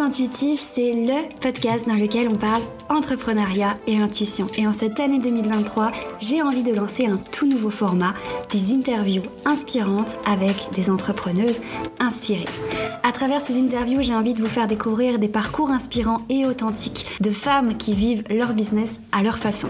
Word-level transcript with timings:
Intuitive, 0.00 0.58
c'est 0.58 0.92
le 0.92 1.28
podcast 1.40 1.86
dans 1.86 1.94
lequel 1.94 2.28
on 2.28 2.34
parle 2.34 2.62
entrepreneuriat 2.88 3.76
et 3.86 3.98
intuition. 3.98 4.46
Et 4.56 4.66
en 4.66 4.72
cette 4.72 4.98
année 4.98 5.18
2023, 5.18 5.92
j'ai 6.20 6.40
envie 6.40 6.62
de 6.62 6.72
lancer 6.74 7.06
un 7.06 7.18
tout 7.18 7.46
nouveau 7.46 7.70
format, 7.70 8.14
des 8.50 8.72
interviews 8.72 9.22
inspirantes 9.44 10.16
avec 10.26 10.54
des 10.74 10.88
entrepreneuses 10.88 11.60
inspirées. 12.00 12.46
À 13.02 13.12
travers 13.12 13.40
ces 13.40 13.60
interviews, 13.60 14.02
j'ai 14.02 14.14
envie 14.14 14.34
de 14.34 14.40
vous 14.40 14.48
faire 14.48 14.66
découvrir 14.66 15.18
des 15.18 15.28
parcours 15.28 15.70
inspirants 15.70 16.22
et 16.28 16.46
authentiques 16.46 17.06
de 17.20 17.30
femmes 17.30 17.76
qui 17.76 17.94
vivent 17.94 18.24
leur 18.30 18.54
business 18.54 18.98
à 19.12 19.22
leur 19.22 19.38
façon. 19.38 19.68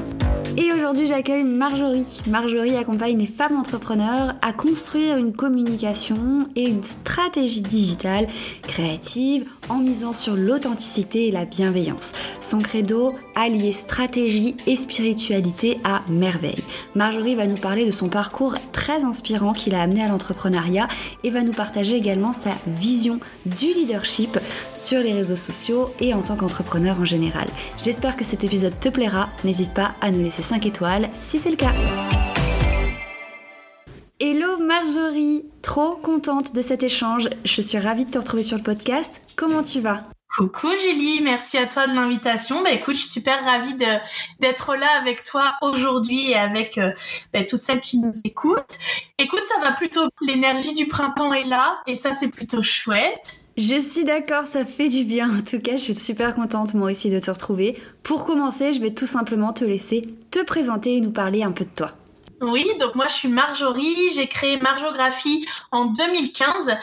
Et 0.59 0.71
aujourd'hui, 0.73 1.07
j'accueille 1.07 1.45
Marjorie. 1.45 2.21
Marjorie 2.29 2.77
accompagne 2.77 3.17
les 3.17 3.27
femmes 3.27 3.57
entrepreneurs 3.57 4.35
à 4.43 4.53
construire 4.53 5.17
une 5.17 5.33
communication 5.33 6.47
et 6.57 6.69
une 6.69 6.83
stratégie 6.83 7.63
digitale 7.63 8.27
créative 8.63 9.47
en 9.71 9.79
misant 9.79 10.12
sur 10.13 10.37
l'authenticité 10.37 11.29
et 11.29 11.31
la 11.31 11.45
bienveillance. 11.45 12.13
Son 12.41 12.59
credo, 12.59 13.15
allier 13.35 13.73
stratégie 13.73 14.57
et 14.67 14.77
spiritualité 14.77 15.79
à 15.85 16.03
merveille. 16.09 16.63
Marjorie 16.95 17.35
va 17.35 17.47
nous 17.47 17.57
parler 17.57 17.87
de 17.87 17.91
son 17.91 18.09
parcours 18.09 18.55
très 18.73 19.05
inspirant 19.05 19.53
qui 19.53 19.71
l'a 19.71 19.83
amené 19.83 20.03
à 20.03 20.09
l'entrepreneuriat 20.09 20.89
et 21.25 21.31
va 21.31 21.43
nous 21.43 21.53
partager 21.53 21.97
également 21.97 22.33
sa 22.33 22.51
vision 22.67 23.21
du 23.47 23.73
leadership 23.73 24.39
sur 24.75 25.01
les 25.01 25.13
réseaux 25.13 25.37
sociaux 25.37 25.91
et 26.01 26.15
en 26.15 26.23
tant 26.23 26.37
qu'entrepreneur 26.37 26.99
en 27.01 27.05
général. 27.05 27.47
J'espère 27.83 28.17
que 28.17 28.25
cet 28.25 28.45
épisode 28.45 28.79
te 28.81 28.89
plaira. 28.89 29.29
N'hésite 29.45 29.75
pas 29.75 29.93
à 30.01 30.11
nous 30.11 30.23
laisser 30.23 30.43
5 30.43 30.67
étoiles 30.67 31.09
si 31.21 31.39
c'est 31.39 31.51
le 31.51 31.57
cas. 31.57 31.73
Hello 34.25 34.57
Marjorie, 34.57 35.43
trop 35.63 35.97
contente 35.97 36.55
de 36.55 36.63
cet 36.63 36.85
échange. 36.85 37.29
Je 37.45 37.61
suis 37.61 37.77
ravie 37.77 38.05
de 38.05 38.11
te 38.13 38.19
retrouver 38.19 38.45
sur 38.45 38.57
le 38.57 38.63
podcast. 38.63 39.21
Comment 39.35 39.65
tu 39.65 39.81
vas? 39.81 40.05
Coucou 40.39 40.69
Julie, 40.81 41.21
merci 41.23 41.59
à 41.59 41.67
toi 41.67 41.89
de 41.89 41.95
l'invitation. 41.97 42.63
Bah 42.63 42.71
écoute, 42.71 42.95
je 42.95 43.01
suis 43.01 43.11
super 43.11 43.45
ravie 43.45 43.75
d'être 44.39 44.77
là 44.77 44.87
avec 45.01 45.25
toi 45.25 45.55
aujourd'hui 45.61 46.31
et 46.31 46.37
avec 46.37 46.79
euh, 46.79 46.93
bah, 47.35 47.43
toutes 47.43 47.63
celles 47.63 47.81
qui 47.81 47.99
nous 47.99 48.13
écoutent. 48.25 48.79
Écoute, 49.19 49.43
ça 49.45 49.61
va 49.61 49.73
plutôt, 49.73 50.07
l'énergie 50.21 50.75
du 50.75 50.87
printemps 50.87 51.33
est 51.33 51.43
là 51.43 51.83
et 51.89 51.97
ça 51.97 52.13
c'est 52.13 52.29
plutôt 52.29 52.63
chouette. 52.63 53.41
Je 53.57 53.81
suis 53.81 54.05
d'accord, 54.05 54.47
ça 54.47 54.65
fait 54.65 54.89
du 54.89 55.03
bien. 55.03 55.37
En 55.37 55.43
tout 55.43 55.59
cas, 55.59 55.73
je 55.73 55.83
suis 55.83 55.95
super 55.97 56.37
contente 56.37 56.75
moi 56.75 56.93
aussi 56.93 57.11
de 57.11 57.19
te 57.19 57.33
retrouver. 57.33 57.75
Pour 58.05 58.25
commencer, 58.25 58.73
je 58.73 58.81
vais 58.81 58.95
tout 58.95 59.07
simplement 59.07 59.53
te 59.53 59.65
laisser 59.65 60.07
te 60.31 60.45
présenter 60.45 60.99
et 60.99 61.01
nous 61.01 61.11
parler 61.11 61.43
un 61.43 61.51
peu 61.51 61.65
de 61.65 61.71
toi. 61.75 61.97
Oui, 62.43 62.67
donc 62.81 62.97
moi 62.97 63.07
je 63.07 63.15
suis 63.15 63.29
Marjorie, 63.29 64.13
j'ai 64.17 64.27
créé 64.27 64.57
Marjographie 64.57 65.47
en 65.71 65.85
2015, 65.85 66.71
euh, 66.71 66.75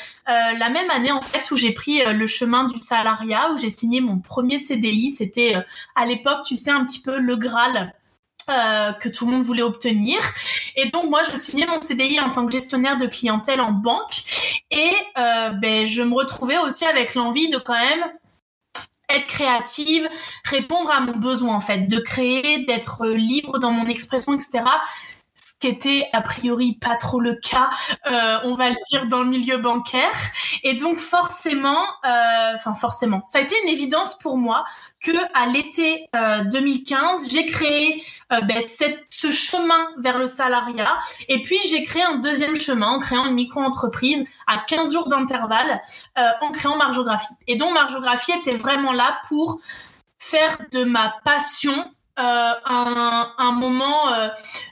la 0.57 0.69
même 0.69 0.89
année 0.89 1.11
en 1.11 1.21
fait 1.21 1.51
où 1.51 1.57
j'ai 1.57 1.73
pris 1.73 2.01
euh, 2.01 2.13
le 2.13 2.27
chemin 2.27 2.63
du 2.63 2.81
salariat, 2.81 3.51
où 3.51 3.57
j'ai 3.57 3.69
signé 3.69 3.99
mon 3.99 4.19
premier 4.19 4.59
CDI. 4.59 5.11
C'était 5.11 5.57
euh, 5.57 5.61
à 5.97 6.05
l'époque, 6.05 6.45
tu 6.45 6.57
sais, 6.57 6.71
un 6.71 6.85
petit 6.85 7.01
peu 7.01 7.19
le 7.19 7.35
Graal 7.35 7.93
que 8.99 9.09
tout 9.09 9.27
le 9.27 9.33
monde 9.33 9.43
voulait 9.43 9.61
obtenir. 9.61 10.17
Et 10.75 10.89
donc 10.89 11.07
moi, 11.07 11.21
je 11.21 11.37
signais 11.37 11.67
mon 11.67 11.79
CDI 11.79 12.19
en 12.19 12.31
tant 12.31 12.47
que 12.47 12.51
gestionnaire 12.51 12.97
de 12.97 13.05
clientèle 13.05 13.61
en 13.61 13.71
banque. 13.71 14.23
Et 14.71 14.89
ben, 15.15 15.85
je 15.85 16.01
me 16.01 16.15
retrouvais 16.15 16.57
aussi 16.57 16.83
avec 16.85 17.13
l'envie 17.13 17.51
de 17.51 17.59
quand 17.59 17.77
même 17.77 18.11
être 19.07 19.27
créative, 19.27 20.09
répondre 20.45 20.89
à 20.89 20.99
mon 20.99 21.11
besoin 21.11 21.57
en 21.57 21.61
fait, 21.61 21.85
de 21.85 21.99
créer, 21.99 22.65
d'être 22.65 23.05
libre 23.05 23.59
dans 23.59 23.69
mon 23.69 23.85
expression, 23.85 24.33
etc 24.33 24.63
qui 25.59 25.67
était 25.67 26.09
a 26.13 26.21
priori 26.21 26.73
pas 26.73 26.95
trop 26.95 27.19
le 27.19 27.35
cas, 27.35 27.69
euh, 28.09 28.39
on 28.43 28.55
va 28.55 28.69
le 28.69 28.77
dire 28.91 29.07
dans 29.07 29.23
le 29.23 29.29
milieu 29.29 29.57
bancaire. 29.57 30.15
Et 30.63 30.73
donc 30.73 30.99
forcément, 30.99 31.83
euh, 32.05 32.53
enfin 32.55 32.75
forcément, 32.75 33.23
ça 33.27 33.39
a 33.39 33.41
été 33.41 33.55
une 33.63 33.69
évidence 33.69 34.17
pour 34.17 34.37
moi 34.37 34.65
que 35.01 35.11
à 35.33 35.47
l'été 35.47 36.09
2015, 36.51 37.23
euh, 37.23 37.29
j'ai 37.31 37.45
créé 37.45 38.03
euh, 38.33 38.41
ben, 38.41 38.61
ce 39.09 39.31
chemin 39.31 39.89
vers 39.97 40.17
le 40.17 40.27
salariat. 40.27 40.97
Et 41.27 41.41
puis 41.43 41.57
j'ai 41.69 41.83
créé 41.83 42.03
un 42.03 42.15
deuxième 42.15 42.55
chemin 42.55 42.87
en 42.87 42.99
créant 42.99 43.25
une 43.25 43.35
micro-entreprise 43.35 44.25
à 44.47 44.57
15 44.57 44.93
jours 44.93 45.07
d'intervalle, 45.07 45.81
euh, 46.17 46.21
en 46.41 46.51
créant 46.51 46.77
Margeographie. 46.77 47.33
Et 47.47 47.55
donc 47.55 47.73
Margeographie 47.73 48.33
était 48.33 48.55
vraiment 48.55 48.93
là 48.93 49.19
pour 49.27 49.59
faire 50.17 50.57
de 50.71 50.83
ma 50.83 51.15
passion 51.23 51.73
un, 52.19 53.33
un, 53.37 53.51
moment 53.51 54.13
euh, 54.13 54.27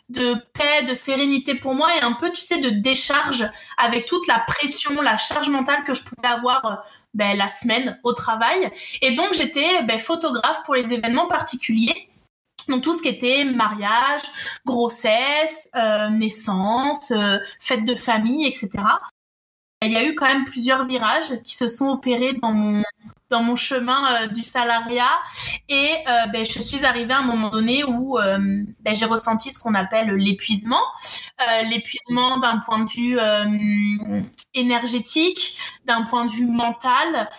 de 0.10 0.36
paix, 0.54 0.84
de 0.84 0.94
sérénité 0.94 1.56
pour 1.56 1.76
moi 1.76 1.90
et 1.96 2.02
un 2.02 2.14
peu, 2.14 2.32
tu 2.32 2.42
sais, 2.42 2.60
de 2.60 2.70
décharge 2.70 3.50
avec 3.78 4.06
toute 4.06 4.28
la 4.28 4.40
pression, 4.40 5.02
la 5.02 5.18
charge 5.18 5.50
mentale 5.50 5.84
que 5.84 5.94
je 5.94 6.04
pouvais 6.04 6.28
avoir 6.28 6.66
euh, 6.66 6.76
ben, 7.14 7.38
la 7.38 7.50
semaine 7.50 8.00
au 8.04 8.14
travail. 8.14 8.72
Et 9.02 9.12
donc, 9.12 9.34
j'étais 9.34 9.84
ben, 9.84 10.00
photographe 10.00 10.64
pour 10.66 10.76
les 10.76 10.94
événements 10.94 11.28
particuliers. 11.28 12.10
Donc 12.68 12.84
tout 12.84 12.94
ce 12.94 13.02
qui 13.02 13.08
était 13.08 13.46
mariage, 13.46 14.24
grossesse, 14.66 15.70
naissance, 16.12 17.14
fête 17.62 17.86
de 17.86 17.96
famille, 17.96 18.46
etc. 18.46 18.84
Il 19.82 19.94
y 19.94 19.96
a 19.96 20.04
eu 20.04 20.16
quand 20.16 20.26
même 20.26 20.44
plusieurs 20.44 20.86
virages 20.86 21.42
qui 21.46 21.56
se 21.56 21.70
sont 21.70 21.88
opérés 21.88 22.34
dans 22.42 22.52
mon 22.52 22.84
dans 23.30 23.44
mon 23.44 23.56
chemin 23.56 24.06
euh, 24.14 24.28
du 24.28 24.44
salariat 24.44 25.04
et 25.68 25.90
euh, 26.08 26.28
ben, 26.32 26.46
je 26.46 26.60
suis 26.60 26.86
arrivée 26.86 27.14
à 27.14 27.20
un 27.20 27.24
moment 27.24 27.50
donné 27.50 27.84
où 27.84 28.18
euh, 28.18 28.38
ben, 28.80 28.96
j'ai 28.96 29.06
ressenti 29.06 29.52
ce 29.52 29.60
qu'on 29.60 29.74
appelle 29.74 30.10
l'épuisement, 30.12 30.82
l'épuisement 31.70 32.38
d'un 32.38 32.58
point 32.58 32.84
de 32.84 32.90
vue 32.90 33.18
énergétique, 34.54 35.58
d'un 35.86 36.02
point 36.04 36.26
de 36.26 36.32
vue 36.32 36.48
mental. 36.48 37.30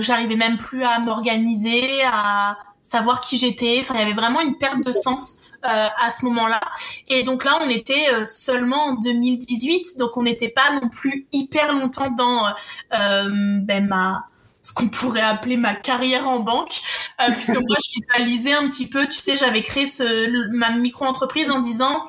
J'arrivais 0.00 0.36
même 0.36 0.56
plus 0.56 0.82
à 0.82 0.98
m'organiser, 0.98 2.02
à 2.04 2.56
savoir 2.82 3.20
qui 3.20 3.36
j'étais. 3.36 3.78
Enfin, 3.80 3.94
il 3.94 4.00
y 4.00 4.02
avait 4.02 4.14
vraiment 4.14 4.40
une 4.40 4.56
perte 4.56 4.82
de 4.84 4.92
sens. 4.92 5.38
à 5.62 6.10
ce 6.10 6.24
moment-là. 6.24 6.60
Et 7.08 7.22
donc 7.24 7.44
là, 7.44 7.58
on 7.60 7.68
était 7.68 8.06
seulement 8.24 8.90
en 8.90 8.94
2018, 8.94 9.98
donc 9.98 10.16
on 10.16 10.22
n'était 10.22 10.48
pas 10.48 10.70
non 10.80 10.88
plus 10.88 11.26
hyper 11.32 11.72
longtemps 11.72 12.10
dans 12.10 12.54
ben, 12.90 13.86
ma 13.86 14.26
ce 14.66 14.72
qu'on 14.72 14.88
pourrait 14.88 15.20
appeler 15.20 15.56
ma 15.56 15.76
carrière 15.76 16.26
en 16.26 16.40
banque, 16.40 16.80
euh, 17.20 17.30
puisque 17.32 17.50
moi 17.50 17.76
je 17.78 18.00
visualisais 18.00 18.52
un 18.52 18.68
petit 18.68 18.88
peu, 18.88 19.06
tu 19.06 19.18
sais, 19.18 19.36
j'avais 19.36 19.62
créé 19.62 19.86
ce, 19.86 20.48
ma 20.50 20.70
micro-entreprise 20.70 21.50
en 21.50 21.60
disant 21.60 22.04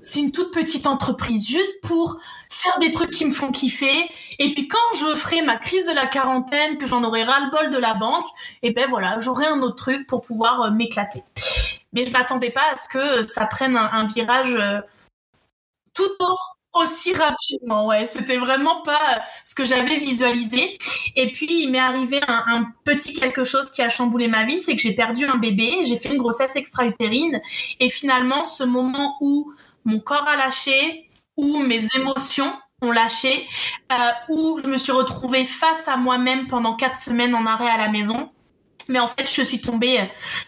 c'est 0.00 0.20
une 0.20 0.32
toute 0.32 0.50
petite 0.50 0.86
entreprise, 0.86 1.46
juste 1.46 1.82
pour 1.82 2.18
faire 2.48 2.78
des 2.78 2.90
trucs 2.90 3.10
qui 3.10 3.26
me 3.26 3.32
font 3.32 3.52
kiffer. 3.52 4.10
Et 4.38 4.50
puis 4.52 4.66
quand 4.66 4.78
je 4.94 5.14
ferai 5.14 5.42
ma 5.42 5.56
crise 5.56 5.84
de 5.84 5.92
la 5.92 6.06
quarantaine, 6.06 6.78
que 6.78 6.86
j'en 6.86 7.04
aurai 7.04 7.22
ras-le-bol 7.22 7.70
de 7.70 7.76
la 7.76 7.92
banque, 7.92 8.26
et 8.62 8.68
eh 8.68 8.72
ben 8.72 8.88
voilà, 8.88 9.18
j'aurai 9.18 9.46
un 9.46 9.60
autre 9.60 9.76
truc 9.76 10.06
pour 10.06 10.22
pouvoir 10.22 10.62
euh, 10.62 10.70
m'éclater. 10.70 11.22
Mais 11.92 12.06
je 12.06 12.12
m'attendais 12.12 12.50
pas 12.50 12.72
à 12.72 12.76
ce 12.76 12.88
que 12.88 13.28
ça 13.28 13.44
prenne 13.44 13.76
un, 13.76 14.06
virage 14.06 14.54
euh, 14.54 14.80
tout 15.92 16.10
autre 16.20 16.59
aussi 16.72 17.12
rapidement, 17.12 17.86
ouais. 17.86 18.06
C'était 18.06 18.38
vraiment 18.38 18.82
pas 18.82 19.00
euh, 19.14 19.18
ce 19.44 19.54
que 19.54 19.64
j'avais 19.64 19.96
visualisé. 19.96 20.78
Et 21.16 21.32
puis, 21.32 21.64
il 21.64 21.70
m'est 21.70 21.78
arrivé 21.78 22.20
un, 22.28 22.66
petit 22.84 23.14
quelque 23.14 23.44
chose 23.44 23.70
qui 23.70 23.82
a 23.82 23.88
chamboulé 23.88 24.28
ma 24.28 24.44
vie, 24.44 24.58
c'est 24.58 24.76
que 24.76 24.82
j'ai 24.82 24.94
perdu 24.94 25.26
un 25.26 25.36
bébé, 25.36 25.84
j'ai 25.84 25.96
fait 25.96 26.10
une 26.10 26.18
grossesse 26.18 26.56
extra-utérine. 26.56 27.40
Et 27.80 27.90
finalement, 27.90 28.44
ce 28.44 28.64
moment 28.64 29.16
où 29.20 29.52
mon 29.84 29.98
corps 29.98 30.28
a 30.28 30.36
lâché, 30.36 31.08
où 31.36 31.58
mes 31.58 31.82
émotions 31.96 32.52
ont 32.82 32.92
lâché, 32.92 33.46
euh, 33.92 33.94
où 34.28 34.58
je 34.62 34.68
me 34.68 34.78
suis 34.78 34.92
retrouvée 34.92 35.44
face 35.44 35.88
à 35.88 35.96
moi-même 35.96 36.48
pendant 36.48 36.74
quatre 36.74 36.96
semaines 36.96 37.34
en 37.34 37.46
arrêt 37.46 37.68
à 37.68 37.76
la 37.76 37.88
maison, 37.88 38.30
mais 38.90 38.98
en 38.98 39.08
fait, 39.08 39.30
je 39.32 39.42
suis 39.42 39.60
tombée 39.60 39.98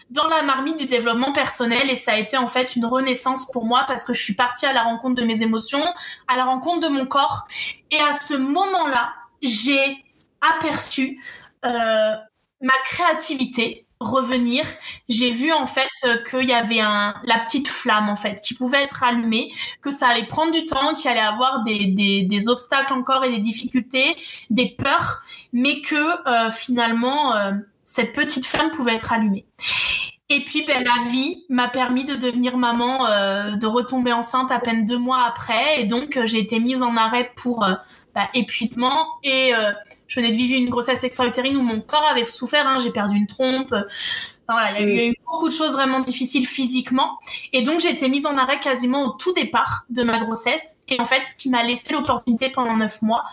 dans 0.09 0.27
la 0.27 0.43
marmite 0.43 0.77
du 0.77 0.85
développement 0.85 1.33
personnel 1.33 1.89
et 1.89 1.97
ça 1.97 2.13
a 2.13 2.17
été 2.17 2.37
en 2.37 2.47
fait 2.47 2.75
une 2.75 2.85
renaissance 2.85 3.49
pour 3.51 3.65
moi 3.65 3.85
parce 3.87 4.03
que 4.03 4.13
je 4.13 4.21
suis 4.21 4.35
partie 4.35 4.65
à 4.65 4.73
la 4.73 4.83
rencontre 4.83 5.19
de 5.21 5.25
mes 5.25 5.41
émotions, 5.41 5.83
à 6.27 6.37
la 6.37 6.45
rencontre 6.45 6.87
de 6.87 6.93
mon 6.93 7.05
corps. 7.05 7.47
Et 7.91 7.99
à 7.99 8.13
ce 8.13 8.33
moment-là, 8.35 9.13
j'ai 9.41 10.03
aperçu 10.41 11.21
euh, 11.65 12.15
ma 12.61 12.73
créativité 12.85 13.83
revenir. 14.03 14.65
J'ai 15.09 15.31
vu 15.31 15.51
en 15.51 15.65
fait 15.65 15.89
qu'il 16.29 16.47
y 16.49 16.53
avait 16.53 16.81
un, 16.81 17.15
la 17.23 17.39
petite 17.39 17.67
flamme 17.67 18.09
en 18.09 18.15
fait 18.15 18.41
qui 18.41 18.53
pouvait 18.53 18.83
être 18.83 19.03
allumée, 19.03 19.51
que 19.81 19.91
ça 19.91 20.07
allait 20.07 20.25
prendre 20.25 20.51
du 20.51 20.65
temps, 20.65 20.93
qu'il 20.93 21.09
allait 21.09 21.21
avoir 21.21 21.63
des, 21.63 21.87
des, 21.87 22.23
des, 22.23 22.47
obstacles 22.49 22.93
encore 22.93 23.23
et 23.23 23.31
des 23.31 23.39
difficultés, 23.39 24.15
des 24.49 24.75
peurs, 24.77 25.23
mais 25.53 25.81
que 25.81 25.95
euh, 25.95 26.51
finalement 26.51 27.35
euh, 27.35 27.53
cette 27.85 28.13
petite 28.13 28.45
flamme 28.45 28.71
pouvait 28.71 28.95
être 28.95 29.11
allumée. 29.13 29.45
Et 30.29 30.39
puis 30.39 30.63
ben, 30.65 30.83
la 30.83 31.11
vie 31.11 31.45
m'a 31.49 31.67
permis 31.67 32.05
de 32.05 32.15
devenir 32.15 32.57
maman, 32.57 33.05
euh, 33.05 33.51
de 33.55 33.67
retomber 33.67 34.13
enceinte 34.13 34.51
à 34.51 34.59
peine 34.59 34.85
deux 34.85 34.97
mois 34.97 35.25
après. 35.27 35.81
Et 35.81 35.85
donc 35.85 36.17
euh, 36.17 36.25
j'ai 36.25 36.39
été 36.39 36.59
mise 36.59 36.81
en 36.81 36.95
arrêt 36.97 37.31
pour 37.35 37.63
euh, 37.63 37.73
bah, 38.15 38.29
épuisement. 38.33 39.07
Et 39.23 39.51
je 40.07 40.19
venais 40.19 40.31
de 40.31 40.37
vivre 40.37 40.59
une 40.59 40.69
grossesse 40.69 41.03
extra-utérine 41.03 41.57
où 41.57 41.61
mon 41.61 41.81
corps 41.81 42.07
avait 42.09 42.25
souffert. 42.25 42.67
Hein. 42.67 42.79
J'ai 42.83 42.91
perdu 42.91 43.15
une 43.15 43.27
trompe, 43.27 43.73
voilà, 44.49 44.79
il 44.79 44.89
y, 44.89 44.99
a 44.99 45.07
eu 45.07 45.15
beaucoup 45.25 45.47
de 45.47 45.53
choses 45.53 45.71
vraiment 45.71 46.01
difficiles 46.01 46.45
physiquement. 46.45 47.17
Et 47.53 47.61
donc, 47.61 47.79
j'ai 47.79 47.89
été 47.89 48.09
mise 48.09 48.25
en 48.25 48.37
arrêt 48.37 48.59
quasiment 48.59 49.03
au 49.03 49.09
tout 49.09 49.33
départ 49.33 49.85
de 49.89 50.03
ma 50.03 50.19
grossesse. 50.19 50.77
Et 50.89 50.99
en 50.99 51.05
fait, 51.05 51.21
ce 51.29 51.35
qui 51.35 51.49
m'a 51.49 51.63
laissé 51.63 51.93
l'opportunité 51.93 52.49
pendant 52.49 52.75
neuf 52.75 53.01
mois, 53.01 53.23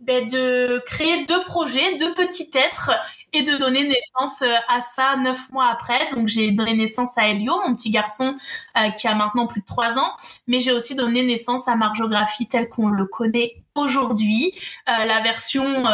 ben, 0.00 0.28
de 0.28 0.78
créer 0.86 1.24
deux 1.26 1.40
projets, 1.42 1.96
deux 1.98 2.14
petits 2.14 2.50
êtres 2.54 2.90
et 3.36 3.42
de 3.42 3.56
donner 3.58 3.84
naissance 3.84 4.40
euh, 4.42 4.54
à 4.68 4.80
ça 4.80 5.16
neuf 5.16 5.50
mois 5.50 5.68
après. 5.70 6.10
Donc 6.12 6.28
j'ai 6.28 6.50
donné 6.52 6.74
naissance 6.74 7.10
à 7.16 7.28
Elio, 7.28 7.52
mon 7.66 7.74
petit 7.74 7.90
garçon 7.90 8.36
euh, 8.78 8.90
qui 8.90 9.06
a 9.06 9.14
maintenant 9.14 9.46
plus 9.46 9.60
de 9.60 9.66
trois 9.66 9.98
ans, 9.98 10.12
mais 10.46 10.60
j'ai 10.60 10.72
aussi 10.72 10.94
donné 10.94 11.22
naissance 11.22 11.68
à 11.68 11.76
Margeographie 11.76 12.48
tel 12.48 12.68
qu'on 12.68 12.88
le 12.88 13.04
connaît 13.06 13.62
aujourd'hui, 13.74 14.54
euh, 14.88 15.04
la 15.04 15.20
version 15.20 15.84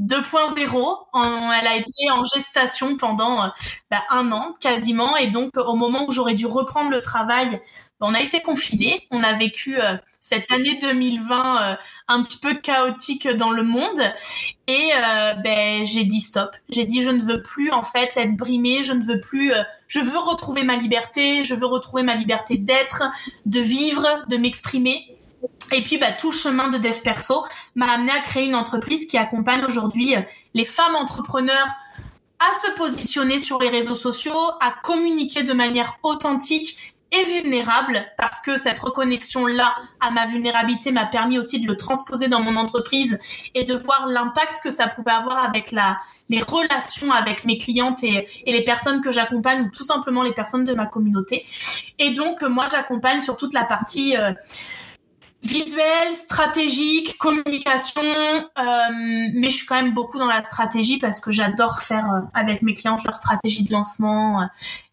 2.0. 0.00 1.58
Elle 1.60 1.66
a 1.66 1.76
été 1.76 2.10
en 2.10 2.24
gestation 2.24 2.96
pendant 2.96 3.52
bah, 3.90 4.02
un 4.10 4.32
an 4.32 4.54
quasiment, 4.60 5.16
et 5.16 5.28
donc 5.28 5.56
au 5.56 5.76
moment 5.76 6.04
où 6.08 6.12
j'aurais 6.12 6.34
dû 6.34 6.46
reprendre 6.46 6.90
le 6.90 7.00
travail, 7.00 7.60
on 8.00 8.14
a 8.14 8.20
été 8.20 8.42
confinés, 8.42 9.06
on 9.10 9.22
a 9.22 9.34
vécu 9.34 9.76
cette 10.28 10.50
année 10.52 10.78
2020 10.80 11.62
euh, 11.62 11.76
un 12.08 12.22
petit 12.22 12.36
peu 12.36 12.54
chaotique 12.54 13.26
dans 13.28 13.50
le 13.50 13.62
monde. 13.62 14.00
Et 14.66 14.90
euh, 14.94 15.34
ben 15.34 15.86
j'ai 15.86 16.04
dit 16.04 16.20
stop. 16.20 16.50
J'ai 16.68 16.84
dit 16.84 17.02
je 17.02 17.10
ne 17.10 17.22
veux 17.22 17.42
plus 17.42 17.70
en 17.70 17.82
fait 17.82 18.10
être 18.16 18.36
brimée. 18.36 18.84
Je 18.84 18.92
ne 18.92 19.02
veux 19.02 19.20
plus 19.20 19.52
euh, 19.52 19.62
je 19.86 20.00
veux 20.00 20.18
retrouver 20.18 20.64
ma 20.64 20.76
liberté. 20.76 21.44
Je 21.44 21.54
veux 21.54 21.66
retrouver 21.66 22.02
ma 22.02 22.14
liberté 22.14 22.58
d'être 22.58 23.04
de 23.46 23.60
vivre 23.60 24.06
de 24.28 24.36
m'exprimer. 24.36 25.16
Et 25.72 25.82
puis 25.82 25.96
bah, 25.96 26.12
tout 26.12 26.32
chemin 26.32 26.68
de 26.68 26.78
dev 26.78 27.00
perso 27.02 27.44
m'a 27.74 27.90
amené 27.92 28.12
à 28.12 28.20
créer 28.20 28.44
une 28.44 28.56
entreprise 28.56 29.06
qui 29.06 29.16
accompagne 29.16 29.64
aujourd'hui 29.64 30.14
les 30.52 30.64
femmes 30.64 30.94
entrepreneurs 30.94 31.68
à 32.38 32.66
se 32.66 32.72
positionner 32.76 33.38
sur 33.38 33.60
les 33.60 33.68
réseaux 33.68 33.96
sociaux, 33.96 34.38
à 34.60 34.72
communiquer 34.82 35.42
de 35.42 35.52
manière 35.52 35.98
authentique 36.02 36.78
et 37.10 37.24
vulnérable 37.24 38.04
parce 38.16 38.40
que 38.40 38.56
cette 38.56 38.78
reconnexion 38.78 39.46
là 39.46 39.74
à 40.00 40.10
ma 40.10 40.26
vulnérabilité 40.26 40.92
m'a 40.92 41.06
permis 41.06 41.38
aussi 41.38 41.60
de 41.60 41.66
le 41.66 41.76
transposer 41.76 42.28
dans 42.28 42.40
mon 42.40 42.56
entreprise 42.56 43.18
et 43.54 43.64
de 43.64 43.74
voir 43.74 44.06
l'impact 44.08 44.60
que 44.62 44.70
ça 44.70 44.88
pouvait 44.88 45.12
avoir 45.12 45.42
avec 45.42 45.72
la 45.72 45.98
les 46.30 46.42
relations 46.42 47.10
avec 47.10 47.44
mes 47.44 47.58
clientes 47.58 48.04
et, 48.04 48.28
les 48.46 48.62
personnes 48.62 49.00
que 49.00 49.12
j'accompagne 49.12 49.62
ou 49.62 49.70
tout 49.70 49.84
simplement 49.84 50.22
les 50.22 50.32
personnes 50.32 50.64
de 50.64 50.74
ma 50.74 50.86
communauté. 50.86 51.46
Et 51.98 52.10
donc 52.10 52.42
moi 52.42 52.66
j'accompagne 52.70 53.20
sur 53.20 53.36
toute 53.36 53.54
la 53.54 53.64
partie 53.64 54.16
euh, 54.16 54.32
visuel, 55.42 56.14
stratégique, 56.14 57.16
communication, 57.18 58.02
euh, 58.02 58.62
mais 59.34 59.50
je 59.50 59.56
suis 59.56 59.66
quand 59.66 59.80
même 59.80 59.94
beaucoup 59.94 60.18
dans 60.18 60.26
la 60.26 60.42
stratégie 60.42 60.98
parce 60.98 61.20
que 61.20 61.30
j'adore 61.30 61.80
faire 61.80 62.12
euh, 62.12 62.20
avec 62.34 62.62
mes 62.62 62.74
clientes 62.74 63.04
leur 63.04 63.16
stratégie 63.16 63.62
de 63.62 63.72
lancement, 63.72 64.42
euh, 64.42 64.44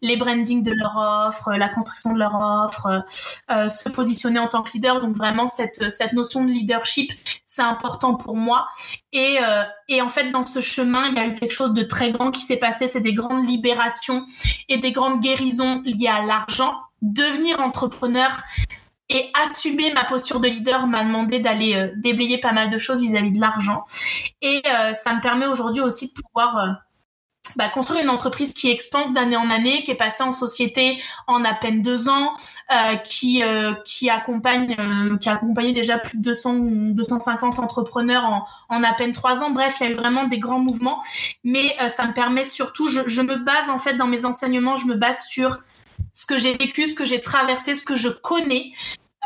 les 0.02 0.16
branding 0.16 0.62
de 0.62 0.72
leur 0.72 0.96
offre, 0.96 1.52
la 1.52 1.68
construction 1.68 2.12
de 2.12 2.18
leur 2.18 2.34
offre, 2.34 3.04
se 3.48 3.88
positionner 3.88 4.38
en 4.38 4.46
tant 4.46 4.62
que 4.62 4.72
leader. 4.72 5.00
Donc 5.00 5.16
vraiment 5.16 5.48
cette 5.48 5.90
cette 5.90 6.12
notion 6.12 6.44
de 6.44 6.50
leadership, 6.50 7.10
c'est 7.44 7.62
important 7.62 8.14
pour 8.14 8.36
moi. 8.36 8.68
Et 9.12 9.38
et 9.88 10.00
en 10.02 10.08
fait 10.08 10.30
dans 10.30 10.42
ce 10.42 10.60
chemin, 10.60 11.08
il 11.08 11.14
y 11.14 11.18
a 11.18 11.26
eu 11.26 11.34
quelque 11.34 11.52
chose 11.52 11.72
de 11.72 11.82
très 11.82 12.12
grand 12.12 12.30
qui 12.30 12.40
s'est 12.40 12.56
passé. 12.56 12.88
C'est 12.88 13.00
des 13.00 13.14
grandes 13.14 13.48
libérations 13.48 14.26
et 14.68 14.78
des 14.78 14.92
grandes 14.92 15.20
guérisons 15.20 15.82
liées 15.84 16.08
à 16.08 16.22
l'argent. 16.22 16.74
Devenir 17.02 17.60
entrepreneur, 17.60 18.30
et 19.08 19.30
assumer 19.34 19.92
ma 19.92 20.04
posture 20.04 20.40
de 20.40 20.48
leader 20.48 20.86
m'a 20.86 21.04
demandé 21.04 21.38
d'aller 21.38 21.74
euh, 21.76 21.92
déblayer 21.96 22.38
pas 22.38 22.52
mal 22.52 22.70
de 22.70 22.78
choses 22.78 23.00
vis-à-vis 23.00 23.32
de 23.32 23.40
l'argent. 23.40 23.84
Et 24.42 24.62
euh, 24.66 24.94
ça 24.94 25.14
me 25.14 25.20
permet 25.20 25.46
aujourd'hui 25.46 25.80
aussi 25.80 26.08
de 26.08 26.12
pouvoir 26.20 26.58
euh, 26.58 26.72
bah, 27.54 27.68
construire 27.68 28.02
une 28.02 28.10
entreprise 28.10 28.52
qui 28.52 28.68
expanse 28.68 29.12
d'année 29.12 29.36
en 29.36 29.48
année, 29.48 29.84
qui 29.84 29.92
est 29.92 29.96
passée 29.96 30.24
en 30.24 30.32
société 30.32 31.00
en 31.28 31.44
à 31.44 31.54
peine 31.54 31.80
deux 31.80 32.08
ans, 32.08 32.34
qui 33.04 33.42
qui 33.84 34.10
accompagne, 34.10 34.76
qui 35.20 35.28
a 35.28 35.34
accompagné 35.34 35.72
déjà 35.72 35.98
plus 35.98 36.18
de 36.18 36.22
200 36.24 36.54
250 36.90 37.60
entrepreneurs 37.60 38.24
en, 38.24 38.44
en 38.68 38.82
à 38.82 38.92
peine 38.94 39.12
trois 39.12 39.44
ans. 39.44 39.50
Bref, 39.50 39.76
il 39.80 39.86
y 39.86 39.86
a 39.88 39.92
eu 39.92 39.94
vraiment 39.94 40.24
des 40.24 40.40
grands 40.40 40.58
mouvements, 40.58 41.02
mais 41.44 41.74
ça 41.88 42.08
me 42.08 42.12
permet 42.12 42.44
surtout, 42.44 42.88
je, 42.88 43.02
je 43.06 43.22
me 43.22 43.36
base 43.36 43.70
en 43.70 43.78
fait 43.78 43.94
dans 43.94 44.08
mes 44.08 44.24
enseignements, 44.24 44.76
je 44.76 44.86
me 44.86 44.96
base 44.96 45.24
sur 45.26 45.60
ce 46.14 46.26
que 46.26 46.38
j'ai 46.38 46.56
vécu, 46.56 46.88
ce 46.88 46.94
que 46.94 47.04
j'ai 47.04 47.20
traversé, 47.20 47.74
ce 47.74 47.82
que 47.82 47.96
je 47.96 48.08
connais, 48.08 48.72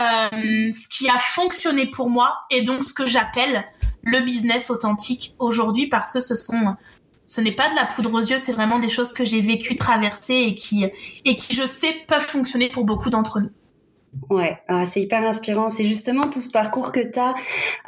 euh, 0.00 0.72
ce 0.72 0.88
qui 0.88 1.08
a 1.08 1.18
fonctionné 1.18 1.86
pour 1.86 2.10
moi 2.10 2.40
et 2.50 2.62
donc 2.62 2.84
ce 2.84 2.94
que 2.94 3.06
j'appelle 3.06 3.64
le 4.02 4.20
business 4.20 4.70
authentique 4.70 5.34
aujourd'hui 5.38 5.86
parce 5.86 6.10
que 6.10 6.20
ce 6.20 6.36
sont 6.36 6.76
ce 7.26 7.40
n'est 7.40 7.52
pas 7.52 7.70
de 7.70 7.76
la 7.76 7.86
poudre 7.86 8.12
aux 8.14 8.20
yeux, 8.20 8.38
c'est 8.38 8.52
vraiment 8.52 8.80
des 8.80 8.88
choses 8.88 9.12
que 9.12 9.24
j'ai 9.24 9.40
vécues, 9.40 9.76
traversées 9.76 10.46
et 10.48 10.54
qui 10.56 10.84
et 11.24 11.36
qui 11.36 11.54
je 11.54 11.66
sais 11.66 11.94
peuvent 12.08 12.26
fonctionner 12.26 12.68
pour 12.68 12.84
beaucoup 12.84 13.10
d'entre 13.10 13.40
nous. 13.40 13.50
Ouais, 14.28 14.58
ah, 14.66 14.84
c'est 14.86 15.00
hyper 15.00 15.22
inspirant. 15.24 15.70
C'est 15.70 15.84
justement 15.84 16.22
tout 16.22 16.40
ce 16.40 16.50
parcours 16.50 16.90
que 16.90 17.00
tu 17.00 17.18
as. 17.18 17.34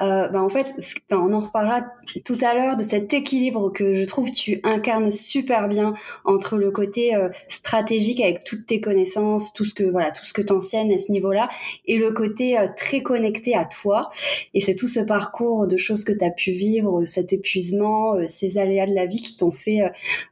Euh, 0.01 0.29
bah 0.29 0.41
en 0.41 0.49
fait, 0.49 0.73
on 1.11 1.33
en 1.33 1.41
reparlera 1.41 1.85
tout 2.25 2.39
à 2.41 2.55
l'heure 2.55 2.77
de 2.77 2.85
cet 2.85 3.13
équilibre 3.13 3.73
que 3.73 3.95
je 3.95 4.05
trouve 4.05 4.31
tu 4.31 4.61
incarnes 4.63 5.11
super 5.11 5.67
bien 5.67 5.95
entre 6.25 6.59
le 6.59 6.71
côté 6.71 7.17
euh, 7.17 7.29
stratégique 7.49 8.21
avec 8.21 8.45
toutes 8.45 8.67
tes 8.67 8.81
connaissances, 8.81 9.53
tout 9.53 9.65
ce 9.65 9.75
que 9.75 9.83
voilà, 9.83 10.13
tout 10.13 10.25
ce 10.25 10.33
que 10.33 10.43
t'enseignes 10.43 10.95
à 10.95 10.99
ce 10.99 11.11
niveau-là, 11.11 11.49
et 11.87 11.99
le 11.99 12.13
côté 12.13 12.57
euh, 12.57 12.69
très 12.77 13.03
connecté 13.03 13.57
à 13.57 13.65
toi. 13.65 14.11
Et 14.55 14.61
c'est 14.61 14.77
tout 14.77 14.89
ce 14.89 15.01
parcours 15.01 15.67
de 15.67 15.77
choses 15.77 16.05
que 16.05 16.13
tu 16.13 16.25
as 16.25 16.31
pu 16.31 16.53
vivre, 16.53 17.05
cet 17.05 17.33
épuisement, 17.33 18.15
euh, 18.15 18.27
ces 18.29 18.59
aléas 18.59 18.87
de 18.87 18.95
la 18.95 19.07
vie 19.07 19.21
qui 19.21 19.37
t'ont 19.37 19.53
fait, 19.53 19.81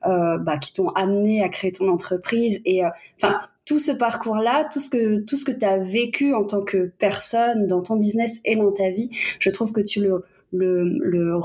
bah, 0.05 0.59
qui 0.59 0.73
t'ont 0.73 0.91
amené 0.91 1.43
à 1.43 1.49
créer 1.49 1.73
ton 1.73 1.89
entreprise. 1.89 2.61
Et 2.65 2.83
enfin, 3.17 3.41
tout 3.65 3.79
ce 3.79 3.93
parcours-là, 3.93 4.69
tout 4.73 4.81
ce 4.81 4.91
que 4.91 5.21
tout 5.21 5.37
ce 5.37 5.45
que 5.45 5.53
tu 5.53 5.65
as 5.65 5.79
vécu 5.79 6.35
en 6.35 6.45
tant 6.45 6.63
que 6.63 6.93
personne 6.99 7.67
dans 7.67 7.83
ton 7.83 7.97
business 7.97 8.41
et 8.45 8.57
dans 8.57 8.73
ta 8.73 8.91
vie, 8.91 9.11
je 9.39 9.51
trouve 9.51 9.73
que 9.73 9.81
tu 9.81 10.01
le 10.01 10.25
le, 10.53 10.85
le 10.85 11.41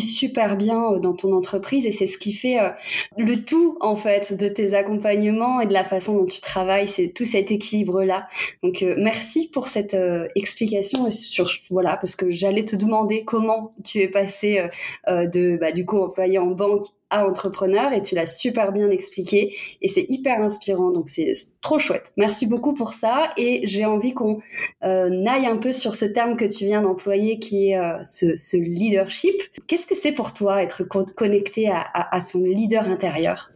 super 0.00 0.56
bien 0.56 0.92
euh, 0.92 0.98
dans 0.98 1.14
ton 1.14 1.32
entreprise 1.32 1.86
et 1.86 1.92
c'est 1.92 2.06
ce 2.06 2.18
qui 2.18 2.32
fait 2.32 2.60
euh, 2.60 2.68
le 3.16 3.36
tout 3.36 3.78
en 3.80 3.96
fait 3.96 4.36
de 4.36 4.48
tes 4.48 4.74
accompagnements 4.74 5.60
et 5.60 5.66
de 5.66 5.72
la 5.72 5.84
façon 5.84 6.14
dont 6.14 6.26
tu 6.26 6.40
travailles, 6.40 6.88
c'est 6.88 7.08
tout 7.08 7.24
cet 7.24 7.50
équilibre 7.50 8.02
là. 8.02 8.28
Donc 8.62 8.82
euh, 8.82 8.94
merci 8.98 9.48
pour 9.52 9.68
cette 9.68 9.96
explication 10.34 11.10
sur 11.10 11.50
voilà 11.70 11.96
parce 11.96 12.16
que 12.16 12.30
j'allais 12.30 12.64
te 12.64 12.76
demander 12.76 13.24
comment 13.24 13.72
tu 13.84 14.00
es 14.00 14.08
passé 14.08 14.68
de 15.08 15.56
bah, 15.58 15.72
du 15.72 15.84
coup 15.86 15.98
employé 15.98 16.38
en 16.38 16.50
banque 16.50 16.86
à 17.10 17.26
entrepreneur 17.26 17.92
et 17.92 18.02
tu 18.02 18.14
l'as 18.14 18.26
super 18.26 18.72
bien 18.72 18.90
expliqué 18.90 19.56
et 19.80 19.88
c'est 19.88 20.06
hyper 20.08 20.42
inspirant 20.42 20.90
donc 20.90 21.08
c'est 21.08 21.32
trop 21.60 21.78
chouette. 21.78 22.12
Merci 22.16 22.46
beaucoup 22.46 22.74
pour 22.74 22.92
ça 22.92 23.32
et 23.36 23.62
j'ai 23.64 23.84
envie 23.84 24.12
qu'on 24.12 24.40
euh, 24.84 25.26
aille 25.26 25.46
un 25.46 25.56
peu 25.56 25.72
sur 25.72 25.94
ce 25.94 26.04
terme 26.04 26.36
que 26.36 26.44
tu 26.44 26.64
viens 26.64 26.82
d'employer 26.82 27.38
qui 27.38 27.70
est 27.70 27.78
euh, 27.78 28.02
ce, 28.02 28.56
leadership. 28.56 29.34
Qu'est-ce 29.66 29.86
que 29.86 29.94
c'est 29.94 30.12
pour 30.12 30.32
toi 30.32 30.62
être 30.62 30.82
connecté 30.84 31.70
à, 31.70 32.20
son 32.20 32.42
leader 32.44 32.88
intérieur? 32.88 33.50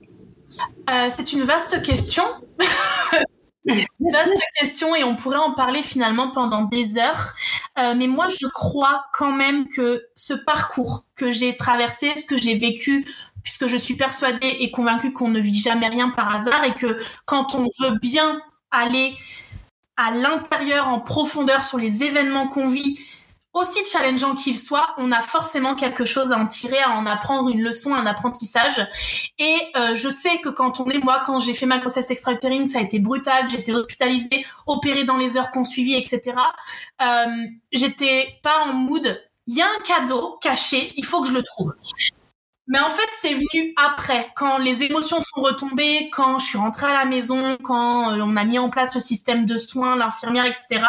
Euh, 0.90 1.08
C'est 1.10 1.32
une 1.32 1.42
vaste 1.42 1.82
question. 1.82 2.22
Une 3.66 3.84
vaste 4.12 4.32
question 4.58 4.94
et 4.94 5.04
on 5.04 5.16
pourrait 5.16 5.38
en 5.38 5.52
parler 5.52 5.82
finalement 5.82 6.30
pendant 6.30 6.64
des 6.64 6.98
heures. 6.98 7.34
Euh, 7.78 7.94
mais 7.96 8.06
moi, 8.06 8.28
je 8.28 8.46
crois 8.46 9.04
quand 9.12 9.32
même 9.32 9.68
que 9.68 10.02
ce 10.16 10.34
parcours 10.34 11.04
que 11.14 11.30
j'ai 11.30 11.56
traversé, 11.56 12.10
ce 12.16 12.24
que 12.24 12.36
j'ai 12.36 12.58
vécu 12.58 13.06
puisque 13.42 13.66
je 13.66 13.76
suis 13.76 13.94
persuadée 13.94 14.56
et 14.60 14.70
convaincue 14.70 15.12
qu'on 15.12 15.28
ne 15.28 15.40
vit 15.40 15.58
jamais 15.58 15.88
rien 15.88 16.10
par 16.10 16.34
hasard 16.34 16.64
et 16.64 16.74
que 16.74 16.98
quand 17.24 17.54
on 17.54 17.64
veut 17.80 17.98
bien 18.00 18.40
aller 18.70 19.14
à 19.96 20.12
l'intérieur, 20.12 20.88
en 20.88 21.00
profondeur 21.00 21.64
sur 21.64 21.78
les 21.78 22.02
événements 22.02 22.48
qu'on 22.48 22.66
vit, 22.66 22.98
aussi 23.52 23.80
challengeant 23.86 24.34
qu'ils 24.34 24.58
soient, 24.58 24.94
on 24.96 25.10
a 25.10 25.20
forcément 25.22 25.74
quelque 25.74 26.04
chose 26.04 26.30
à 26.32 26.38
en 26.38 26.46
tirer, 26.46 26.78
à 26.78 26.90
en 26.90 27.04
apprendre 27.04 27.48
une 27.50 27.62
leçon, 27.62 27.94
un 27.94 28.06
apprentissage. 28.06 28.86
Et 29.38 29.56
euh, 29.76 29.94
je 29.96 30.08
sais 30.08 30.38
que 30.38 30.48
quand 30.48 30.80
on 30.80 30.88
est, 30.88 30.98
moi, 30.98 31.22
quand 31.26 31.40
j'ai 31.40 31.54
fait 31.54 31.66
ma 31.66 31.78
grossesse 31.78 32.10
extra-utérine, 32.10 32.68
ça 32.68 32.78
a 32.78 32.82
été 32.82 33.00
brutal, 33.00 33.50
j'étais 33.50 33.72
hospitalisée, 33.72 34.46
opérée 34.66 35.04
dans 35.04 35.16
les 35.16 35.36
heures 35.36 35.50
qu'on 35.50 35.64
suivit, 35.64 35.94
etc. 35.94 36.36
Euh, 37.02 37.26
j'étais 37.72 38.38
pas 38.42 38.66
en 38.66 38.72
mood. 38.72 39.20
Il 39.48 39.56
y 39.56 39.62
a 39.62 39.66
un 39.66 39.82
cadeau 39.84 40.38
caché, 40.40 40.92
il 40.96 41.04
faut 41.04 41.20
que 41.22 41.28
je 41.28 41.34
le 41.34 41.42
trouve. 41.42 41.74
Mais 42.70 42.78
en 42.78 42.90
fait, 42.90 43.08
c'est 43.18 43.34
venu 43.34 43.74
après, 43.84 44.30
quand 44.36 44.58
les 44.58 44.84
émotions 44.84 45.20
sont 45.20 45.42
retombées, 45.42 46.08
quand 46.12 46.38
je 46.38 46.46
suis 46.46 46.58
rentrée 46.58 46.86
à 46.86 46.94
la 46.94 47.04
maison, 47.04 47.58
quand 47.64 48.12
euh, 48.12 48.20
on 48.22 48.36
a 48.36 48.44
mis 48.44 48.60
en 48.60 48.70
place 48.70 48.94
le 48.94 49.00
système 49.00 49.44
de 49.44 49.58
soins, 49.58 49.96
l'infirmière, 49.96 50.46
etc. 50.46 50.80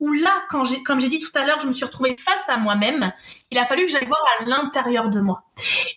Où 0.00 0.12
là, 0.12 0.42
quand 0.50 0.64
j'ai, 0.64 0.82
comme 0.82 1.00
j'ai 1.00 1.08
dit 1.08 1.18
tout 1.18 1.30
à 1.34 1.46
l'heure, 1.46 1.58
je 1.58 1.66
me 1.66 1.72
suis 1.72 1.86
retrouvée 1.86 2.14
face 2.18 2.46
à 2.50 2.58
moi-même. 2.58 3.10
Il 3.50 3.56
a 3.56 3.64
fallu 3.64 3.86
que 3.86 3.90
j'aille 3.90 4.06
voir 4.06 4.20
à 4.38 4.44
l'intérieur 4.44 5.08
de 5.08 5.22
moi. 5.22 5.44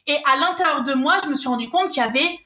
Et 0.08 0.16
à 0.34 0.38
l'intérieur 0.38 0.82
de 0.82 0.94
moi, 0.94 1.18
je 1.26 1.30
me 1.30 1.36
suis 1.36 1.50
rendu 1.50 1.70
compte 1.70 1.90
qu'il 1.90 2.02
y 2.02 2.06
avait 2.06 2.40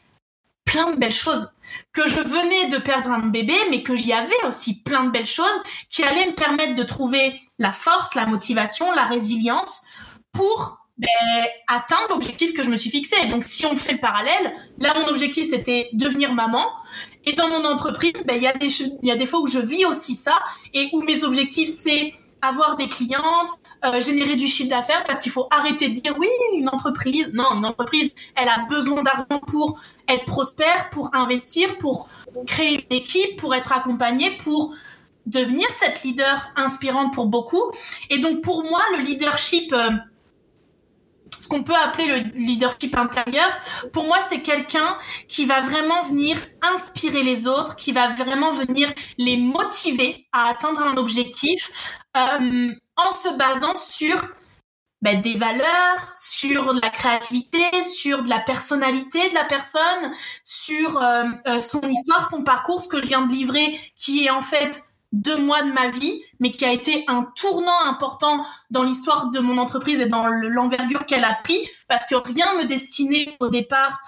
plein 0.65 0.89
de 0.89 0.95
belles 0.97 1.13
choses 1.13 1.51
que 1.93 2.07
je 2.07 2.19
venais 2.19 2.69
de 2.69 2.79
perdre 2.79 3.11
un 3.11 3.27
bébé, 3.27 3.53
mais 3.69 3.83
que 3.83 3.95
j'y 3.95 4.11
avait 4.11 4.43
aussi 4.47 4.81
plein 4.81 5.03
de 5.03 5.11
belles 5.11 5.27
choses 5.27 5.61
qui 5.91 6.03
allaient 6.03 6.25
me 6.25 6.35
permettre 6.35 6.73
de 6.73 6.83
trouver 6.83 7.39
la 7.59 7.73
force, 7.73 8.15
la 8.15 8.25
motivation, 8.25 8.91
la 8.93 9.05
résilience 9.05 9.83
pour 10.31 10.76
ben, 10.97 11.07
atteindre 11.67 12.09
l'objectif 12.09 12.53
que 12.53 12.63
je 12.63 12.69
me 12.69 12.75
suis 12.75 12.89
fixé. 12.89 13.15
Donc, 13.29 13.43
si 13.43 13.65
on 13.65 13.75
fait 13.75 13.93
le 13.93 13.99
parallèle, 13.99 14.53
là, 14.79 14.93
mon 14.99 15.07
objectif, 15.07 15.47
c'était 15.49 15.89
devenir 15.93 16.33
maman. 16.33 16.65
Et 17.25 17.33
dans 17.33 17.47
mon 17.49 17.65
entreprise, 17.65 18.13
ben, 18.25 18.35
il 18.35 18.43
y, 18.43 18.47
a 18.47 18.53
des, 18.53 18.69
y 19.03 19.11
a 19.11 19.15
des 19.15 19.25
fois 19.25 19.39
où 19.41 19.47
je 19.47 19.59
vis 19.59 19.85
aussi 19.85 20.15
ça 20.15 20.39
et 20.73 20.89
où 20.93 21.01
mes 21.03 21.23
objectifs, 21.23 21.69
c'est 21.69 22.13
avoir 22.41 22.77
des 22.77 22.87
clientes, 22.87 23.49
euh, 23.85 24.01
générer 24.01 24.35
du 24.35 24.47
chiffre 24.47 24.69
d'affaires 24.69 25.03
parce 25.05 25.19
qu'il 25.19 25.31
faut 25.31 25.47
arrêter 25.51 25.89
de 25.89 25.99
dire 25.99 26.15
oui, 26.17 26.27
une 26.55 26.69
entreprise. 26.69 27.31
Non, 27.33 27.55
une 27.55 27.65
entreprise, 27.65 28.11
elle 28.35 28.49
a 28.49 28.65
besoin 28.69 29.03
d'argent 29.03 29.39
pour 29.47 29.79
être 30.07 30.25
prospère, 30.25 30.89
pour 30.89 31.13
investir, 31.13 31.77
pour 31.77 32.09
créer 32.45 32.85
une 32.89 32.97
équipe, 32.97 33.39
pour 33.39 33.53
être 33.53 33.71
accompagnée, 33.71 34.31
pour 34.37 34.73
devenir 35.25 35.67
cette 35.77 36.03
leader 36.03 36.51
inspirante 36.55 37.13
pour 37.13 37.27
beaucoup. 37.27 37.71
Et 38.09 38.19
donc 38.19 38.41
pour 38.41 38.63
moi, 38.63 38.81
le 38.97 39.03
leadership, 39.03 39.73
euh, 39.73 39.89
ce 41.41 41.47
qu'on 41.47 41.63
peut 41.63 41.75
appeler 41.75 42.07
le 42.07 42.17
leadership 42.35 42.97
intérieur, 42.97 43.49
pour 43.93 44.05
moi, 44.05 44.17
c'est 44.27 44.41
quelqu'un 44.41 44.97
qui 45.27 45.45
va 45.45 45.61
vraiment 45.61 46.03
venir 46.03 46.37
inspirer 46.61 47.23
les 47.23 47.47
autres, 47.47 47.75
qui 47.75 47.91
va 47.91 48.09
vraiment 48.09 48.51
venir 48.51 48.91
les 49.17 49.37
motiver 49.37 50.27
à 50.31 50.49
atteindre 50.49 50.81
un 50.81 50.97
objectif 50.97 51.71
euh, 52.15 52.73
en 52.95 53.11
se 53.11 53.35
basant 53.37 53.75
sur 53.75 54.15
ben, 55.01 55.21
des 55.21 55.35
valeurs, 55.35 56.13
sur 56.15 56.73
la 56.73 56.89
créativité, 56.89 57.59
sur 57.83 58.23
de 58.23 58.29
la 58.29 58.39
personnalité 58.39 59.29
de 59.29 59.35
la 59.35 59.45
personne, 59.45 60.11
sur 60.43 60.99
euh, 60.99 61.61
son 61.61 61.81
histoire, 61.81 62.27
son 62.27 62.43
parcours, 62.43 62.81
ce 62.81 62.87
que 62.87 63.01
je 63.01 63.07
viens 63.07 63.25
de 63.25 63.31
livrer, 63.31 63.79
qui 63.95 64.25
est 64.25 64.31
en 64.31 64.41
fait 64.41 64.86
deux 65.13 65.37
mois 65.37 65.61
de 65.61 65.71
ma 65.71 65.87
vie, 65.87 66.21
mais 66.39 66.51
qui 66.51 66.65
a 66.65 66.71
été 66.71 67.05
un 67.07 67.23
tournant 67.35 67.85
important 67.85 68.45
dans 68.71 68.83
l'histoire 68.83 69.27
de 69.27 69.39
mon 69.39 69.57
entreprise 69.57 69.99
et 69.99 70.07
dans 70.07 70.27
l'envergure 70.27 71.05
qu'elle 71.05 71.23
a 71.23 71.33
pris, 71.43 71.59
parce 71.87 72.05
que 72.05 72.15
rien 72.15 72.53
me 72.55 72.65
destinait 72.65 73.37
au 73.39 73.49
départ 73.49 74.01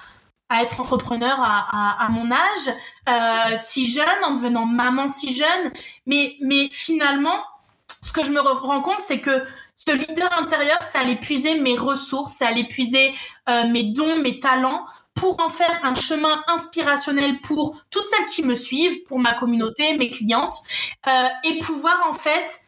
à 0.49 0.63
être 0.63 0.79
entrepreneur 0.79 1.37
à, 1.39 2.07
mon 2.09 2.31
âge, 2.31 2.73
euh, 3.07 3.55
si 3.55 3.87
jeune, 3.87 4.07
en 4.25 4.31
devenant 4.31 4.65
maman 4.65 5.07
si 5.07 5.35
jeune, 5.35 5.71
mais, 6.07 6.37
mais 6.41 6.69
finalement, 6.71 7.37
ce 8.01 8.11
que 8.11 8.23
je 8.23 8.31
me 8.31 8.41
rends 8.41 8.81
compte, 8.81 9.01
c'est 9.01 9.21
que 9.21 9.43
ce 9.75 9.91
leader 9.91 10.29
intérieur, 10.39 10.81
ça 10.81 11.01
allait 11.01 11.15
puiser 11.15 11.59
mes 11.59 11.77
ressources, 11.77 12.33
ça 12.33 12.47
allait 12.47 12.63
puiser 12.63 13.13
euh, 13.47 13.67
mes 13.67 13.83
dons, 13.83 14.17
mes 14.21 14.39
talents 14.39 14.85
pour 15.19 15.39
en 15.41 15.49
faire 15.49 15.81
un 15.83 15.95
chemin 15.95 16.43
inspirationnel 16.47 17.41
pour 17.41 17.75
toutes 17.91 18.05
celles 18.05 18.25
qui 18.27 18.43
me 18.43 18.55
suivent, 18.55 19.03
pour 19.03 19.19
ma 19.19 19.33
communauté, 19.33 19.97
mes 19.97 20.09
clientes, 20.09 20.55
euh, 21.07 21.27
et 21.43 21.57
pouvoir 21.57 22.07
en 22.09 22.13
fait 22.13 22.61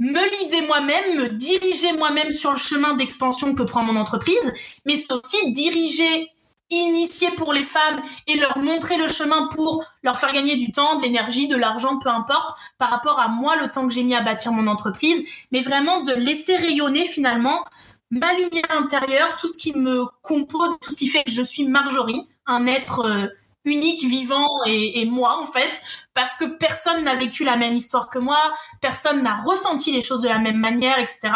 me 0.00 0.42
lider 0.42 0.66
moi-même, 0.66 1.16
me 1.16 1.28
diriger 1.28 1.92
moi-même 1.92 2.32
sur 2.32 2.50
le 2.50 2.58
chemin 2.58 2.94
d'expansion 2.94 3.54
que 3.54 3.62
prend 3.62 3.82
mon 3.82 3.96
entreprise, 3.96 4.52
mais 4.86 4.96
c'est 4.96 5.12
aussi 5.12 5.52
diriger, 5.52 6.30
initier 6.70 7.30
pour 7.32 7.52
les 7.52 7.64
femmes 7.64 8.02
et 8.26 8.36
leur 8.36 8.58
montrer 8.58 8.96
le 8.96 9.08
chemin 9.08 9.46
pour 9.46 9.84
leur 10.02 10.18
faire 10.18 10.32
gagner 10.32 10.56
du 10.56 10.72
temps, 10.72 10.96
de 10.96 11.02
l'énergie, 11.02 11.46
de 11.46 11.56
l'argent, 11.56 11.98
peu 11.98 12.10
importe, 12.10 12.58
par 12.78 12.90
rapport 12.90 13.20
à 13.20 13.28
moi, 13.28 13.56
le 13.56 13.70
temps 13.70 13.86
que 13.86 13.94
j'ai 13.94 14.02
mis 14.02 14.14
à 14.14 14.20
bâtir 14.20 14.52
mon 14.52 14.66
entreprise, 14.66 15.24
mais 15.52 15.62
vraiment 15.62 16.02
de 16.02 16.12
laisser 16.14 16.56
rayonner 16.56 17.06
finalement 17.06 17.64
ma 18.10 18.32
lumière 18.32 18.70
intérieure, 18.70 19.36
tout 19.36 19.48
ce 19.48 19.58
qui 19.58 19.72
me 19.74 20.04
compose, 20.22 20.78
tout 20.80 20.90
ce 20.90 20.96
qui 20.96 21.08
fait 21.08 21.24
que 21.24 21.30
je 21.30 21.42
suis 21.42 21.66
Marjorie, 21.66 22.28
un 22.46 22.66
être 22.66 23.04
euh, 23.06 23.26
unique, 23.64 24.04
vivant 24.04 24.46
et, 24.66 25.04
moi 25.04 25.38
en 25.42 25.46
fait, 25.46 25.82
parce 26.14 26.36
que 26.36 26.44
personne 26.44 27.04
n'a 27.04 27.16
vécu 27.16 27.44
la 27.44 27.56
même 27.56 27.74
histoire 27.74 28.08
que 28.08 28.18
moi, 28.18 28.38
personne 28.80 29.22
n'a 29.22 29.36
ressenti 29.36 29.92
les 29.92 30.02
choses 30.02 30.22
de 30.22 30.28
la 30.28 30.38
même 30.38 30.56
manière, 30.56 30.98
etc. 30.98 31.32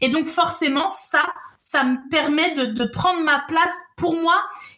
Et 0.00 0.08
donc 0.08 0.26
forcément, 0.26 0.88
ça, 0.88 1.26
ça 1.62 1.84
me 1.84 2.08
permet 2.08 2.52
de, 2.52 2.84
prendre 2.84 3.20
ma 3.22 3.40
place. 3.40 3.74
Pour 3.96 4.14
moi, 4.18 4.36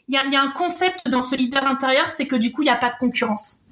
il 0.08 0.14
y 0.14 0.18
a, 0.18 0.26
y 0.26 0.36
a 0.36 0.42
un 0.42 0.50
concept 0.50 1.08
dans 1.08 1.22
ce 1.22 1.36
leader 1.36 1.64
intérieur, 1.64 2.08
c'est 2.08 2.26
que 2.26 2.36
du 2.36 2.50
coup, 2.52 2.62
il 2.62 2.66
n'y 2.66 2.70
a 2.70 2.76
pas 2.76 2.90
de 2.90 2.96
concurrence. 2.96 3.62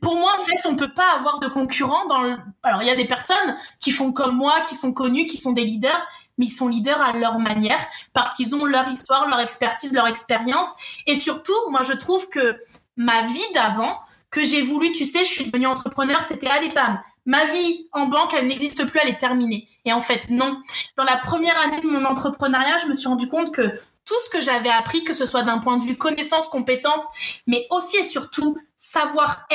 Pour 0.00 0.16
moi, 0.16 0.32
en 0.38 0.44
fait, 0.44 0.68
on 0.68 0.76
peut 0.76 0.92
pas 0.92 1.14
avoir 1.14 1.38
de 1.38 1.48
concurrents 1.48 2.06
dans 2.06 2.22
le... 2.22 2.36
Alors, 2.62 2.82
il 2.82 2.88
y 2.88 2.90
a 2.90 2.96
des 2.96 3.04
personnes 3.04 3.56
qui 3.80 3.92
font 3.92 4.12
comme 4.12 4.36
moi, 4.36 4.54
qui 4.68 4.74
sont 4.74 4.92
connues, 4.92 5.26
qui 5.26 5.40
sont 5.40 5.52
des 5.52 5.64
leaders, 5.64 6.06
mais 6.38 6.46
ils 6.46 6.50
sont 6.50 6.68
leaders 6.68 7.00
à 7.00 7.12
leur 7.12 7.38
manière 7.38 7.78
parce 8.12 8.34
qu'ils 8.34 8.54
ont 8.54 8.64
leur 8.64 8.88
histoire, 8.88 9.28
leur 9.28 9.40
expertise, 9.40 9.92
leur 9.92 10.06
expérience. 10.06 10.68
Et 11.06 11.16
surtout, 11.16 11.54
moi, 11.70 11.82
je 11.82 11.92
trouve 11.92 12.28
que 12.28 12.56
ma 12.96 13.22
vie 13.22 13.52
d'avant, 13.54 13.98
que 14.30 14.44
j'ai 14.44 14.62
voulu, 14.62 14.92
tu 14.92 15.06
sais, 15.06 15.24
je 15.24 15.32
suis 15.32 15.44
devenue 15.44 15.66
entrepreneur, 15.66 16.22
c'était 16.22 16.48
allez 16.48 16.68
bam, 16.68 17.00
ma 17.24 17.44
vie 17.46 17.88
en 17.92 18.06
banque, 18.06 18.34
elle 18.34 18.48
n'existe 18.48 18.86
plus, 18.86 19.00
elle 19.02 19.10
est 19.10 19.18
terminée. 19.20 19.68
Et 19.84 19.92
en 19.92 20.00
fait, 20.00 20.28
non. 20.30 20.62
Dans 20.96 21.04
la 21.04 21.16
première 21.16 21.58
année 21.60 21.80
de 21.80 21.86
mon 21.86 22.04
entrepreneuriat, 22.04 22.78
je 22.78 22.86
me 22.86 22.94
suis 22.94 23.08
rendu 23.08 23.28
compte 23.28 23.54
que 23.54 23.62
tout 24.04 24.14
ce 24.24 24.30
que 24.30 24.40
j'avais 24.40 24.70
appris, 24.70 25.04
que 25.04 25.14
ce 25.14 25.26
soit 25.26 25.42
d'un 25.42 25.58
point 25.58 25.76
de 25.76 25.82
vue 25.82 25.96
connaissance, 25.96 26.48
compétence, 26.48 27.04
mais 27.46 27.66
aussi 27.70 27.96
et 27.96 28.04
surtout 28.04 28.56
savoir 28.78 29.46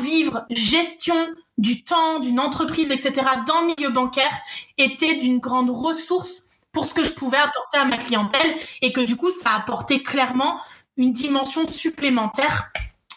vivre, 0.00 0.46
gestion 0.50 1.28
du 1.58 1.84
temps, 1.84 2.18
d'une 2.20 2.40
entreprise, 2.40 2.90
etc., 2.90 3.12
dans 3.46 3.60
le 3.60 3.74
milieu 3.76 3.90
bancaire, 3.90 4.40
était 4.78 5.16
d'une 5.16 5.38
grande 5.38 5.70
ressource 5.70 6.46
pour 6.72 6.84
ce 6.84 6.94
que 6.94 7.04
je 7.04 7.12
pouvais 7.12 7.36
apporter 7.36 7.78
à 7.78 7.84
ma 7.84 7.98
clientèle 7.98 8.56
et 8.82 8.92
que 8.92 9.00
du 9.00 9.16
coup, 9.16 9.30
ça 9.30 9.50
a 9.50 9.58
apporté 9.58 10.02
clairement 10.02 10.58
une 10.96 11.12
dimension 11.12 11.66
supplémentaire 11.68 12.72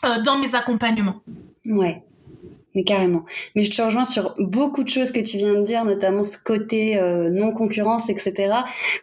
euh, 0.05 0.21
dans 0.21 0.37
mes 0.37 0.55
accompagnements. 0.55 1.21
Ouais. 1.65 2.03
Mais 2.75 2.83
carrément. 2.83 3.23
Mais 3.55 3.63
je 3.63 3.75
te 3.75 3.81
rejoins 3.81 4.05
sur 4.05 4.35
beaucoup 4.37 4.83
de 4.83 4.89
choses 4.89 5.11
que 5.11 5.19
tu 5.19 5.37
viens 5.37 5.55
de 5.55 5.63
dire, 5.63 5.83
notamment 5.83 6.23
ce 6.23 6.37
côté 6.37 6.99
euh, 6.99 7.29
non-concurrence, 7.29 8.09
etc. 8.09 8.53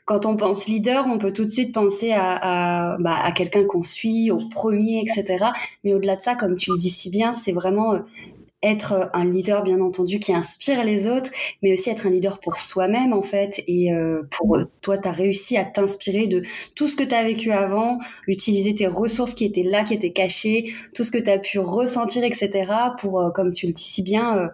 Quand 0.05 0.27
on 0.27 0.37
pense 0.37 0.67
leader, 0.67 1.07
on 1.09 1.19
peut 1.19 1.33
tout 1.33 1.45
de 1.45 1.51
suite 1.51 1.75
penser 1.75 2.13
à, 2.13 2.93
à, 2.93 2.97
bah, 2.99 3.17
à 3.23 3.33
quelqu'un 3.33 3.65
qu'on 3.65 3.83
suit, 3.83 4.31
au 4.31 4.39
premier, 4.49 5.01
etc. 5.01 5.47
Mais 5.83 5.95
au-delà 5.95 6.17
de 6.17 6.23
ça, 6.23 6.37
comme 6.37 6.57
tu 6.57 6.71
le 6.71 6.79
dis 6.79 6.91
si 6.91 7.11
bien, 7.11 7.33
c'est 7.33 7.53
vraiment 7.53 7.95
euh, 7.95 7.99
être 8.65 9.11
un 9.13 9.25
leader 9.25 9.63
bien 9.63 9.81
entendu 9.81 10.19
qui 10.19 10.33
inspire 10.35 10.85
les 10.85 11.07
autres, 11.07 11.31
mais 11.63 11.73
aussi 11.73 11.91
être 11.91 12.07
un 12.07 12.11
leader 12.11 12.41
pour 12.41 12.57
soi-même 12.57 13.13
en 13.13 13.23
fait. 13.23 13.63
Et 13.67 13.93
euh, 13.93 14.23
pour 14.31 14.59
toi, 14.81 14.99
tu 14.99 15.09
as 15.09 15.13
réussi 15.13 15.57
à 15.57 15.65
t'inspirer 15.65 16.27
de 16.27 16.43
tout 16.75 16.89
ce 16.89 16.97
que 16.97 17.05
tu 17.05 17.15
as 17.15 17.23
vécu 17.23 17.53
avant, 17.53 17.99
utiliser 18.27 18.75
tes 18.75 18.87
ressources 18.87 19.35
qui 19.35 19.45
étaient 19.45 19.63
là, 19.63 19.85
qui 19.85 19.95
étaient 19.95 20.13
cachées, 20.13 20.73
tout 20.95 21.05
ce 21.05 21.11
que 21.11 21.19
tu 21.19 21.31
as 21.31 21.39
pu 21.39 21.59
ressentir, 21.59 22.25
etc. 22.25 22.51
pour, 22.99 23.21
euh, 23.21 23.31
comme 23.31 23.53
tu 23.53 23.67
le 23.67 23.73
dis 23.73 23.85
si 23.85 24.03
bien, 24.03 24.39
euh, 24.39 24.49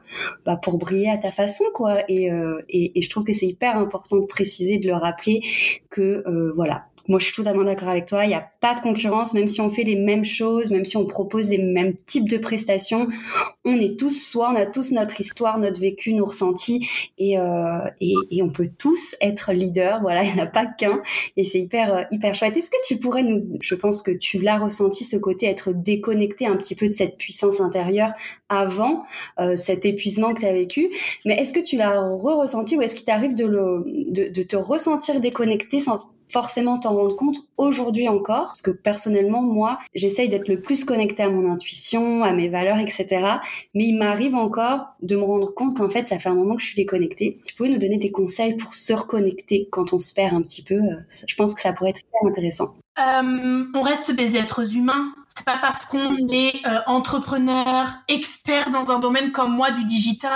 bah, 0.45 0.57
pour 0.57 0.79
briller 0.79 1.11
à 1.11 1.19
ta 1.19 1.31
façon 1.31 1.65
quoi. 1.75 2.03
Et, 2.09 2.31
et, 2.69 2.99
et 2.99 3.01
je 3.01 3.11
trouve 3.11 3.25
que 3.25 3.33
c'est 3.33 3.47
hyper 3.47 3.77
important 3.77 4.17
de 4.19 4.27
préciser, 4.27 4.79
de 4.79 4.87
le 4.87 4.95
rappeler 4.95 5.43
que 5.91 6.25
voilà, 6.55 6.87
moi, 7.11 7.19
je 7.19 7.25
suis 7.25 7.35
totalement 7.35 7.65
d'accord 7.65 7.89
avec 7.89 8.07
toi. 8.07 8.25
Il 8.25 8.29
n'y 8.29 8.35
a 8.35 8.49
pas 8.61 8.73
de 8.77 8.81
concurrence, 8.81 9.35
même 9.35 9.49
si 9.49 9.61
on 9.61 9.69
fait 9.69 9.83
les 9.83 9.97
mêmes 9.97 10.25
choses, 10.25 10.71
même 10.71 10.85
si 10.85 10.97
on 10.97 11.07
propose 11.07 11.51
les 11.51 11.59
mêmes 11.59 11.97
types 12.07 12.29
de 12.29 12.39
prestations. 12.39 13.09
On 13.65 13.81
est 13.81 13.99
tous 13.99 14.11
soit 14.11 14.53
on 14.53 14.55
a 14.55 14.65
tous 14.65 14.93
notre 14.93 15.21
histoire, 15.21 15.59
notre 15.59 15.81
vécu, 15.81 16.15
nos 16.15 16.25
ressentis, 16.25 16.89
et, 17.19 17.37
euh, 17.37 17.81
et, 18.01 18.15
et, 18.31 18.43
on 18.43 18.51
peut 18.51 18.71
tous 18.79 19.17
être 19.21 19.53
leader. 19.53 20.01
Voilà, 20.03 20.23
il 20.25 20.33
n'y 20.33 20.41
en 20.41 20.45
a 20.45 20.47
pas 20.47 20.67
qu'un, 20.67 21.03
et 21.37 21.43
c'est 21.43 21.59
hyper 21.59 21.93
euh, 21.93 22.03
hyper 22.13 22.37
chouette. 22.37 22.57
Est-ce 22.57 22.71
que 22.71 22.77
tu 22.87 23.01
pourrais 23.01 23.25
nous, 23.25 23.59
je 23.61 23.75
pense 23.75 24.03
que 24.03 24.13
tu 24.13 24.39
l'as 24.39 24.59
ressenti 24.59 25.03
ce 25.03 25.17
côté 25.17 25.47
être 25.47 25.73
déconnecté 25.73 26.47
un 26.47 26.57
petit 26.57 26.77
peu 26.77 26.87
de 26.87 26.93
cette 26.93 27.17
puissance 27.17 27.61
intérieure 27.61 28.13
avant 28.49 29.03
euh, 29.41 29.57
cet 29.57 29.85
épuisement 29.85 30.33
que 30.33 30.41
tu 30.41 30.47
as 30.47 30.53
vécu, 30.53 30.91
mais 31.25 31.35
est-ce 31.35 31.53
que 31.53 31.59
tu 31.59 31.77
l'as 31.77 32.01
re-ressenti 32.01 32.77
ou 32.77 32.83
est-ce 32.83 32.95
qu'il 32.95 33.05
t'arrive 33.05 33.35
de, 33.35 33.47
de, 34.11 34.29
de 34.29 34.43
te 34.45 34.55
ressentir 34.55 35.21
déconnecté 35.21 35.81
sans 35.81 35.99
forcément 36.31 36.79
t'en 36.79 36.95
rendre 36.95 37.17
compte 37.17 37.39
aujourd'hui 37.57 38.09
encore, 38.09 38.47
parce 38.47 38.63
que 38.63 38.71
personnellement, 38.71 39.43
moi, 39.43 39.79
j'essaye 39.95 40.29
d'être 40.29 40.49
le 40.49 40.61
plus 40.61 40.85
connecté 40.85 41.23
à 41.23 41.31
mon 41.31 41.51
intuition, 41.51 42.23
à 42.23 42.33
mes 42.33 42.49
valeurs, 42.49 42.79
etc. 42.79 43.07
Mais 43.75 43.85
il 43.85 43.97
m'arrive 43.97 44.35
encore 44.35 44.87
de 45.03 45.17
me 45.17 45.23
rendre 45.23 45.53
compte 45.53 45.77
qu'en 45.77 45.89
fait, 45.89 46.05
ça 46.05 46.19
fait 46.19 46.29
un 46.29 46.35
moment 46.35 46.57
que 46.57 46.63
je 46.63 46.67
suis 46.67 46.77
déconnectée. 46.77 47.39
Tu 47.45 47.55
pouvais 47.55 47.69
nous 47.69 47.79
donner 47.79 47.99
des 47.99 48.11
conseils 48.11 48.57
pour 48.57 48.75
se 48.75 48.93
reconnecter 48.93 49.69
quand 49.71 49.93
on 49.93 49.99
se 49.99 50.15
perd 50.15 50.35
un 50.35 50.43
petit 50.43 50.63
peu 50.63 50.75
euh, 50.75 50.97
Je 51.27 51.35
pense 51.35 51.55
que 51.55 51.61
ça 51.61 51.73
pourrait 51.73 51.91
être 51.91 52.01
intéressant. 52.27 52.75
Euh, 53.01 53.65
on 53.75 53.83
reste 53.83 54.11
des 54.11 54.37
êtres 54.37 54.77
humains. 54.77 55.13
C'est 55.35 55.45
pas 55.45 55.59
parce 55.59 55.87
qu'on 55.87 56.29
est 56.29 56.67
euh, 56.67 56.81
entrepreneur, 56.87 57.89
expert 58.09 58.69
dans 58.71 58.91
un 58.91 58.99
domaine 58.99 59.33
comme 59.33 59.55
moi 59.55 59.71
du 59.71 59.85
digital, 59.85 60.33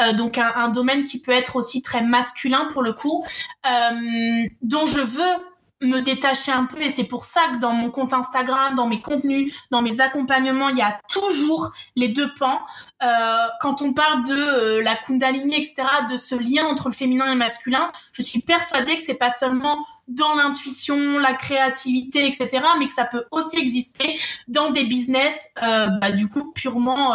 euh, 0.00 0.12
donc 0.12 0.38
un, 0.38 0.68
domaine 0.68 1.04
qui 1.04 1.20
peut 1.20 1.32
être 1.32 1.56
aussi 1.56 1.82
très 1.82 2.02
masculin 2.02 2.66
pour 2.70 2.82
le 2.82 2.92
coup, 2.92 3.24
euh, 3.64 4.46
dont 4.60 4.86
je 4.86 4.98
veux 4.98 5.34
me 5.82 6.00
détacher 6.00 6.52
un 6.52 6.64
peu 6.64 6.80
et 6.80 6.90
c'est 6.90 7.04
pour 7.04 7.24
ça 7.24 7.40
que 7.52 7.58
dans 7.58 7.72
mon 7.72 7.90
compte 7.90 8.12
Instagram, 8.12 8.74
dans 8.74 8.86
mes 8.86 9.00
contenus, 9.00 9.54
dans 9.70 9.82
mes 9.82 10.00
accompagnements, 10.00 10.68
il 10.68 10.78
y 10.78 10.82
a 10.82 10.98
toujours 11.08 11.72
les 11.96 12.08
deux 12.08 12.32
pans. 12.38 12.60
Euh, 13.02 13.46
quand 13.60 13.82
on 13.82 13.92
parle 13.92 14.24
de 14.24 14.34
euh, 14.34 14.82
la 14.82 14.96
Kundalini, 14.96 15.56
etc., 15.56 15.82
de 16.10 16.16
ce 16.16 16.34
lien 16.34 16.64
entre 16.66 16.88
le 16.88 16.94
féminin 16.94 17.26
et 17.26 17.30
le 17.30 17.36
masculin, 17.36 17.90
je 18.12 18.22
suis 18.22 18.40
persuadée 18.40 18.96
que 18.96 19.02
c'est 19.02 19.14
pas 19.14 19.30
seulement 19.30 19.84
dans 20.08 20.34
l'intuition, 20.34 21.18
la 21.18 21.32
créativité, 21.32 22.26
etc., 22.26 22.60
mais 22.78 22.86
que 22.86 22.92
ça 22.92 23.06
peut 23.06 23.24
aussi 23.30 23.58
exister 23.58 24.18
dans 24.48 24.70
des 24.70 24.84
business, 24.84 25.50
euh, 25.62 25.88
bah, 26.00 26.12
du 26.12 26.28
coup, 26.28 26.52
purement 26.52 27.14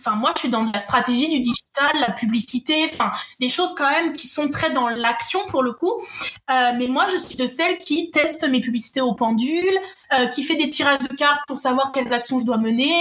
enfin 0.00 0.16
moi 0.16 0.32
je 0.34 0.40
suis 0.40 0.48
dans 0.48 0.64
la 0.64 0.80
stratégie 0.80 1.28
du 1.28 1.40
digital, 1.40 2.00
la 2.00 2.12
publicité, 2.12 2.88
enfin 2.92 3.12
des 3.40 3.48
choses 3.48 3.74
quand 3.76 3.88
même 3.90 4.12
qui 4.12 4.28
sont 4.28 4.48
très 4.48 4.70
dans 4.70 4.88
l'action 4.88 5.40
pour 5.48 5.62
le 5.62 5.72
coup. 5.72 5.92
Euh, 6.50 6.72
mais 6.78 6.88
moi 6.88 7.06
je 7.12 7.16
suis 7.16 7.36
de 7.36 7.46
celles 7.46 7.78
qui 7.78 8.10
testent 8.10 8.48
mes 8.48 8.60
publicités 8.60 9.00
au 9.00 9.14
pendule, 9.14 9.78
euh, 10.18 10.26
qui 10.26 10.42
fait 10.42 10.56
des 10.56 10.70
tirages 10.70 10.98
de 10.98 11.14
cartes 11.14 11.40
pour 11.46 11.58
savoir 11.58 11.92
quelles 11.92 12.12
actions 12.12 12.38
je 12.38 12.44
dois 12.44 12.58
mener. 12.58 12.94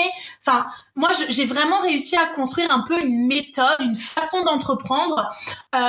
Enfin 0.46 0.68
moi 0.96 1.10
j'ai 1.30 1.46
vraiment 1.46 1.80
réussi 1.82 2.16
à 2.16 2.26
construire 2.28 2.72
un 2.72 2.82
peu 2.82 3.00
une 3.04 3.28
méthode, 3.28 3.78
une 3.82 3.96
façon 3.96 4.44
d'entreprendre 4.44 5.30
euh, 5.76 5.80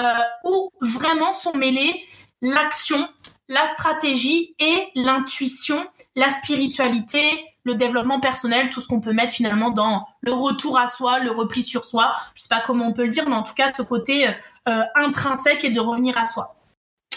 où 0.44 0.70
vraiment 0.80 1.32
sont 1.32 1.54
mêlés 1.54 2.04
l'action, 2.42 3.08
la 3.48 3.66
stratégie 3.68 4.54
et 4.58 4.88
l'intuition, 4.94 5.86
la 6.16 6.30
spiritualité, 6.30 7.20
le 7.64 7.74
développement 7.74 8.20
personnel, 8.20 8.70
tout 8.70 8.80
ce 8.80 8.88
qu'on 8.88 9.00
peut 9.00 9.12
mettre 9.12 9.32
finalement 9.32 9.70
dans 9.70 10.06
le 10.22 10.32
retour 10.32 10.78
à 10.78 10.88
soi, 10.88 11.18
le 11.18 11.30
repli 11.30 11.62
sur 11.62 11.84
soi. 11.84 12.12
Je 12.34 12.42
sais 12.42 12.48
pas 12.48 12.62
comment 12.64 12.86
on 12.86 12.92
peut 12.92 13.04
le 13.04 13.10
dire, 13.10 13.28
mais 13.28 13.36
en 13.36 13.42
tout 13.42 13.54
cas 13.54 13.68
ce 13.68 13.82
côté 13.82 14.26
euh, 14.26 14.82
intrinsèque 14.94 15.64
et 15.64 15.70
de 15.70 15.80
revenir 15.80 16.16
à 16.16 16.26
soi. 16.26 16.56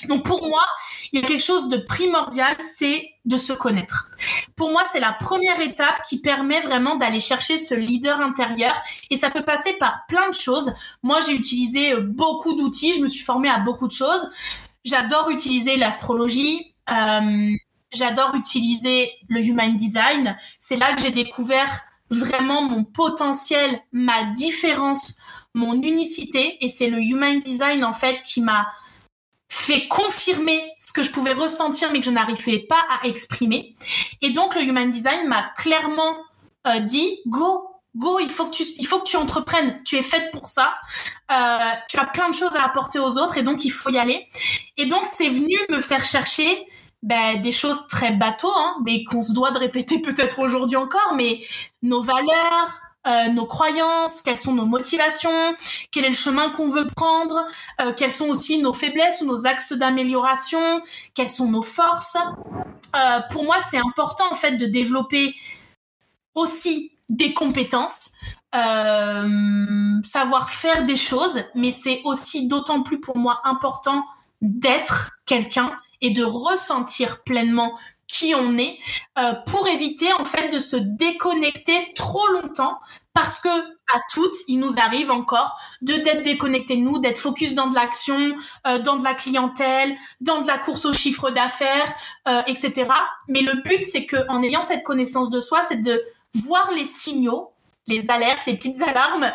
Donc 0.08 0.24
pour 0.24 0.46
moi, 0.48 0.64
il 1.12 1.20
y 1.20 1.24
a 1.24 1.28
quelque 1.28 1.44
chose 1.44 1.68
de 1.70 1.78
primordial, 1.78 2.56
c'est 2.60 3.10
de 3.26 3.38
se 3.38 3.54
connaître. 3.54 4.12
Pour 4.56 4.72
moi, 4.72 4.84
c'est 4.92 5.00
la 5.00 5.12
première 5.14 5.60
étape 5.60 6.04
qui 6.08 6.20
permet 6.20 6.62
vraiment 6.62 6.96
d'aller 6.96 7.20
chercher 7.20 7.58
ce 7.58 7.76
leader 7.76 8.20
intérieur 8.22 8.74
et 9.10 9.18
ça 9.18 9.30
peut 9.30 9.44
passer 9.44 9.74
par 9.74 10.06
plein 10.08 10.30
de 10.30 10.36
choses. 10.36 10.74
Moi, 11.04 11.20
j'ai 11.26 11.34
utilisé 11.34 11.94
euh, 11.94 12.02
beaucoup 12.02 12.56
d'outils, 12.56 12.94
je 12.94 13.02
me 13.02 13.08
suis 13.08 13.24
formée 13.24 13.50
à 13.50 13.60
beaucoup 13.60 13.88
de 13.88 13.94
choses. 13.94 14.30
J'adore 14.86 15.30
utiliser 15.30 15.76
l'astrologie, 15.76 16.74
euh, 16.90 17.56
J'adore 17.92 18.36
utiliser 18.36 19.12
le 19.30 19.42
human 19.42 19.76
design. 19.76 20.38
C'est 20.60 20.76
là 20.76 20.94
que 20.94 21.02
j'ai 21.02 21.12
découvert 21.12 21.82
vraiment 22.12 22.62
mon 22.62 22.84
potentiel, 22.84 23.82
ma 23.92 24.24
différence, 24.26 25.18
mon 25.54 25.74
unicité. 25.74 26.64
Et 26.64 26.70
c'est 26.70 26.90
le 26.90 27.00
human 27.00 27.40
design, 27.40 27.84
en 27.84 27.94
fait, 27.94 28.22
qui 28.24 28.42
m'a 28.42 28.68
fait 29.50 29.88
confirmer 29.88 30.62
ce 30.78 30.94
que 30.94 31.02
je 31.02 31.10
pouvais 31.10 31.34
ressentir 31.34 31.92
mais 31.92 32.00
que 32.00 32.06
je 32.06 32.12
n'arrivais 32.12 32.60
pas 32.60 32.82
à 33.02 33.08
exprimer. 33.08 33.76
Et 34.22 34.30
donc, 34.30 34.56
le 34.56 34.62
human 34.62 34.92
design 34.92 35.28
m'a 35.28 35.52
clairement 35.58 36.18
euh, 36.68 36.80
dit, 36.80 37.20
go, 37.26 37.68
go, 37.96 38.20
il 38.20 38.30
faut 38.30 38.46
que 38.46 38.56
tu, 38.56 38.64
il 38.78 38.86
faut 38.86 39.00
que 39.00 39.08
tu 39.08 39.18
entreprennes. 39.18 39.82
Tu 39.84 39.96
es 39.96 40.04
faite 40.04 40.32
pour 40.32 40.48
ça. 40.48 40.76
Euh, 41.32 41.58
tu 41.90 41.98
as 41.98 42.06
plein 42.06 42.30
de 42.30 42.36
choses 42.36 42.56
à 42.56 42.64
apporter 42.64 43.00
aux 43.00 43.18
autres 43.18 43.38
et 43.38 43.44
donc 43.44 43.66
il 43.66 43.72
faut 43.72 43.90
y 43.90 43.98
aller. 43.98 44.28
Et 44.78 44.86
donc, 44.86 45.06
c'est 45.06 45.30
venu 45.30 45.56
me 45.70 45.82
faire 45.82 46.06
chercher 46.06 46.68
ben, 47.02 47.42
des 47.42 47.52
choses 47.52 47.88
très 47.88 48.12
bateaux, 48.12 48.52
hein, 48.56 48.76
mais 48.86 49.04
qu'on 49.04 49.22
se 49.22 49.32
doit 49.32 49.52
de 49.52 49.58
répéter 49.58 50.00
peut-être 50.02 50.40
aujourd'hui 50.40 50.78
encore, 50.78 51.14
mais 51.16 51.42
nos 51.82 52.02
valeurs, 52.02 52.82
euh, 53.08 53.30
nos 53.30 53.46
croyances, 53.46 54.22
quelles 54.22 54.38
sont 54.38 54.54
nos 54.54 54.66
motivations, 54.66 55.56
quel 55.92 56.04
est 56.04 56.10
le 56.10 56.16
chemin 56.16 56.50
qu'on 56.50 56.68
veut 56.70 56.86
prendre, 56.86 57.46
euh, 57.82 57.94
quelles 57.94 58.12
sont 58.12 58.28
aussi 58.28 58.62
nos 58.62 58.74
faiblesses 58.74 59.22
ou 59.22 59.26
nos 59.26 59.46
axes 59.46 59.72
d'amélioration, 59.72 60.82
quelles 61.14 61.30
sont 61.30 61.50
nos 61.50 61.62
forces. 61.62 62.18
Euh, 62.18 63.20
pour 63.32 63.46
moi, 63.46 63.56
c'est 63.70 63.78
important 63.78 64.26
en 64.32 64.36
fait 64.36 64.58
de 64.58 64.66
développer 64.66 65.34
aussi 66.36 66.92
des 67.08 67.34
compétences, 67.34 68.12
savoir 68.52 70.50
faire 70.50 70.84
des 70.86 70.96
choses, 70.96 71.44
mais 71.56 71.72
c'est 71.72 72.02
aussi 72.04 72.48
d'autant 72.48 72.84
plus 72.84 73.00
pour 73.00 73.18
moi 73.18 73.42
important 73.46 74.06
d'être 74.42 75.12
quelqu'un 75.26 75.72
et 76.02 76.12
de 76.12 76.24
ressentir 76.24 77.24
pleinement 77.24 77.78
qui 78.10 78.34
on 78.36 78.58
est 78.58 78.78
euh, 79.20 79.34
pour 79.46 79.68
éviter 79.68 80.12
en 80.14 80.26
fait 80.26 80.50
de 80.50 80.60
se 80.60 80.76
déconnecter 80.76 81.94
trop 81.96 82.28
longtemps 82.30 82.80
parce 83.14 83.40
que 83.40 83.50
à 83.50 84.00
toutes 84.14 84.36
il 84.48 84.60
nous 84.60 84.74
arrive 84.80 85.12
encore 85.12 85.56
de 85.82 85.94
d'être 85.94 86.24
déconnecté 86.24 86.76
de 86.76 86.82
nous 86.82 86.98
d'être 86.98 87.20
focus 87.20 87.54
dans 87.54 87.68
de 87.68 87.76
l'action 87.76 88.36
euh, 88.68 88.80
dans 88.80 88.98
de 88.98 89.04
la 89.04 89.14
clientèle 89.14 89.96
dans 90.22 90.42
de 90.42 90.48
la 90.48 90.58
course 90.58 90.86
au 90.86 90.94
chiffre 90.94 91.30
d'affaires 91.30 91.94
euh, 92.28 92.42
etc 92.48 92.90
mais 93.28 93.42
le 93.42 93.62
but 93.62 93.86
c'est 93.86 94.06
que 94.08 94.18
en 94.28 94.42
ayant 94.42 94.64
cette 94.64 94.84
connaissance 94.84 95.30
de 95.30 95.40
soi 95.40 95.62
c'est 95.68 95.82
de 95.82 96.02
voir 96.44 96.72
les 96.72 96.86
signaux 96.86 97.54
les 97.86 98.10
alertes 98.10 98.46
les 98.48 98.56
petites 98.56 98.82
alarmes 98.82 99.32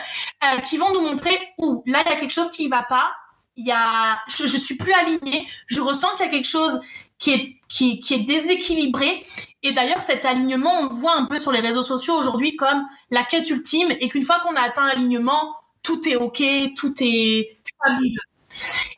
qui 0.64 0.78
vont 0.78 0.92
nous 0.92 1.00
montrer 1.00 1.36
où 1.58 1.82
là 1.86 2.02
il 2.04 2.10
y 2.10 2.12
a 2.12 2.16
quelque 2.16 2.32
chose 2.32 2.50
qui 2.50 2.68
va 2.68 2.82
pas 2.82 3.12
il 3.56 3.66
y 3.66 3.72
a, 3.72 4.18
je, 4.28 4.46
je 4.46 4.56
suis 4.56 4.76
plus 4.76 4.92
alignée. 4.92 5.46
Je 5.66 5.80
ressens 5.80 6.08
qu'il 6.16 6.26
y 6.26 6.28
a 6.28 6.32
quelque 6.32 6.48
chose 6.48 6.80
qui 7.18 7.32
est, 7.32 7.56
qui, 7.68 8.00
qui 8.00 8.14
est 8.14 8.20
déséquilibré. 8.20 9.24
Et 9.62 9.72
d'ailleurs, 9.72 10.00
cet 10.00 10.24
alignement, 10.24 10.72
on 10.80 10.88
le 10.88 10.94
voit 10.94 11.16
un 11.16 11.24
peu 11.24 11.38
sur 11.38 11.52
les 11.52 11.60
réseaux 11.60 11.82
sociaux 11.82 12.14
aujourd'hui 12.14 12.56
comme 12.56 12.84
la 13.10 13.22
quête 13.22 13.48
ultime 13.50 13.92
et 14.00 14.08
qu'une 14.08 14.24
fois 14.24 14.40
qu'on 14.40 14.54
a 14.56 14.60
atteint 14.60 14.86
l'alignement, 14.86 15.54
tout 15.82 16.06
est 16.08 16.16
OK, 16.16 16.42
tout 16.76 16.94
est 17.00 17.56
fabuleux. 17.82 18.20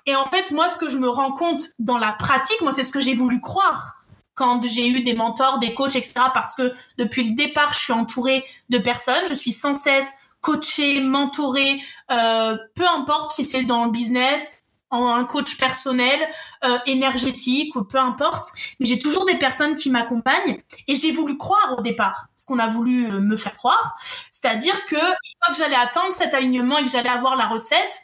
Et 0.07 0.15
en 0.15 0.25
fait, 0.27 0.51
moi, 0.51 0.69
ce 0.69 0.77
que 0.79 0.89
je 0.89 0.99
me 0.99 1.09
rends 1.09 1.33
compte 1.33 1.63
dans 1.79 1.99
la 1.99 2.13
pratique, 2.13 2.61
moi, 2.63 2.73
c'est 2.73 2.85
ce 2.85 2.93
que 2.93 3.01
j'ai 3.01 3.15
voulu 3.15 3.41
croire 3.41 4.05
quand 4.35 4.67
j'ai 4.67 4.89
eu 4.89 5.03
des 5.03 5.15
mentors, 5.15 5.59
des 5.59 5.75
coachs, 5.75 5.97
etc. 5.97 6.15
Parce 6.35 6.55
que 6.55 6.73
depuis 6.99 7.25
le 7.25 7.35
départ, 7.35 7.73
je 7.73 7.81
suis 7.81 7.93
entourée 7.93 8.45
de 8.69 8.79
personnes. 8.79 9.25
Je 9.29 9.35
suis 9.35 9.53
sans 9.53 9.77
cesse 9.77 10.15
coacher, 10.47 11.01
mentorer, 11.01 11.81
euh, 12.13 12.57
peu 12.77 12.87
importe 12.87 13.33
si 13.33 13.45
c'est 13.45 13.65
dans 13.65 13.87
le 13.87 13.91
business, 13.91 14.65
en 14.91 15.09
un 15.09 15.25
coach 15.25 15.59
personnel, 15.59 16.21
euh, 16.65 16.79
énergétique 16.87 17.75
ou 17.75 17.83
peu 17.83 17.99
importe, 17.99 18.47
mais 18.79 18.87
j'ai 18.87 19.01
toujours 19.01 19.27
des 19.27 19.37
personnes 19.37 19.75
qui 19.75 19.91
m'accompagnent 19.91 20.63
et 20.87 20.95
j'ai 20.95 21.11
voulu 21.11 21.37
croire 21.37 21.75
au 21.77 21.83
départ 21.83 22.29
ce 22.37 22.47
qu'on 22.47 22.61
a 22.61 22.69
voulu 22.69 23.07
euh, 23.07 23.19
me 23.19 23.37
faire 23.37 23.57
croire, 23.57 23.97
c'est-à-dire 24.31 24.85
que 24.85 24.95
une 24.95 25.37
fois 25.45 25.53
que 25.53 25.57
j'allais 25.57 25.75
atteindre 25.75 26.15
cet 26.15 26.33
alignement 26.33 26.79
et 26.79 26.85
que 26.85 26.91
j'allais 26.91 27.09
avoir 27.09 27.35
la 27.35 27.49
recette, 27.49 28.03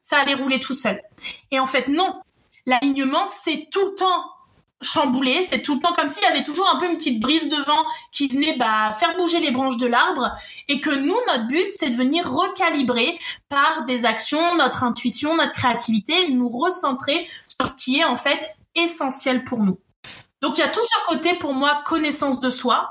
ça 0.00 0.18
allait 0.18 0.34
rouler 0.34 0.60
tout 0.60 0.74
seul. 0.74 1.02
Et 1.50 1.58
en 1.58 1.66
fait 1.66 1.88
non, 1.88 2.22
l'alignement 2.66 3.26
c'est 3.26 3.68
tout 3.72 3.84
le 3.84 3.94
temps 3.96 4.24
chamboulé. 4.84 5.44
C'est 5.44 5.62
tout 5.62 5.74
le 5.74 5.80
temps 5.80 5.92
comme 5.92 6.08
s'il 6.08 6.22
y 6.22 6.26
avait 6.26 6.44
toujours 6.44 6.68
un 6.72 6.78
peu 6.78 6.88
une 6.88 6.96
petite 6.96 7.20
brise 7.20 7.48
de 7.48 7.56
vent 7.56 7.84
qui 8.12 8.28
venait 8.28 8.56
bah, 8.56 8.96
faire 8.98 9.16
bouger 9.16 9.40
les 9.40 9.50
branches 9.50 9.76
de 9.76 9.86
l'arbre 9.86 10.34
et 10.68 10.80
que 10.80 10.90
nous, 10.90 11.16
notre 11.26 11.46
but, 11.46 11.66
c'est 11.70 11.90
de 11.90 11.96
venir 11.96 12.30
recalibrer 12.30 13.18
par 13.48 13.84
des 13.86 14.04
actions, 14.04 14.56
notre 14.56 14.84
intuition, 14.84 15.36
notre 15.36 15.52
créativité, 15.52 16.28
nous 16.28 16.48
recentrer 16.48 17.28
sur 17.48 17.66
ce 17.66 17.76
qui 17.76 17.98
est 17.98 18.04
en 18.04 18.16
fait 18.16 18.54
essentiel 18.74 19.44
pour 19.44 19.60
nous. 19.60 19.78
Donc 20.42 20.58
il 20.58 20.60
y 20.60 20.64
a 20.64 20.68
tout 20.68 20.80
ce 20.80 21.14
côté 21.14 21.34
pour 21.34 21.54
moi 21.54 21.82
connaissance 21.86 22.40
de 22.40 22.50
soi. 22.50 22.90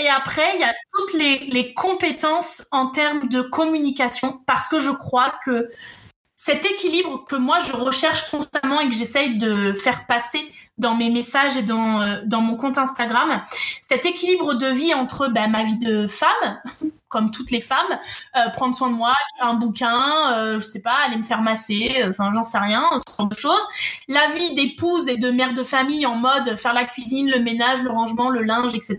Et 0.00 0.08
après, 0.08 0.54
il 0.54 0.60
y 0.60 0.64
a 0.64 0.72
toutes 0.96 1.12
les, 1.14 1.38
les 1.50 1.74
compétences 1.74 2.66
en 2.70 2.86
termes 2.86 3.28
de 3.28 3.42
communication 3.42 4.40
parce 4.46 4.68
que 4.68 4.78
je 4.78 4.90
crois 4.90 5.34
que 5.44 5.68
cet 6.38 6.64
équilibre 6.64 7.24
que 7.24 7.36
moi 7.36 7.58
je 7.60 7.72
recherche 7.72 8.30
constamment 8.30 8.80
et 8.80 8.88
que 8.88 8.94
j'essaye 8.94 9.36
de 9.36 9.72
faire 9.72 10.06
passer 10.06 10.40
dans 10.78 10.94
mes 10.94 11.10
messages 11.10 11.56
et 11.56 11.62
dans, 11.62 12.00
euh, 12.00 12.20
dans 12.24 12.40
mon 12.40 12.56
compte 12.56 12.78
Instagram, 12.78 13.42
cet 13.80 14.06
équilibre 14.06 14.54
de 14.54 14.66
vie 14.66 14.94
entre 14.94 15.28
bah, 15.28 15.48
ma 15.48 15.64
vie 15.64 15.78
de 15.78 16.06
femme, 16.06 16.60
comme 17.08 17.30
toutes 17.30 17.50
les 17.50 17.60
femmes, 17.60 17.98
euh, 18.36 18.50
prendre 18.50 18.74
soin 18.74 18.90
de 18.90 18.94
moi, 18.94 19.14
un 19.40 19.54
bouquin, 19.54 20.32
euh, 20.32 20.60
je 20.60 20.64
sais 20.64 20.80
pas, 20.80 20.94
aller 21.06 21.16
me 21.16 21.24
faire 21.24 21.40
masser, 21.40 21.96
euh, 22.02 22.10
enfin 22.10 22.30
j'en 22.34 22.44
sais 22.44 22.58
rien, 22.58 22.84
ce 23.06 23.16
genre 23.16 23.28
de 23.28 23.34
choses. 23.34 23.66
La 24.08 24.28
vie 24.28 24.54
d'épouse 24.54 25.08
et 25.08 25.16
de 25.16 25.30
mère 25.30 25.54
de 25.54 25.64
famille 25.64 26.06
en 26.06 26.16
mode 26.16 26.56
faire 26.56 26.74
la 26.74 26.84
cuisine, 26.84 27.30
le 27.30 27.40
ménage, 27.40 27.82
le 27.82 27.90
rangement, 27.90 28.28
le 28.28 28.42
linge, 28.42 28.74
etc. 28.74 28.98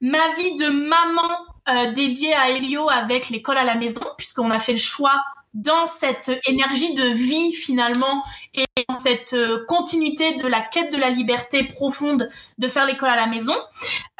Ma 0.00 0.28
vie 0.38 0.56
de 0.56 0.68
maman 0.68 1.92
dédiée 1.94 2.32
à 2.32 2.48
Elio 2.48 2.88
avec 2.88 3.28
l'école 3.28 3.58
à 3.58 3.64
la 3.64 3.74
maison, 3.74 4.00
puisqu'on 4.16 4.50
a 4.50 4.58
fait 4.58 4.72
le 4.72 4.78
choix 4.78 5.22
dans 5.54 5.86
cette 5.86 6.30
énergie 6.46 6.94
de 6.94 7.14
vie 7.14 7.52
finalement 7.52 8.22
et 8.54 8.64
dans 8.88 8.94
cette 8.94 9.32
euh, 9.32 9.64
continuité 9.66 10.34
de 10.34 10.46
la 10.46 10.60
quête 10.60 10.92
de 10.92 10.98
la 10.98 11.10
liberté 11.10 11.64
profonde 11.64 12.28
de 12.58 12.68
faire 12.68 12.86
l'école 12.86 13.08
à 13.08 13.16
la 13.16 13.26
maison. 13.26 13.54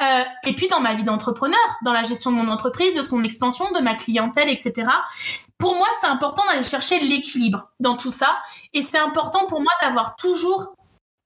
Euh, 0.01 0.23
et 0.45 0.53
puis 0.53 0.67
dans 0.67 0.79
ma 0.79 0.93
vie 0.93 1.03
d'entrepreneur, 1.03 1.59
dans 1.83 1.93
la 1.93 2.03
gestion 2.03 2.31
de 2.31 2.37
mon 2.37 2.49
entreprise, 2.49 2.93
de 2.93 3.01
son 3.01 3.23
expansion, 3.23 3.71
de 3.71 3.79
ma 3.79 3.95
clientèle, 3.95 4.49
etc. 4.49 4.87
Pour 5.57 5.75
moi, 5.75 5.87
c'est 5.99 6.07
important 6.07 6.43
d'aller 6.49 6.63
chercher 6.63 6.99
l'équilibre 6.99 7.69
dans 7.79 7.95
tout 7.95 8.11
ça. 8.11 8.37
Et 8.73 8.83
c'est 8.83 8.99
important 8.99 9.45
pour 9.45 9.61
moi 9.61 9.71
d'avoir 9.81 10.15
toujours 10.15 10.73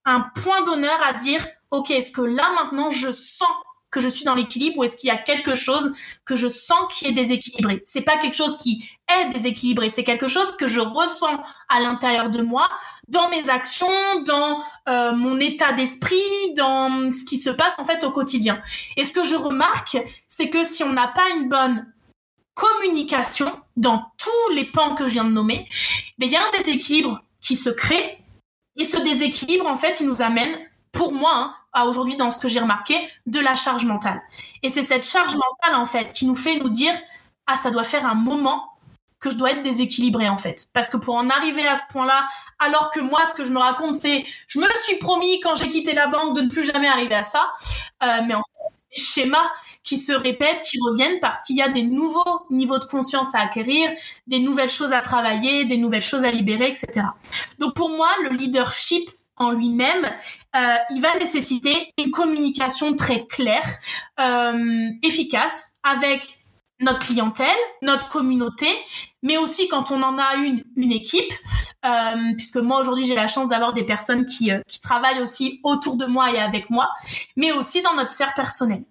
un 0.05 0.19
point 0.41 0.63
d'honneur 0.63 0.99
à 1.07 1.13
dire, 1.13 1.45
OK, 1.71 1.91
est-ce 1.91 2.11
que 2.11 2.21
là 2.21 2.51
maintenant 2.55 2.91
je 2.91 3.11
sens 3.11 3.49
que 3.93 4.01
je 4.01 4.09
suis 4.09 4.25
dans 4.25 4.33
l'équilibre 4.33 4.79
ou 4.79 4.83
est-ce 4.83 4.97
qu'il 4.97 5.07
y 5.07 5.11
a 5.11 5.17
quelque 5.17 5.55
chose 5.55 5.93
que 6.25 6.35
je 6.35 6.47
sens 6.47 6.79
qui 6.91 7.05
est 7.05 7.11
déséquilibré 7.11 7.83
C'est 7.85 8.01
pas 8.01 8.17
quelque 8.17 8.35
chose 8.35 8.57
qui 8.57 8.89
est 9.07 9.29
déséquilibré, 9.29 9.91
c'est 9.91 10.03
quelque 10.03 10.27
chose 10.27 10.57
que 10.57 10.67
je 10.67 10.79
ressens 10.79 11.39
à 11.69 11.79
l'intérieur 11.79 12.31
de 12.31 12.41
moi, 12.41 12.67
dans 13.07 13.29
mes 13.29 13.47
actions, 13.49 13.87
dans 14.25 14.63
euh, 14.89 15.13
mon 15.13 15.39
état 15.39 15.73
d'esprit, 15.73 16.53
dans 16.57 17.11
ce 17.11 17.23
qui 17.23 17.37
se 17.37 17.51
passe 17.51 17.77
en 17.77 17.85
fait 17.85 18.03
au 18.03 18.11
quotidien. 18.11 18.61
Et 18.97 19.05
ce 19.05 19.11
que 19.11 19.23
je 19.23 19.35
remarque, 19.35 19.97
c'est 20.27 20.49
que 20.49 20.65
si 20.65 20.83
on 20.83 20.91
n'a 20.91 21.07
pas 21.07 21.29
une 21.37 21.47
bonne 21.47 21.85
communication 22.55 23.51
dans 23.77 24.11
tous 24.17 24.53
les 24.55 24.65
pans 24.65 24.95
que 24.95 25.07
je 25.07 25.13
viens 25.13 25.25
de 25.25 25.29
nommer, 25.29 25.69
ben, 26.17 26.25
il 26.25 26.31
y 26.31 26.35
a 26.35 26.41
un 26.41 26.57
déséquilibre 26.57 27.23
qui 27.41 27.55
se 27.55 27.69
crée 27.69 28.19
et 28.75 28.85
ce 28.85 28.97
déséquilibre 28.97 29.67
en 29.67 29.77
fait, 29.77 29.99
il 29.99 30.07
nous 30.07 30.23
amène 30.23 30.57
pour 30.91 31.13
moi, 31.13 31.31
hein, 31.35 31.55
à 31.73 31.87
aujourd'hui 31.87 32.15
dans 32.15 32.31
ce 32.31 32.39
que 32.39 32.47
j'ai 32.47 32.59
remarqué, 32.59 32.95
de 33.25 33.39
la 33.39 33.55
charge 33.55 33.85
mentale. 33.85 34.21
Et 34.61 34.69
c'est 34.69 34.83
cette 34.83 35.05
charge 35.05 35.33
mentale 35.33 35.75
en 35.75 35.85
fait 35.85 36.13
qui 36.13 36.25
nous 36.25 36.35
fait 36.35 36.57
nous 36.57 36.69
dire 36.69 36.93
ah, 37.47 37.57
ça 37.57 37.71
doit 37.71 37.83
faire 37.83 38.05
un 38.05 38.15
moment 38.15 38.69
que 39.19 39.31
je 39.31 39.37
dois 39.37 39.51
être 39.51 39.63
déséquilibrée 39.63 40.29
en 40.29 40.37
fait. 40.37 40.67
Parce 40.73 40.89
que 40.89 40.97
pour 40.97 41.15
en 41.15 41.29
arriver 41.29 41.65
à 41.65 41.77
ce 41.77 41.83
point-là, 41.91 42.27
alors 42.59 42.91
que 42.91 42.99
moi, 42.99 43.25
ce 43.25 43.33
que 43.33 43.45
je 43.45 43.49
me 43.49 43.59
raconte, 43.59 43.95
c'est 43.95 44.25
je 44.47 44.59
me 44.59 44.67
suis 44.83 44.97
promis 44.97 45.39
quand 45.39 45.55
j'ai 45.55 45.69
quitté 45.69 45.93
la 45.93 46.07
banque 46.07 46.35
de 46.35 46.41
ne 46.41 46.49
plus 46.49 46.63
jamais 46.63 46.87
arriver 46.87 47.15
à 47.15 47.23
ça. 47.23 47.51
Euh, 48.03 48.07
mais 48.27 48.35
en 48.35 48.41
fait, 48.41 48.75
des 48.95 49.01
schémas 49.01 49.51
qui 49.83 49.97
se 49.97 50.13
répètent, 50.13 50.61
qui 50.63 50.77
reviennent 50.79 51.19
parce 51.19 51.43
qu'il 51.43 51.57
y 51.57 51.61
a 51.61 51.69
des 51.69 51.83
nouveaux 51.83 52.45
niveaux 52.49 52.79
de 52.79 52.85
conscience 52.85 53.35
à 53.35 53.39
acquérir, 53.39 53.91
des 54.27 54.39
nouvelles 54.39 54.69
choses 54.69 54.93
à 54.93 55.01
travailler, 55.01 55.65
des 55.65 55.77
nouvelles 55.77 56.03
choses 56.03 56.23
à 56.23 56.31
libérer, 56.31 56.67
etc. 56.67 57.07
Donc 57.59 57.75
pour 57.75 57.89
moi, 57.89 58.09
le 58.23 58.29
leadership 58.29 59.09
en 59.37 59.51
lui-même, 59.51 60.05
euh, 60.55 60.75
il 60.91 61.01
va 61.01 61.17
nécessiter 61.19 61.91
une 61.97 62.11
communication 62.11 62.95
très 62.95 63.25
claire, 63.25 63.67
euh, 64.19 64.89
efficace, 65.01 65.75
avec 65.83 66.43
notre 66.79 66.99
clientèle, 66.99 67.47
notre 67.81 68.09
communauté, 68.09 68.67
mais 69.21 69.37
aussi 69.37 69.67
quand 69.67 69.91
on 69.91 70.01
en 70.03 70.17
a 70.17 70.35
une, 70.35 70.63
une 70.75 70.91
équipe, 70.91 71.31
euh, 71.85 71.89
puisque 72.37 72.57
moi 72.57 72.81
aujourd'hui 72.81 73.05
j'ai 73.05 73.15
la 73.15 73.27
chance 73.27 73.47
d'avoir 73.47 73.73
des 73.73 73.83
personnes 73.83 74.25
qui, 74.25 74.51
euh, 74.51 74.59
qui 74.67 74.79
travaillent 74.79 75.21
aussi 75.21 75.59
autour 75.63 75.95
de 75.95 76.05
moi 76.05 76.31
et 76.31 76.39
avec 76.39 76.69
moi, 76.69 76.89
mais 77.35 77.51
aussi 77.51 77.81
dans 77.81 77.95
notre 77.95 78.11
sphère 78.11 78.33
personnelle. 78.33 78.83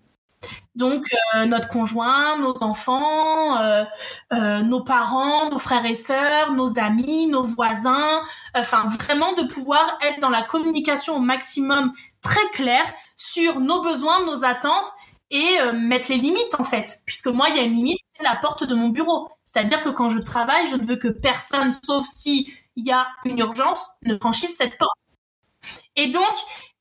Donc 0.75 1.05
euh, 1.35 1.45
notre 1.45 1.69
conjoint, 1.69 2.39
nos 2.39 2.63
enfants, 2.63 3.61
euh, 3.61 3.85
euh, 4.33 4.61
nos 4.61 4.83
parents, 4.83 5.51
nos 5.51 5.59
frères 5.59 5.85
et 5.85 5.97
sœurs, 5.97 6.53
nos 6.53 6.79
amis, 6.79 7.27
nos 7.27 7.43
voisins, 7.43 8.23
enfin 8.55 8.89
vraiment 8.89 9.35
de 9.35 9.43
pouvoir 9.43 9.99
être 10.03 10.21
dans 10.21 10.31
la 10.31 10.43
communication 10.43 11.17
au 11.17 11.21
maximum 11.21 11.93
très 12.23 12.49
claire 12.55 12.91
sur 13.17 13.61
nos 13.61 13.83
besoins, 13.83 14.25
nos 14.25 14.45
attentes 14.45 14.89
et 15.31 15.59
mettre 15.75 16.11
les 16.11 16.19
limites 16.19 16.59
en 16.59 16.65
fait. 16.65 17.01
Puisque 17.05 17.27
moi 17.27 17.49
il 17.51 17.57
y 17.57 17.61
a 17.61 17.63
une 17.63 17.75
limite, 17.75 18.01
c'est 18.17 18.23
la 18.23 18.37
porte 18.37 18.65
de 18.65 18.75
mon 18.75 18.89
bureau. 18.89 19.31
C'est-à-dire 19.45 19.83
que 19.83 19.91
quand 19.91 20.09
je 20.09 20.19
travaille, 20.19 20.69
je 20.69 20.77
ne 20.77 20.87
veux 20.87 20.97
que 20.97 21.09
personne, 21.09 21.73
sauf 21.85 22.07
si 22.07 22.53
il 22.77 22.87
y 22.87 22.93
a 22.93 23.09
une 23.25 23.39
urgence, 23.39 23.87
ne 24.05 24.17
franchisse 24.17 24.57
cette 24.57 24.79
porte. 24.79 24.97
Et 25.97 26.09
donc, 26.09 26.33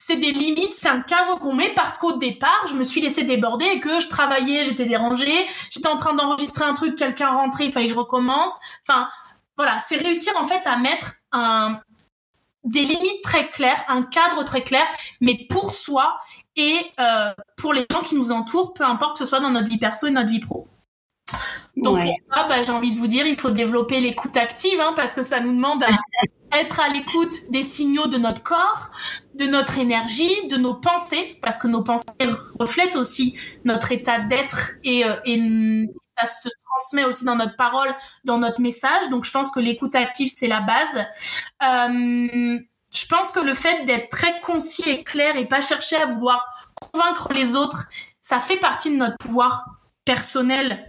c'est 0.03 0.17
des 0.17 0.31
limites, 0.31 0.73
c'est 0.75 0.89
un 0.89 1.01
cadre 1.01 1.37
qu'on 1.37 1.53
met 1.53 1.71
parce 1.75 1.99
qu'au 1.99 2.13
départ, 2.13 2.65
je 2.67 2.73
me 2.73 2.83
suis 2.83 3.01
laissé 3.01 3.23
déborder 3.23 3.65
et 3.65 3.79
que 3.79 3.99
je 3.99 4.07
travaillais, 4.07 4.65
j'étais 4.65 4.85
dérangée, 4.85 5.47
j'étais 5.69 5.87
en 5.87 5.95
train 5.95 6.15
d'enregistrer 6.15 6.65
un 6.65 6.73
truc, 6.73 6.95
quelqu'un 6.95 7.29
rentrait, 7.29 7.65
il 7.65 7.71
fallait 7.71 7.85
que 7.85 7.93
je 7.93 7.99
recommence. 7.99 8.51
Enfin, 8.87 9.07
voilà, 9.57 9.79
c'est 9.87 9.97
réussir 9.97 10.33
en 10.37 10.47
fait 10.47 10.65
à 10.65 10.77
mettre 10.77 11.17
un, 11.31 11.79
des 12.63 12.81
limites 12.81 13.21
très 13.21 13.47
claires, 13.51 13.85
un 13.89 14.01
cadre 14.01 14.43
très 14.43 14.63
clair, 14.63 14.87
mais 15.19 15.45
pour 15.47 15.71
soi 15.71 16.17
et 16.55 16.77
euh, 16.99 17.31
pour 17.57 17.71
les 17.71 17.85
gens 17.91 18.01
qui 18.01 18.15
nous 18.15 18.31
entourent, 18.31 18.73
peu 18.73 18.83
importe 18.83 19.19
que 19.19 19.23
ce 19.23 19.29
soit 19.29 19.39
dans 19.39 19.51
notre 19.51 19.69
vie 19.69 19.77
perso 19.77 20.07
et 20.07 20.11
notre 20.11 20.29
vie 20.29 20.39
pro. 20.39 20.67
Donc 21.77 21.99
pour 21.99 22.35
ça, 22.35 22.47
bah, 22.47 22.63
j'ai 22.63 22.71
envie 22.71 22.91
de 22.91 22.97
vous 22.97 23.07
dire, 23.07 23.27
il 23.27 23.39
faut 23.39 23.51
développer 23.51 23.99
l'écoute 23.99 24.35
active, 24.35 24.79
hein, 24.81 24.93
parce 24.95 25.13
que 25.13 25.21
ça 25.21 25.41
nous 25.41 25.53
demande 25.53 25.83
à 25.83 25.89
être 26.59 26.79
à 26.79 26.89
l'écoute 26.89 27.49
des 27.49 27.63
signaux 27.63 28.07
de 28.07 28.17
notre 28.17 28.43
corps, 28.43 28.89
de 29.35 29.45
notre 29.45 29.77
énergie, 29.77 30.47
de 30.47 30.57
nos 30.57 30.75
pensées, 30.75 31.39
parce 31.41 31.57
que 31.57 31.67
nos 31.67 31.83
pensées 31.83 32.05
reflètent 32.59 32.95
aussi 32.95 33.37
notre 33.63 33.91
état 33.91 34.19
d'être 34.19 34.71
et, 34.83 35.05
euh, 35.05 35.15
et 35.25 35.87
ça 36.19 36.27
se 36.27 36.49
transmet 36.65 37.05
aussi 37.05 37.25
dans 37.25 37.35
notre 37.35 37.55
parole, 37.55 37.93
dans 38.23 38.37
notre 38.37 38.61
message. 38.61 39.09
Donc 39.09 39.25
je 39.25 39.31
pense 39.31 39.51
que 39.51 39.59
l'écoute 39.59 39.95
active, 39.95 40.31
c'est 40.35 40.47
la 40.47 40.61
base. 40.61 41.05
Euh, 41.63 42.59
je 42.93 43.05
pense 43.07 43.31
que 43.31 43.39
le 43.39 43.53
fait 43.53 43.85
d'être 43.85 44.09
très 44.09 44.39
concis 44.41 44.89
et 44.89 45.03
clair 45.03 45.37
et 45.37 45.45
pas 45.45 45.61
chercher 45.61 45.95
à 45.95 46.05
vouloir 46.05 46.45
convaincre 46.91 47.33
les 47.33 47.55
autres, 47.55 47.87
ça 48.21 48.39
fait 48.39 48.57
partie 48.57 48.91
de 48.91 48.97
notre 48.97 49.17
pouvoir 49.17 49.65
personnel 50.05 50.85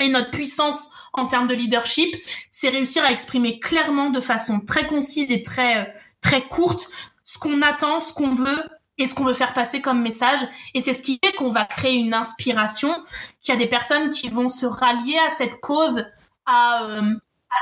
et 0.00 0.08
notre 0.08 0.30
puissance 0.30 0.88
en 1.12 1.26
termes 1.26 1.46
de 1.46 1.54
leadership, 1.54 2.14
c'est 2.50 2.68
réussir 2.68 3.02
à 3.04 3.10
exprimer 3.10 3.58
clairement 3.58 4.10
de 4.10 4.20
façon 4.20 4.60
très 4.60 4.86
concise 4.86 5.30
et 5.30 5.42
très 5.42 5.94
très 6.20 6.42
courte 6.42 6.90
ce 7.36 7.38
qu'on 7.38 7.60
attend, 7.60 8.00
ce 8.00 8.14
qu'on 8.14 8.32
veut 8.32 8.62
et 8.98 9.06
ce 9.06 9.14
qu'on 9.14 9.24
veut 9.24 9.34
faire 9.34 9.52
passer 9.52 9.82
comme 9.82 10.00
message. 10.00 10.40
Et 10.74 10.80
c'est 10.80 10.94
ce 10.94 11.02
qui 11.02 11.20
fait 11.22 11.32
qu'on 11.32 11.50
va 11.50 11.66
créer 11.66 11.96
une 11.96 12.14
inspiration, 12.14 12.94
qu'il 13.42 13.54
y 13.54 13.56
a 13.56 13.60
des 13.60 13.68
personnes 13.68 14.10
qui 14.10 14.28
vont 14.28 14.48
se 14.48 14.64
rallier 14.64 15.18
à 15.18 15.36
cette 15.36 15.60
cause, 15.60 16.06
à, 16.46 16.84
euh, 16.84 17.02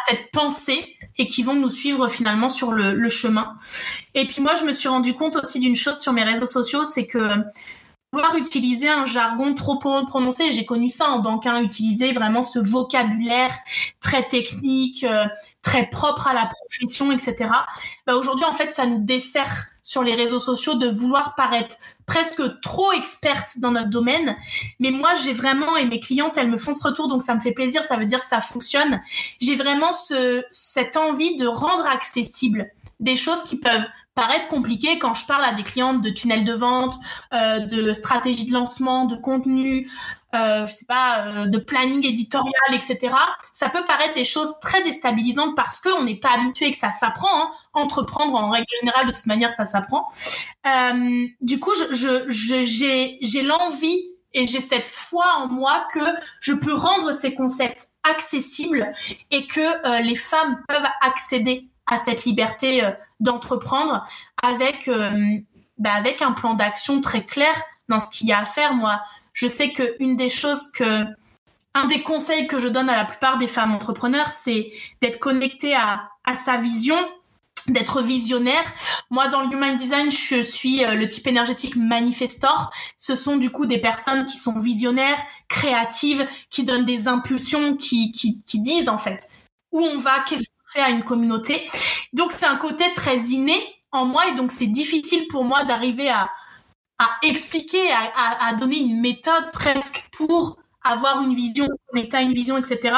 cette 0.07 0.31
pensée 0.31 0.97
et 1.19 1.27
qui 1.27 1.43
vont 1.43 1.55
nous 1.55 1.71
suivre 1.71 2.09
finalement 2.09 2.49
sur 2.49 2.73
le, 2.73 2.95
le 2.95 3.09
chemin. 3.09 3.57
Et 4.15 4.27
puis 4.27 4.41
moi, 4.41 4.55
je 4.55 4.65
me 4.65 4.73
suis 4.73 4.89
rendu 4.89 5.15
compte 5.15 5.37
aussi 5.37 5.59
d'une 5.59 5.77
chose 5.77 5.99
sur 5.99 6.13
mes 6.13 6.23
réseaux 6.23 6.47
sociaux, 6.47 6.85
c'est 6.85 7.07
que 7.07 7.19
utiliser 8.37 8.89
un 8.89 9.07
jargon 9.07 9.55
trop 9.55 9.79
prononcé. 9.79 10.53
J'ai 10.53 10.65
connu 10.65 10.89
ça 10.89 11.09
en 11.09 11.21
banquin, 11.21 11.63
utiliser 11.63 12.13
vraiment 12.13 12.43
ce 12.43 12.59
vocabulaire 12.59 13.53
très 14.01 14.27
technique, 14.27 15.05
euh, 15.05 15.25
très 15.63 15.89
propre 15.89 16.27
à 16.27 16.35
la 16.35 16.47
profession, 16.47 17.13
etc. 17.13 17.51
Bah 18.07 18.17
aujourd'hui, 18.17 18.45
en 18.45 18.53
fait, 18.53 18.73
ça 18.73 18.87
nous 18.87 18.99
dessert 18.99 19.67
sur 19.83 20.03
les 20.03 20.15
réseaux 20.15 20.41
sociaux 20.41 20.75
de 20.75 20.89
vouloir 20.89 21.35
paraître 21.35 21.77
presque 22.07 22.43
trop 22.61 22.93
experte 22.93 23.59
dans 23.59 23.71
notre 23.71 23.91
domaine. 23.91 24.37
Mais 24.79 24.91
moi, 24.91 25.11
j'ai 25.23 25.33
vraiment, 25.33 25.77
et 25.77 25.87
mes 25.87 26.01
clientes, 26.01 26.37
elles 26.37 26.51
me 26.51 26.59
font 26.59 26.73
ce 26.73 26.87
retour, 26.87 27.09
donc 27.09 27.23
ça 27.23 27.35
me 27.35 27.41
fait 27.41 27.53
plaisir, 27.53 27.83
ça 27.85 27.97
veut 27.97 28.07
dire 28.07 28.21
que 28.21 28.27
ça 28.27 28.41
fonctionne. 28.41 29.01
J'ai 29.41 29.57
vraiment 29.57 29.93
ce, 29.93 30.43
cette 30.51 30.97
envie 30.97 31.37
de 31.37 31.47
rendre 31.47 31.87
accessible 31.87 32.67
des 33.01 33.17
choses 33.17 33.45
qui 33.45 33.57
peuvent 33.57 33.87
paraître 34.15 34.49
compliqué 34.49 34.99
quand 34.99 35.15
je 35.15 35.27
parle 35.27 35.45
à 35.45 35.53
des 35.53 35.63
clientes 35.63 36.01
de 36.03 36.11
tunnels 36.11 36.45
de 36.45 36.53
vente, 36.53 36.95
euh, 37.33 37.61
de 37.61 37.93
stratégie 37.93 38.47
de 38.47 38.53
lancement, 38.53 39.07
de 39.07 39.17
contenu, 39.17 39.91
euh, 40.35 40.67
je 40.67 40.73
sais 40.73 40.85
pas, 40.87 41.45
euh, 41.45 41.47
de 41.47 41.59
planning 41.59 42.05
éditorial, 42.05 42.53
etc. 42.73 43.15
Ça 43.53 43.69
peut 43.69 43.85
paraître 43.85 44.15
des 44.15 44.25
choses 44.25 44.55
très 44.61 44.83
déstabilisantes 44.83 45.55
parce 45.55 45.81
qu'on 45.81 46.03
n'est 46.03 46.17
pas 46.17 46.31
habitué 46.35 46.73
que 46.73 46.79
ça 46.79 46.91
s'apprend. 46.91 47.29
Hein. 47.33 47.51
Entreprendre 47.73 48.35
en 48.35 48.51
règle 48.51 48.67
générale, 48.81 49.07
de 49.07 49.13
toute 49.13 49.27
manière, 49.27 49.53
ça 49.53 49.65
s'apprend. 49.65 50.11
Euh, 50.67 51.27
du 51.41 51.61
coup, 51.61 51.73
je, 51.93 52.25
je, 52.29 52.65
j'ai, 52.65 53.19
j'ai 53.21 53.43
l'envie 53.43 54.15
et 54.33 54.45
j'ai 54.47 54.61
cette 54.61 54.89
foi 54.89 55.25
en 55.39 55.49
moi 55.49 55.87
que 55.93 56.01
je 56.41 56.53
peux 56.53 56.75
rendre 56.75 57.13
ces 57.13 57.35
concepts 57.35 57.89
accessibles 58.03 58.93
et 59.31 59.47
que 59.47 59.61
euh, 59.61 60.01
les 60.01 60.17
femmes 60.17 60.61
peuvent 60.69 60.89
accéder 61.01 61.69
à 61.87 61.99
cette 61.99 62.25
liberté 62.25 62.85
euh, 62.85 62.91
d'entreprendre 63.21 64.05
avec 64.43 64.89
euh, 64.89 65.11
bah, 65.79 65.93
avec 65.95 66.23
un 66.23 66.33
plan 66.33 66.55
d'action 66.55 67.01
très 67.01 67.25
clair 67.25 67.55
dans 67.89 68.01
ce 68.01 68.11
qu'il 68.11 68.29
y 68.29 68.33
a 68.33 68.41
à 68.41 68.45
faire. 68.45 68.75
Moi, 68.75 69.01
je 69.33 69.49
sais 69.49 69.73
que 69.73 69.97
une 69.99 70.17
des 70.17 70.31
choses 70.31 70.71
que 70.73 71.05
un 71.75 71.87
des 71.87 72.03
conseils 72.03 72.47
que 72.47 72.61
je 72.61 72.69
donne 72.69 72.89
à 72.89 72.97
la 72.97 73.05
plupart 73.05 73.37
des 73.39 73.49
femmes 73.49 73.75
entrepreneurs, 73.75 74.29
c'est 74.29 74.73
d'être 75.03 75.19
connectée 75.19 75.75
à, 75.75 76.09
à 76.25 76.37
sa 76.37 76.57
vision, 76.57 76.97
d'être 77.67 78.01
visionnaire. 78.01 78.65
Moi, 79.11 79.27
dans 79.27 79.41
le 79.41 79.53
Human 79.53 79.77
Design, 79.77 80.11
je 80.13 80.41
suis 80.41 80.85
euh, 80.85 80.95
le 80.95 81.09
type 81.09 81.27
énergétique 81.27 81.75
manifestor. 81.75 82.71
Ce 82.97 83.17
sont 83.17 83.37
du 83.37 83.51
coup 83.51 83.67
des 83.67 83.79
personnes 83.79 84.27
qui 84.27 84.37
sont 84.39 84.61
visionnaires, 84.61 85.19
créatives, 85.49 86.29
qui 86.49 86.63
donnent 86.63 86.85
des 86.85 87.09
impulsions, 87.09 87.77
qui, 87.77 88.13
qui, 88.13 88.41
qui 88.43 88.61
disent 88.61 88.89
en 88.89 88.99
fait 88.99 89.29
où 89.75 89.81
on 89.81 89.99
va, 89.99 90.21
qu'est-ce 90.21 90.51
à 90.81 90.91
une 90.91 91.05
communauté. 91.05 91.69
Donc 92.13 92.33
c'est 92.33 92.47
un 92.47 92.57
côté 92.57 92.85
très 92.95 93.19
inné 93.19 93.55
en 93.93 94.07
moi 94.07 94.27
et 94.29 94.35
donc 94.35 94.53
c'est 94.53 94.67
difficile 94.67 95.29
pour 95.29 95.45
moi 95.45 95.65
d'arriver 95.65 96.11
à, 96.11 96.31
expliquer, 97.23 97.93
à, 97.93 98.53
donner 98.55 98.79
une 98.79 99.01
méthode 99.01 99.53
presque 99.53 100.05
pour 100.13 100.59
avoir 100.83 101.23
une 101.23 101.35
vision, 101.35 101.67
connecter 101.89 102.17
à 102.17 102.21
une 102.21 102.35
vision, 102.35 102.57
etc. 102.59 102.95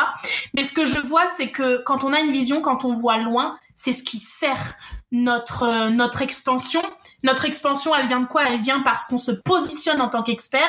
Mais 0.54 0.64
ce 0.64 0.72
que 0.72 0.84
je 0.84 1.00
vois, 1.00 1.24
c'est 1.36 1.50
que 1.50 1.82
quand 1.82 2.04
on 2.04 2.12
a 2.12 2.20
une 2.20 2.32
vision, 2.32 2.60
quand 2.60 2.84
on 2.84 2.94
voit 2.94 3.18
loin, 3.18 3.58
c'est 3.76 3.92
ce 3.92 4.02
qui 4.02 4.18
sert 4.18 4.74
notre 5.12 5.62
euh, 5.62 5.90
notre 5.90 6.22
expansion. 6.22 6.82
Notre 7.22 7.44
expansion, 7.44 7.94
elle 7.94 8.08
vient 8.08 8.20
de 8.20 8.26
quoi? 8.26 8.44
Elle 8.48 8.60
vient 8.60 8.80
parce 8.80 9.04
qu'on 9.04 9.18
se 9.18 9.30
positionne 9.30 10.00
en 10.00 10.08
tant 10.08 10.22
qu'expert. 10.22 10.68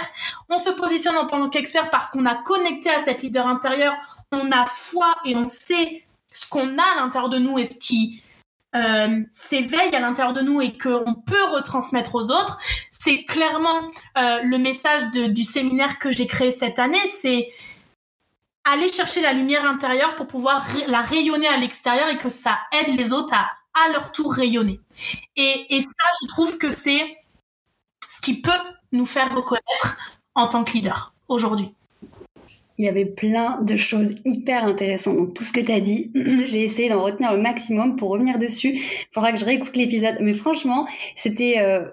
On 0.49 0.59
se 0.59 0.69
positionne 0.69 1.17
en 1.17 1.25
tant 1.25 1.49
qu'expert 1.49 1.89
parce 1.89 2.09
qu'on 2.09 2.25
a 2.25 2.35
connecté 2.35 2.89
à 2.89 2.99
cette 2.99 3.21
leader 3.21 3.47
intérieur. 3.47 3.95
On 4.31 4.51
a 4.51 4.65
foi 4.65 5.15
et 5.25 5.35
on 5.35 5.45
sait 5.45 6.06
ce 6.37 6.47
qu'on 6.47 6.77
a 6.77 6.83
à 6.83 6.95
l'intérieur 6.95 7.29
de 7.29 7.39
nous 7.39 7.57
et 7.57 7.65
ce 7.65 7.77
qui 7.77 8.21
euh, 8.75 9.23
s'éveille 9.31 9.95
à 9.95 9.99
l'intérieur 9.99 10.33
de 10.33 10.41
nous 10.41 10.61
et 10.61 10.77
qu'on 10.77 11.15
peut 11.15 11.43
retransmettre 11.53 12.15
aux 12.15 12.29
autres, 12.29 12.59
c'est 12.91 13.23
clairement 13.23 13.81
euh, 14.17 14.41
le 14.43 14.57
message 14.57 15.09
du 15.11 15.43
séminaire 15.43 15.97
que 15.97 16.11
j'ai 16.11 16.27
créé 16.27 16.51
cette 16.51 16.77
année, 16.77 17.01
c'est 17.09 17.51
aller 18.65 18.89
chercher 18.89 19.21
la 19.21 19.33
lumière 19.33 19.65
intérieure 19.65 20.15
pour 20.15 20.27
pouvoir 20.27 20.67
la 20.87 21.01
rayonner 21.01 21.47
à 21.47 21.57
l'extérieur 21.57 22.09
et 22.09 22.17
que 22.17 22.29
ça 22.29 22.59
aide 22.71 22.97
les 22.97 23.13
autres 23.13 23.33
à 23.33 23.49
à 23.85 23.91
leur 23.91 24.11
tour 24.11 24.33
rayonner. 24.33 24.79
Et 25.35 25.81
ça, 25.81 26.05
je 26.21 26.27
trouve 26.29 26.57
que 26.57 26.71
c'est 26.71 27.17
ce 28.09 28.21
qui 28.21 28.41
peut 28.41 28.51
nous 28.91 29.05
faire 29.05 29.33
reconnaître 29.35 30.17
en 30.33 30.47
tant 30.47 30.63
que 30.63 30.73
leader 30.73 31.13
aujourd'hui 31.27 31.75
il 32.77 32.85
y 32.85 32.87
avait 32.87 33.05
plein 33.05 33.61
de 33.61 33.75
choses 33.75 34.15
hyper 34.25 34.63
intéressantes 34.65 35.17
dans 35.17 35.27
tout 35.27 35.43
ce 35.43 35.51
que 35.51 35.61
tu 35.61 35.71
as 35.71 35.79
dit. 35.79 36.11
J'ai 36.45 36.63
essayé 36.63 36.89
d'en 36.89 37.01
retenir 37.01 37.33
le 37.33 37.41
maximum 37.41 37.95
pour 37.95 38.09
revenir 38.09 38.37
dessus. 38.37 38.73
Il 38.75 39.07
faudra 39.11 39.31
que 39.31 39.39
je 39.39 39.45
réécoute 39.45 39.75
l'épisode. 39.75 40.17
Mais 40.21 40.33
franchement, 40.33 40.87
c'était... 41.15 41.55
Euh, 41.59 41.85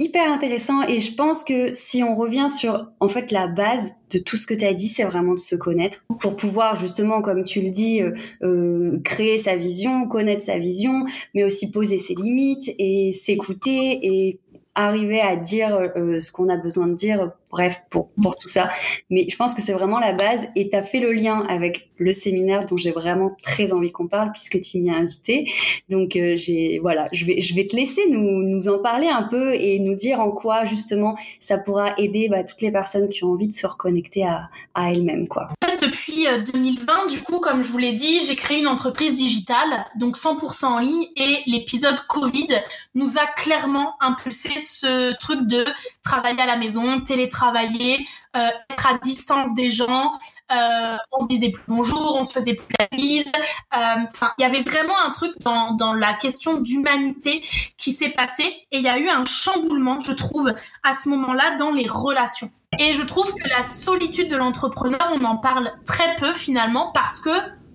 hyper 0.00 0.32
intéressant 0.32 0.82
et 0.88 0.98
je 0.98 1.14
pense 1.14 1.44
que 1.44 1.74
si 1.74 2.02
on 2.02 2.16
revient 2.16 2.48
sur 2.48 2.90
en 3.00 3.08
fait 3.08 3.30
la 3.30 3.48
base 3.48 3.92
de 4.10 4.18
tout 4.18 4.36
ce 4.36 4.46
que 4.46 4.54
tu 4.54 4.64
as 4.64 4.72
dit, 4.72 4.88
c'est 4.88 5.04
vraiment 5.04 5.34
de 5.34 5.40
se 5.40 5.54
connaître 5.54 6.02
pour 6.18 6.36
pouvoir 6.36 6.76
justement, 6.76 7.20
comme 7.20 7.44
tu 7.44 7.60
le 7.60 7.68
dis, 7.68 8.02
euh, 8.02 8.12
euh, 8.42 8.98
créer 9.04 9.36
sa 9.36 9.56
vision, 9.56 10.08
connaître 10.08 10.42
sa 10.42 10.58
vision, 10.58 11.04
mais 11.34 11.44
aussi 11.44 11.70
poser 11.70 11.98
ses 11.98 12.14
limites 12.14 12.74
et 12.78 13.12
s'écouter 13.12 14.00
et 14.02 14.40
arriver 14.74 15.20
à 15.20 15.36
dire 15.36 15.78
euh, 15.96 16.18
ce 16.20 16.32
qu'on 16.32 16.48
a 16.48 16.56
besoin 16.56 16.86
de 16.88 16.94
dire, 16.94 17.32
bref, 17.50 17.82
pour, 17.90 18.10
pour 18.22 18.36
tout 18.36 18.48
ça. 18.48 18.70
Mais 19.10 19.26
je 19.28 19.36
pense 19.36 19.54
que 19.54 19.62
c'est 19.62 19.72
vraiment 19.72 19.98
la 19.98 20.12
base 20.12 20.48
et 20.56 20.68
tu 20.70 20.76
as 20.76 20.82
fait 20.82 21.00
le 21.00 21.12
lien 21.12 21.44
avec 21.48 21.90
le 22.00 22.12
séminaire 22.12 22.64
dont 22.64 22.76
j'ai 22.76 22.90
vraiment 22.90 23.36
très 23.42 23.72
envie 23.72 23.92
qu'on 23.92 24.08
parle 24.08 24.32
puisque 24.32 24.60
tu 24.60 24.78
m'y 24.78 24.90
as 24.90 24.96
invité. 24.96 25.50
Donc 25.88 26.16
euh, 26.16 26.36
j'ai 26.36 26.78
voilà, 26.80 27.06
je 27.12 27.26
vais 27.26 27.40
je 27.40 27.54
vais 27.54 27.66
te 27.66 27.76
laisser 27.76 28.08
nous 28.08 28.42
nous 28.42 28.68
en 28.68 28.78
parler 28.78 29.08
un 29.08 29.24
peu 29.24 29.54
et 29.54 29.78
nous 29.78 29.94
dire 29.94 30.20
en 30.20 30.30
quoi 30.30 30.64
justement 30.64 31.16
ça 31.40 31.58
pourra 31.58 31.94
aider 31.98 32.28
bah, 32.28 32.42
toutes 32.42 32.62
les 32.62 32.72
personnes 32.72 33.08
qui 33.08 33.24
ont 33.24 33.32
envie 33.32 33.48
de 33.48 33.52
se 33.52 33.66
reconnecter 33.66 34.24
à, 34.24 34.48
à 34.74 34.90
elles-mêmes 34.90 35.28
quoi. 35.28 35.50
Depuis 35.80 36.26
2020, 36.52 36.92
euh, 36.92 37.08
du 37.08 37.22
coup, 37.22 37.40
comme 37.40 37.62
je 37.62 37.70
vous 37.70 37.78
l'ai 37.78 37.92
dit, 37.92 38.20
j'ai 38.26 38.36
créé 38.36 38.58
une 38.58 38.66
entreprise 38.66 39.14
digitale, 39.14 39.86
donc 39.96 40.16
100% 40.16 40.66
en 40.66 40.78
ligne, 40.78 41.06
et 41.16 41.38
l'épisode 41.46 41.98
Covid 42.06 42.48
nous 42.94 43.16
a 43.16 43.26
clairement 43.26 43.94
impulsé 44.00 44.50
ce 44.60 45.16
truc 45.18 45.46
de 45.46 45.64
travailler 46.02 46.40
à 46.40 46.46
la 46.46 46.56
maison, 46.56 47.00
télétravailler, 47.40 48.06
euh, 48.36 48.48
être 48.70 48.86
à 48.86 48.98
distance 48.98 49.54
des 49.54 49.70
gens. 49.70 50.12
Euh, 50.52 50.96
on 51.12 51.22
se 51.22 51.28
disait 51.28 51.50
plus 51.50 51.62
bonjour, 51.68 52.16
on 52.18 52.24
se 52.24 52.32
faisait 52.32 52.54
plus 52.54 52.74
la 52.78 52.86
bise. 52.96 53.24
Euh, 53.26 53.78
enfin, 54.08 54.32
il 54.38 54.42
y 54.42 54.44
avait 54.44 54.60
vraiment 54.60 54.94
un 55.04 55.10
truc 55.10 55.32
dans, 55.40 55.72
dans 55.72 55.92
la 55.92 56.12
question 56.14 56.60
d'humanité 56.60 57.42
qui 57.76 57.92
s'est 57.92 58.10
passé 58.10 58.42
et 58.70 58.78
il 58.78 58.82
y 58.82 58.88
a 58.88 58.98
eu 58.98 59.08
un 59.08 59.24
chamboulement, 59.24 60.00
je 60.00 60.12
trouve, 60.12 60.52
à 60.82 60.94
ce 60.94 61.08
moment-là 61.08 61.56
dans 61.56 61.70
les 61.70 61.88
relations. 61.88 62.50
Et 62.78 62.94
je 62.94 63.02
trouve 63.02 63.34
que 63.34 63.48
la 63.48 63.64
solitude 63.64 64.30
de 64.30 64.36
l'entrepreneur, 64.36 65.10
on 65.12 65.24
en 65.24 65.36
parle 65.36 65.72
très 65.86 66.14
peu 66.16 66.32
finalement 66.32 66.92
parce 66.92 67.20
que 67.20 67.30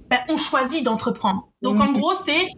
ben, 0.10 0.20
on 0.30 0.38
choisit 0.38 0.84
d'entreprendre. 0.84 1.50
Donc 1.62 1.82
en 1.82 1.92
gros, 1.92 2.14
c'est 2.14 2.50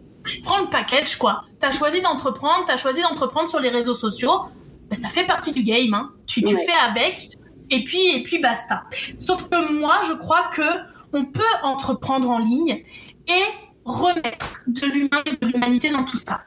prends 0.44 0.60
le 0.60 0.68
package 0.68 1.16
quoi. 1.16 1.42
T'as 1.58 1.72
choisi 1.72 2.00
d'entreprendre, 2.02 2.64
t'as 2.66 2.76
choisi 2.76 3.02
d'entreprendre 3.02 3.48
sur 3.48 3.58
les 3.58 3.70
réseaux 3.70 3.94
sociaux. 3.94 4.42
Ben, 4.88 4.96
ça 4.96 5.08
fait 5.08 5.26
partie 5.26 5.52
du 5.52 5.64
game. 5.64 5.92
Hein. 5.94 6.12
Tu, 6.28 6.42
tu 6.44 6.54
fais 6.54 6.78
avec 6.88 7.30
et 7.70 7.82
puis 7.82 8.14
et 8.14 8.22
puis 8.22 8.38
basta. 8.38 8.84
Sauf 9.18 9.48
que 9.48 9.72
moi, 9.72 10.00
je 10.06 10.12
crois 10.12 10.48
que 10.54 10.62
on 11.12 11.24
peut 11.24 11.42
entreprendre 11.62 12.30
en 12.30 12.38
ligne 12.38 12.84
et 13.26 13.44
remettre 13.84 14.62
de 14.66 14.86
l'humain 14.86 15.22
et 15.26 15.32
de 15.32 15.46
l'humanité 15.52 15.90
dans 15.90 16.04
tout 16.04 16.18
ça. 16.18 16.42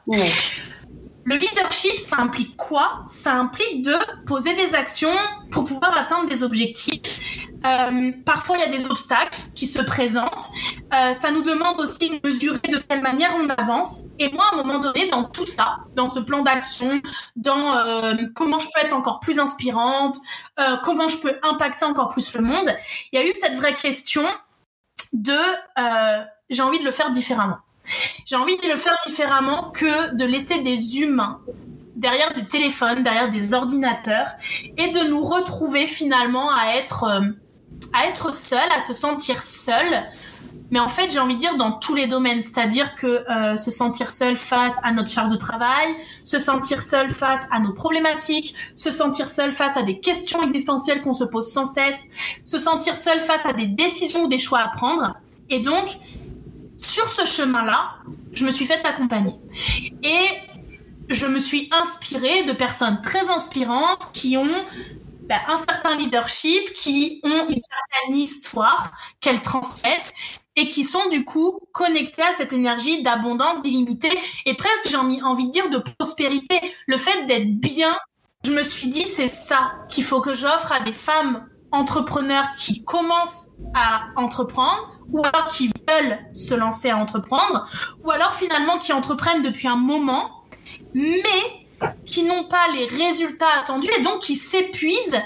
Le 1.24 1.36
leadership, 1.36 1.98
ça 1.98 2.16
implique 2.18 2.56
quoi? 2.56 3.04
Ça 3.06 3.34
implique 3.34 3.82
de 3.84 3.94
poser 4.24 4.54
des 4.54 4.74
actions 4.74 5.14
pour 5.50 5.64
pouvoir 5.64 5.96
atteindre 5.96 6.28
des 6.28 6.42
objectifs. 6.42 7.20
Euh, 7.66 8.12
parfois, 8.24 8.56
il 8.56 8.60
y 8.60 8.74
a 8.74 8.78
des 8.78 8.84
obstacles 8.90 9.38
qui 9.54 9.66
se 9.66 9.80
présentent. 9.82 10.50
Euh, 10.94 11.14
ça 11.14 11.30
nous 11.30 11.42
demande 11.42 11.78
aussi 11.80 12.10
de 12.10 12.28
mesurer 12.28 12.58
de 12.68 12.78
quelle 12.78 13.02
manière 13.02 13.34
on 13.36 13.48
avance. 13.48 14.04
Et 14.18 14.30
moi, 14.32 14.44
à 14.50 14.54
un 14.54 14.56
moment 14.56 14.78
donné, 14.78 15.08
dans 15.08 15.24
tout 15.24 15.46
ça, 15.46 15.78
dans 15.94 16.06
ce 16.06 16.20
plan 16.20 16.42
d'action, 16.42 17.00
dans 17.36 17.76
euh, 17.76 18.14
comment 18.34 18.58
je 18.58 18.66
peux 18.66 18.84
être 18.84 18.94
encore 18.94 19.20
plus 19.20 19.38
inspirante, 19.38 20.18
euh, 20.58 20.76
comment 20.82 21.08
je 21.08 21.18
peux 21.18 21.38
impacter 21.42 21.84
encore 21.84 22.08
plus 22.08 22.34
le 22.34 22.42
monde, 22.42 22.70
il 23.12 23.20
y 23.20 23.22
a 23.22 23.26
eu 23.26 23.32
cette 23.34 23.54
vraie 23.54 23.76
question 23.76 24.24
de 25.12 25.32
euh, 25.32 26.24
j'ai 26.50 26.62
envie 26.62 26.78
de 26.78 26.84
le 26.84 26.92
faire 26.92 27.10
différemment. 27.10 27.58
J'ai 28.26 28.36
envie 28.36 28.56
de 28.56 28.68
le 28.68 28.76
faire 28.76 28.96
différemment 29.06 29.70
que 29.70 30.14
de 30.14 30.24
laisser 30.24 30.60
des 30.60 31.00
humains 31.00 31.40
derrière 31.96 32.32
des 32.34 32.46
téléphones, 32.46 33.02
derrière 33.02 33.30
des 33.30 33.54
ordinateurs, 33.54 34.32
et 34.76 34.88
de 34.88 35.08
nous 35.08 35.22
retrouver 35.22 35.86
finalement 35.86 36.50
à 36.54 36.76
être, 36.76 37.22
à 37.92 38.06
être 38.06 38.34
seul, 38.34 38.68
à 38.76 38.80
se 38.80 38.94
sentir 38.94 39.42
seul. 39.42 39.86
Mais 40.70 40.80
en 40.80 40.88
fait, 40.88 41.10
j'ai 41.10 41.18
envie 41.18 41.34
de 41.34 41.40
dire 41.40 41.56
dans 41.56 41.72
tous 41.72 41.94
les 41.94 42.06
domaines, 42.06 42.42
c'est-à-dire 42.42 42.94
que 42.94 43.06
euh, 43.30 43.56
se 43.58 43.70
sentir 43.70 44.10
seul 44.10 44.36
face 44.36 44.78
à 44.82 44.92
notre 44.92 45.10
charge 45.10 45.30
de 45.30 45.36
travail, 45.36 45.94
se 46.24 46.38
sentir 46.38 46.80
seul 46.80 47.10
face 47.10 47.46
à 47.50 47.60
nos 47.60 47.74
problématiques, 47.74 48.54
se 48.74 48.90
sentir 48.90 49.28
seul 49.28 49.52
face 49.52 49.76
à 49.76 49.82
des 49.82 50.00
questions 50.00 50.42
existentielles 50.42 51.02
qu'on 51.02 51.12
se 51.12 51.24
pose 51.24 51.52
sans 51.52 51.66
cesse, 51.66 52.06
se 52.44 52.58
sentir 52.58 52.96
seul 52.96 53.20
face 53.20 53.44
à 53.44 53.52
des 53.52 53.66
décisions 53.66 54.24
ou 54.24 54.28
des 54.28 54.38
choix 54.38 54.60
à 54.60 54.68
prendre. 54.68 55.14
Et 55.50 55.60
donc, 55.60 55.98
sur 56.78 57.06
ce 57.06 57.26
chemin-là, 57.26 57.96
je 58.32 58.46
me 58.46 58.50
suis 58.50 58.64
fait 58.64 58.84
accompagner. 58.84 59.34
Et 60.02 60.26
je 61.10 61.26
me 61.26 61.38
suis 61.38 61.68
inspirée 61.70 62.44
de 62.44 62.52
personnes 62.52 63.00
très 63.02 63.28
inspirantes 63.28 64.08
qui 64.12 64.36
ont 64.36 64.46
ben, 65.32 65.40
un 65.48 65.56
certain 65.56 65.96
leadership, 65.96 66.74
qui 66.74 67.22
ont 67.24 67.48
une 67.48 67.60
certaine 67.62 68.14
histoire 68.14 68.92
qu'elles 69.18 69.40
transmettent 69.40 70.12
et 70.56 70.68
qui 70.68 70.84
sont 70.84 71.08
du 71.08 71.24
coup 71.24 71.58
connectées 71.72 72.22
à 72.22 72.34
cette 72.36 72.52
énergie 72.52 73.02
d'abondance 73.02 73.56
illimitée 73.64 74.12
et 74.44 74.52
presque 74.52 74.90
j'ai 74.90 74.98
envie 74.98 75.46
de 75.46 75.50
dire 75.50 75.70
de 75.70 75.78
prospérité. 75.78 76.60
Le 76.86 76.98
fait 76.98 77.24
d'être 77.24 77.58
bien, 77.58 77.96
je 78.44 78.52
me 78.52 78.62
suis 78.62 78.88
dit 78.88 79.06
c'est 79.06 79.28
ça 79.28 79.72
qu'il 79.88 80.04
faut 80.04 80.20
que 80.20 80.34
j'offre 80.34 80.70
à 80.70 80.80
des 80.80 80.92
femmes 80.92 81.48
entrepreneurs 81.70 82.52
qui 82.58 82.84
commencent 82.84 83.52
à 83.72 84.08
entreprendre 84.16 84.98
ou 85.12 85.24
alors 85.24 85.46
qui 85.46 85.68
veulent 85.88 86.18
se 86.34 86.52
lancer 86.52 86.90
à 86.90 86.98
entreprendre 86.98 87.66
ou 88.04 88.10
alors 88.10 88.34
finalement 88.34 88.76
qui 88.76 88.92
entreprennent 88.92 89.40
depuis 89.40 89.66
un 89.66 89.76
moment 89.76 90.44
mais 90.92 91.61
qui 92.04 92.22
n'ont 92.22 92.44
pas 92.44 92.68
les 92.74 92.86
résultats 92.86 93.58
attendus 93.60 93.90
et 93.96 94.02
donc 94.02 94.20
qui 94.20 94.36
s'épuisent. 94.36 95.20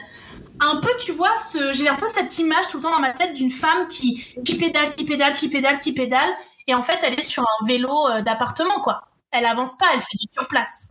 Un 0.61 0.77
peu 0.77 0.91
tu 0.99 1.13
vois 1.13 1.37
ce 1.39 1.73
j'ai 1.75 1.89
un 1.89 1.97
peu 1.97 2.07
cette 2.07 2.39
image 2.39 2.69
tout 2.69 2.79
le 2.79 2.85
temps 2.85 2.91
dans 2.91 3.01
ma 3.01 3.13
tête 3.13 3.35
d'une 3.35 3.51
femme 3.51 3.89
qui 3.89 4.27
qui 4.45 4.55
pédale 4.55 4.95
qui 4.95 5.05
pédale 5.05 5.35
qui 5.35 5.51
pédale 5.51 5.79
qui 5.79 5.93
pédale 5.93 6.31
et 6.67 6.75
en 6.75 6.83
fait 6.83 6.99
elle 7.03 7.19
est 7.21 7.23
sur 7.23 7.43
un 7.43 7.67
vélo 7.67 8.09
euh, 8.09 8.23
d'appartement 8.23 8.81
quoi. 8.81 9.03
Elle 9.31 9.45
avance 9.45 9.77
pas 9.77 9.87
elle 9.93 10.01
fait 10.01 10.17
du 10.19 10.33
surplace. 10.33 10.89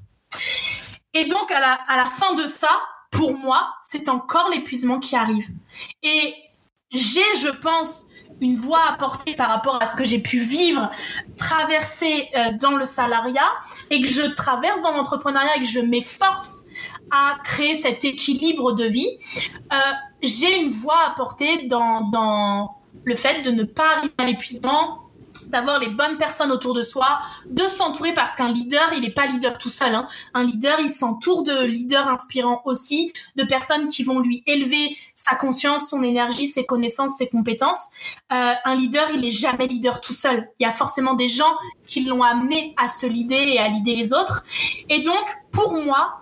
Et 1.13 1.25
donc 1.25 1.51
à 1.51 1.59
la 1.59 1.73
à 1.87 1.97
la 1.97 2.05
fin 2.05 2.33
de 2.35 2.47
ça 2.47 2.69
pour 3.15 3.37
moi, 3.37 3.73
c'est 3.81 4.09
encore 4.09 4.49
l'épuisement 4.49 4.99
qui 4.99 5.15
arrive. 5.15 5.49
Et 6.03 6.35
j'ai, 6.91 7.35
je 7.41 7.49
pense, 7.49 8.05
une 8.41 8.57
voix 8.57 8.81
à 8.89 8.93
porter 8.97 9.35
par 9.35 9.49
rapport 9.49 9.81
à 9.81 9.87
ce 9.87 9.95
que 9.95 10.03
j'ai 10.03 10.19
pu 10.19 10.39
vivre, 10.39 10.89
traverser 11.37 12.29
euh, 12.35 12.51
dans 12.59 12.75
le 12.75 12.85
salariat 12.85 13.49
et 13.89 14.01
que 14.01 14.07
je 14.07 14.21
traverse 14.21 14.81
dans 14.81 14.91
l'entrepreneuriat 14.91 15.57
et 15.57 15.61
que 15.61 15.67
je 15.67 15.79
m'efforce 15.79 16.65
à 17.11 17.37
créer 17.43 17.75
cet 17.75 18.03
équilibre 18.03 18.73
de 18.73 18.85
vie. 18.85 19.17
Euh, 19.71 19.75
j'ai 20.21 20.59
une 20.59 20.69
voix 20.69 20.99
à 21.07 21.15
porter 21.15 21.67
dans, 21.67 22.09
dans 22.09 22.77
le 23.03 23.15
fait 23.15 23.41
de 23.41 23.51
ne 23.51 23.63
pas 23.63 23.97
arriver 23.97 24.13
à 24.17 24.25
l'épuisement 24.25 25.04
d'avoir 25.49 25.79
les 25.79 25.89
bonnes 25.89 26.17
personnes 26.17 26.51
autour 26.51 26.73
de 26.73 26.83
soi, 26.83 27.19
de 27.49 27.61
s'entourer 27.61 28.13
parce 28.13 28.35
qu'un 28.35 28.51
leader, 28.51 28.91
il 28.93 29.01
n'est 29.01 29.11
pas 29.11 29.25
leader 29.25 29.57
tout 29.57 29.69
seul. 29.69 29.93
Hein. 29.93 30.07
Un 30.33 30.43
leader, 30.43 30.79
il 30.79 30.91
s'entoure 30.91 31.43
de 31.43 31.65
leaders 31.65 32.07
inspirants 32.07 32.61
aussi, 32.65 33.13
de 33.35 33.43
personnes 33.43 33.89
qui 33.89 34.03
vont 34.03 34.19
lui 34.19 34.43
élever 34.47 34.97
sa 35.15 35.35
conscience, 35.35 35.89
son 35.89 36.03
énergie, 36.03 36.47
ses 36.47 36.65
connaissances, 36.65 37.17
ses 37.17 37.27
compétences. 37.27 37.87
Euh, 38.31 38.51
un 38.65 38.75
leader, 38.75 39.09
il 39.13 39.25
est 39.25 39.31
jamais 39.31 39.67
leader 39.67 40.01
tout 40.01 40.13
seul. 40.13 40.49
Il 40.59 40.63
y 40.63 40.69
a 40.69 40.71
forcément 40.71 41.13
des 41.13 41.29
gens 41.29 41.53
qui 41.87 42.03
l'ont 42.03 42.23
amené 42.23 42.73
à 42.77 42.89
se 42.89 43.05
leader 43.05 43.41
et 43.41 43.57
à 43.57 43.67
leader 43.67 43.95
les 43.95 44.13
autres. 44.13 44.45
Et 44.89 45.01
donc, 45.01 45.25
pour 45.51 45.73
moi, 45.73 46.21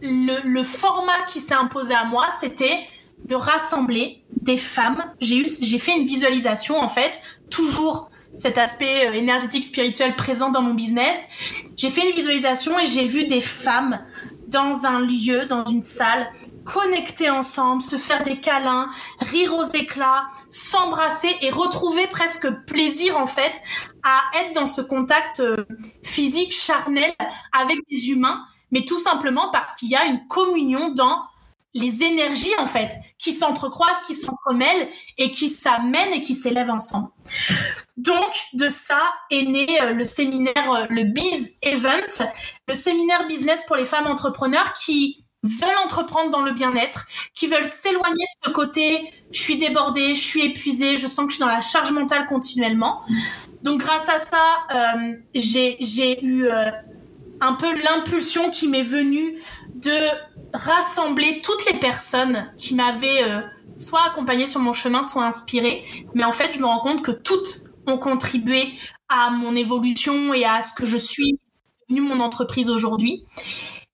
le, 0.00 0.34
le 0.44 0.64
format 0.64 1.22
qui 1.28 1.40
s'est 1.40 1.54
imposé 1.54 1.94
à 1.94 2.04
moi, 2.04 2.26
c'était 2.40 2.86
de 3.24 3.34
rassembler 3.34 4.22
des 4.40 4.58
femmes. 4.58 5.04
J'ai 5.20 5.44
j'ai 5.46 5.78
fait 5.78 5.96
une 5.96 6.06
visualisation 6.06 6.78
en 6.80 6.88
fait, 6.88 7.20
toujours 7.50 8.10
cet 8.36 8.58
aspect 8.58 9.08
euh, 9.08 9.12
énergétique 9.12 9.64
spirituel 9.64 10.16
présent 10.16 10.50
dans 10.50 10.62
mon 10.62 10.74
business. 10.74 11.28
J'ai 11.76 11.90
fait 11.90 12.08
une 12.08 12.14
visualisation 12.14 12.78
et 12.78 12.86
j'ai 12.86 13.06
vu 13.06 13.26
des 13.26 13.40
femmes 13.40 14.00
dans 14.48 14.84
un 14.84 15.00
lieu, 15.00 15.46
dans 15.46 15.64
une 15.64 15.82
salle, 15.82 16.30
connecter 16.64 17.30
ensemble, 17.30 17.82
se 17.82 17.96
faire 17.96 18.22
des 18.22 18.40
câlins, 18.40 18.90
rire 19.20 19.54
aux 19.54 19.68
éclats, 19.74 20.24
s'embrasser 20.50 21.34
et 21.40 21.50
retrouver 21.50 22.06
presque 22.06 22.48
plaisir 22.66 23.18
en 23.18 23.26
fait 23.26 23.52
à 24.02 24.20
être 24.40 24.54
dans 24.54 24.66
ce 24.66 24.80
contact 24.80 25.40
euh, 25.40 25.64
physique 26.02 26.52
charnel 26.52 27.12
avec 27.52 27.78
des 27.90 28.10
humains, 28.10 28.44
mais 28.70 28.84
tout 28.84 28.98
simplement 28.98 29.50
parce 29.52 29.74
qu'il 29.76 29.88
y 29.88 29.96
a 29.96 30.04
une 30.04 30.26
communion 30.26 30.90
dans 30.90 31.22
les 31.74 32.02
énergies 32.02 32.54
en 32.58 32.66
fait 32.66 32.92
qui 33.18 33.32
s'entrecroisent, 33.32 34.02
qui 34.06 34.14
s'entremêlent 34.14 34.88
et 35.18 35.30
qui 35.30 35.48
s'amènent 35.48 36.12
et 36.12 36.22
qui 36.22 36.34
s'élèvent 36.34 36.70
ensemble. 36.70 37.08
Donc 37.96 38.32
de 38.54 38.68
ça 38.68 39.00
est 39.30 39.42
né 39.42 39.80
euh, 39.82 39.92
le 39.92 40.04
séminaire 40.04 40.72
euh, 40.72 40.86
le 40.90 41.04
Biz 41.04 41.56
Event, 41.62 42.26
le 42.68 42.74
séminaire 42.74 43.26
business 43.26 43.64
pour 43.66 43.76
les 43.76 43.86
femmes 43.86 44.06
entrepreneurs 44.06 44.74
qui 44.74 45.24
veulent 45.44 45.78
entreprendre 45.84 46.30
dans 46.30 46.42
le 46.42 46.52
bien-être, 46.52 47.06
qui 47.34 47.46
veulent 47.48 47.66
s'éloigner 47.66 48.24
de 48.42 48.48
ce 48.48 48.50
côté 48.50 49.12
je 49.32 49.40
suis 49.40 49.56
débordée, 49.56 50.14
je 50.14 50.20
suis 50.20 50.44
épuisée, 50.44 50.96
je 50.96 51.06
sens 51.06 51.24
que 51.24 51.30
je 51.30 51.36
suis 51.36 51.40
dans 51.40 51.48
la 51.48 51.62
charge 51.62 51.90
mentale 51.92 52.26
continuellement. 52.26 53.00
Donc 53.62 53.80
grâce 53.80 54.08
à 54.08 54.18
ça, 54.18 54.96
euh, 55.04 55.14
j'ai 55.34 56.24
eu 56.24 56.48
un 57.40 57.54
peu 57.54 57.66
l'impulsion 57.82 58.50
qui 58.50 58.68
m'est 58.68 58.82
venue 58.82 59.38
de 59.74 59.90
rassembler 60.52 61.40
toutes 61.42 61.64
les 61.66 61.78
personnes 61.78 62.52
qui 62.56 62.74
m'avaient 62.74 63.22
euh, 63.24 63.40
soit 63.76 64.04
accompagné 64.06 64.46
sur 64.46 64.60
mon 64.60 64.72
chemin, 64.72 65.02
soit 65.02 65.24
inspiré. 65.24 65.84
Mais 66.14 66.24
en 66.24 66.32
fait, 66.32 66.52
je 66.54 66.60
me 66.60 66.66
rends 66.66 66.80
compte 66.80 67.02
que 67.02 67.10
toutes 67.10 67.64
ont 67.86 67.98
contribué 67.98 68.72
à 69.08 69.30
mon 69.30 69.54
évolution 69.54 70.32
et 70.32 70.44
à 70.44 70.62
ce 70.62 70.72
que 70.74 70.86
je 70.86 70.96
suis 70.96 71.38
devenue 71.88 72.06
mon 72.06 72.20
entreprise 72.20 72.70
aujourd'hui. 72.70 73.24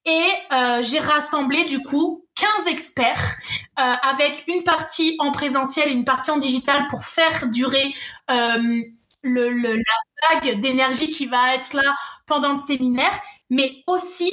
Et 0.05 0.27
euh, 0.53 0.83
j'ai 0.83 1.01
rassemblé 1.01 1.65
du 1.65 1.83
coup 1.83 2.25
15 2.37 2.67
experts 2.69 3.37
euh, 3.79 3.93
avec 4.03 4.45
une 4.49 4.63
partie 4.63 5.17
en 5.19 5.33
présentiel 5.33 5.89
et 5.89 5.93
une 5.93 6.05
partie 6.05 6.31
en 6.31 6.39
digital 6.39 6.87
pour 6.89 7.05
faire 7.05 7.49
durer 7.49 7.95
euh, 8.31 8.83
le, 9.23 9.51
le, 9.51 9.77
la 9.77 10.35
vague 10.41 10.61
d'énergie 10.61 11.11
qui 11.11 11.27
va 11.27 11.55
être 11.55 11.75
là 11.75 11.95
pendant 12.27 12.53
le 12.53 12.59
séminaire, 12.59 13.21
mais 13.51 13.83
aussi 13.87 14.33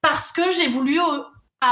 parce 0.00 0.32
que 0.32 0.50
j'ai 0.50 0.68
voulu 0.68 0.98
euh, 1.62 1.64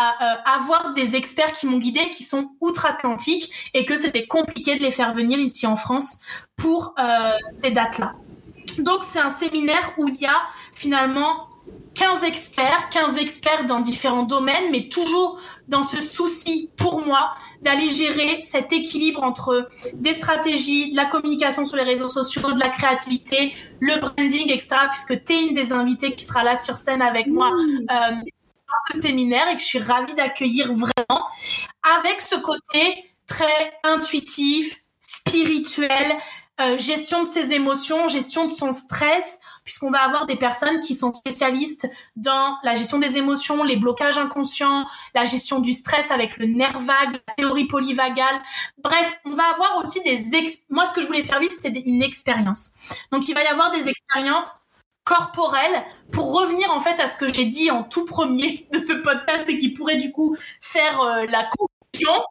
à, 0.44 0.54
avoir 0.54 0.94
des 0.94 1.16
experts 1.16 1.52
qui 1.52 1.66
m'ont 1.66 1.78
guidé 1.78 2.10
qui 2.10 2.22
sont 2.22 2.52
outre-Atlantique 2.60 3.50
et 3.74 3.84
que 3.84 3.96
c'était 3.96 4.26
compliqué 4.26 4.76
de 4.76 4.82
les 4.82 4.92
faire 4.92 5.14
venir 5.14 5.38
ici 5.38 5.66
en 5.66 5.76
France 5.76 6.18
pour 6.56 6.94
euh, 6.98 7.02
ces 7.60 7.72
dates-là. 7.72 8.14
Donc 8.78 9.00
c'est 9.02 9.18
un 9.18 9.30
séminaire 9.30 9.92
où 9.98 10.06
il 10.06 10.14
y 10.14 10.26
a 10.26 10.42
finalement 10.74 11.48
15 11.94 12.22
experts, 12.22 12.88
15 12.90 13.18
experts 13.18 13.66
dans 13.66 13.80
différents 13.80 14.22
domaines, 14.22 14.70
mais 14.70 14.88
toujours 14.88 15.40
dans 15.66 15.82
ce 15.82 16.00
souci 16.00 16.70
pour 16.76 17.04
moi 17.04 17.34
d'aller 17.62 17.90
gérer 17.90 18.42
cet 18.42 18.72
équilibre 18.72 19.22
entre 19.22 19.68
des 19.94 20.14
stratégies, 20.14 20.92
de 20.92 20.96
la 20.96 21.04
communication 21.04 21.66
sur 21.66 21.76
les 21.76 21.82
réseaux 21.82 22.08
sociaux, 22.08 22.52
de 22.52 22.60
la 22.60 22.68
créativité, 22.68 23.52
le 23.80 23.98
branding, 24.00 24.50
etc. 24.50 24.76
Puisque 24.90 25.24
tu 25.24 25.32
es 25.32 25.42
une 25.48 25.54
des 25.54 25.72
invitées 25.72 26.14
qui 26.14 26.24
sera 26.24 26.44
là 26.44 26.56
sur 26.56 26.76
scène 26.76 27.02
avec 27.02 27.26
moi 27.26 27.50
euh, 27.50 27.94
ce 28.92 29.00
séminaire 29.00 29.48
et 29.48 29.56
que 29.56 29.60
je 29.60 29.66
suis 29.66 29.78
ravie 29.78 30.14
d'accueillir 30.14 30.72
vraiment 30.72 31.26
avec 31.98 32.20
ce 32.20 32.36
côté 32.36 33.12
très 33.26 33.72
intuitif, 33.84 34.84
spirituel, 35.00 36.16
euh, 36.60 36.76
gestion 36.76 37.22
de 37.22 37.28
ses 37.28 37.52
émotions, 37.52 38.08
gestion 38.08 38.44
de 38.44 38.50
son 38.50 38.70
stress, 38.72 39.38
puisqu'on 39.64 39.90
va 39.90 40.00
avoir 40.00 40.26
des 40.26 40.36
personnes 40.36 40.80
qui 40.80 40.94
sont 40.94 41.12
spécialistes 41.12 41.88
dans 42.16 42.58
la 42.64 42.76
gestion 42.76 42.98
des 42.98 43.16
émotions, 43.16 43.64
les 43.64 43.76
blocages 43.76 44.18
inconscients, 44.18 44.86
la 45.14 45.24
gestion 45.24 45.60
du 45.60 45.72
stress 45.72 46.10
avec 46.10 46.36
le 46.36 46.46
nerf 46.46 46.78
vague, 46.80 47.20
la 47.26 47.34
théorie 47.34 47.66
polyvagale. 47.66 48.40
Bref, 48.82 49.20
on 49.24 49.32
va 49.32 49.44
avoir 49.54 49.78
aussi 49.82 50.02
des... 50.02 50.34
Ex 50.34 50.58
Moi, 50.68 50.84
ce 50.86 50.92
que 50.92 51.00
je 51.00 51.06
voulais 51.06 51.22
faire 51.22 51.40
vivre, 51.40 51.52
c'était 51.58 51.80
une 51.80 52.02
expérience. 52.02 52.74
Donc, 53.10 53.26
il 53.28 53.34
va 53.34 53.42
y 53.42 53.46
avoir 53.46 53.70
des 53.70 53.88
expériences 53.88 54.56
corporelle 55.04 55.82
pour 56.12 56.38
revenir 56.38 56.70
en 56.70 56.80
fait 56.80 57.00
à 57.00 57.08
ce 57.08 57.16
que 57.16 57.32
j'ai 57.32 57.46
dit 57.46 57.70
en 57.70 57.82
tout 57.82 58.04
premier 58.04 58.68
de 58.72 58.80
ce 58.80 58.92
podcast 58.92 59.48
et 59.48 59.58
qui 59.58 59.70
pourrait 59.70 59.96
du 59.96 60.12
coup 60.12 60.36
faire 60.60 61.00
euh, 61.00 61.26
la 61.26 61.44
conclusion, 61.44 62.24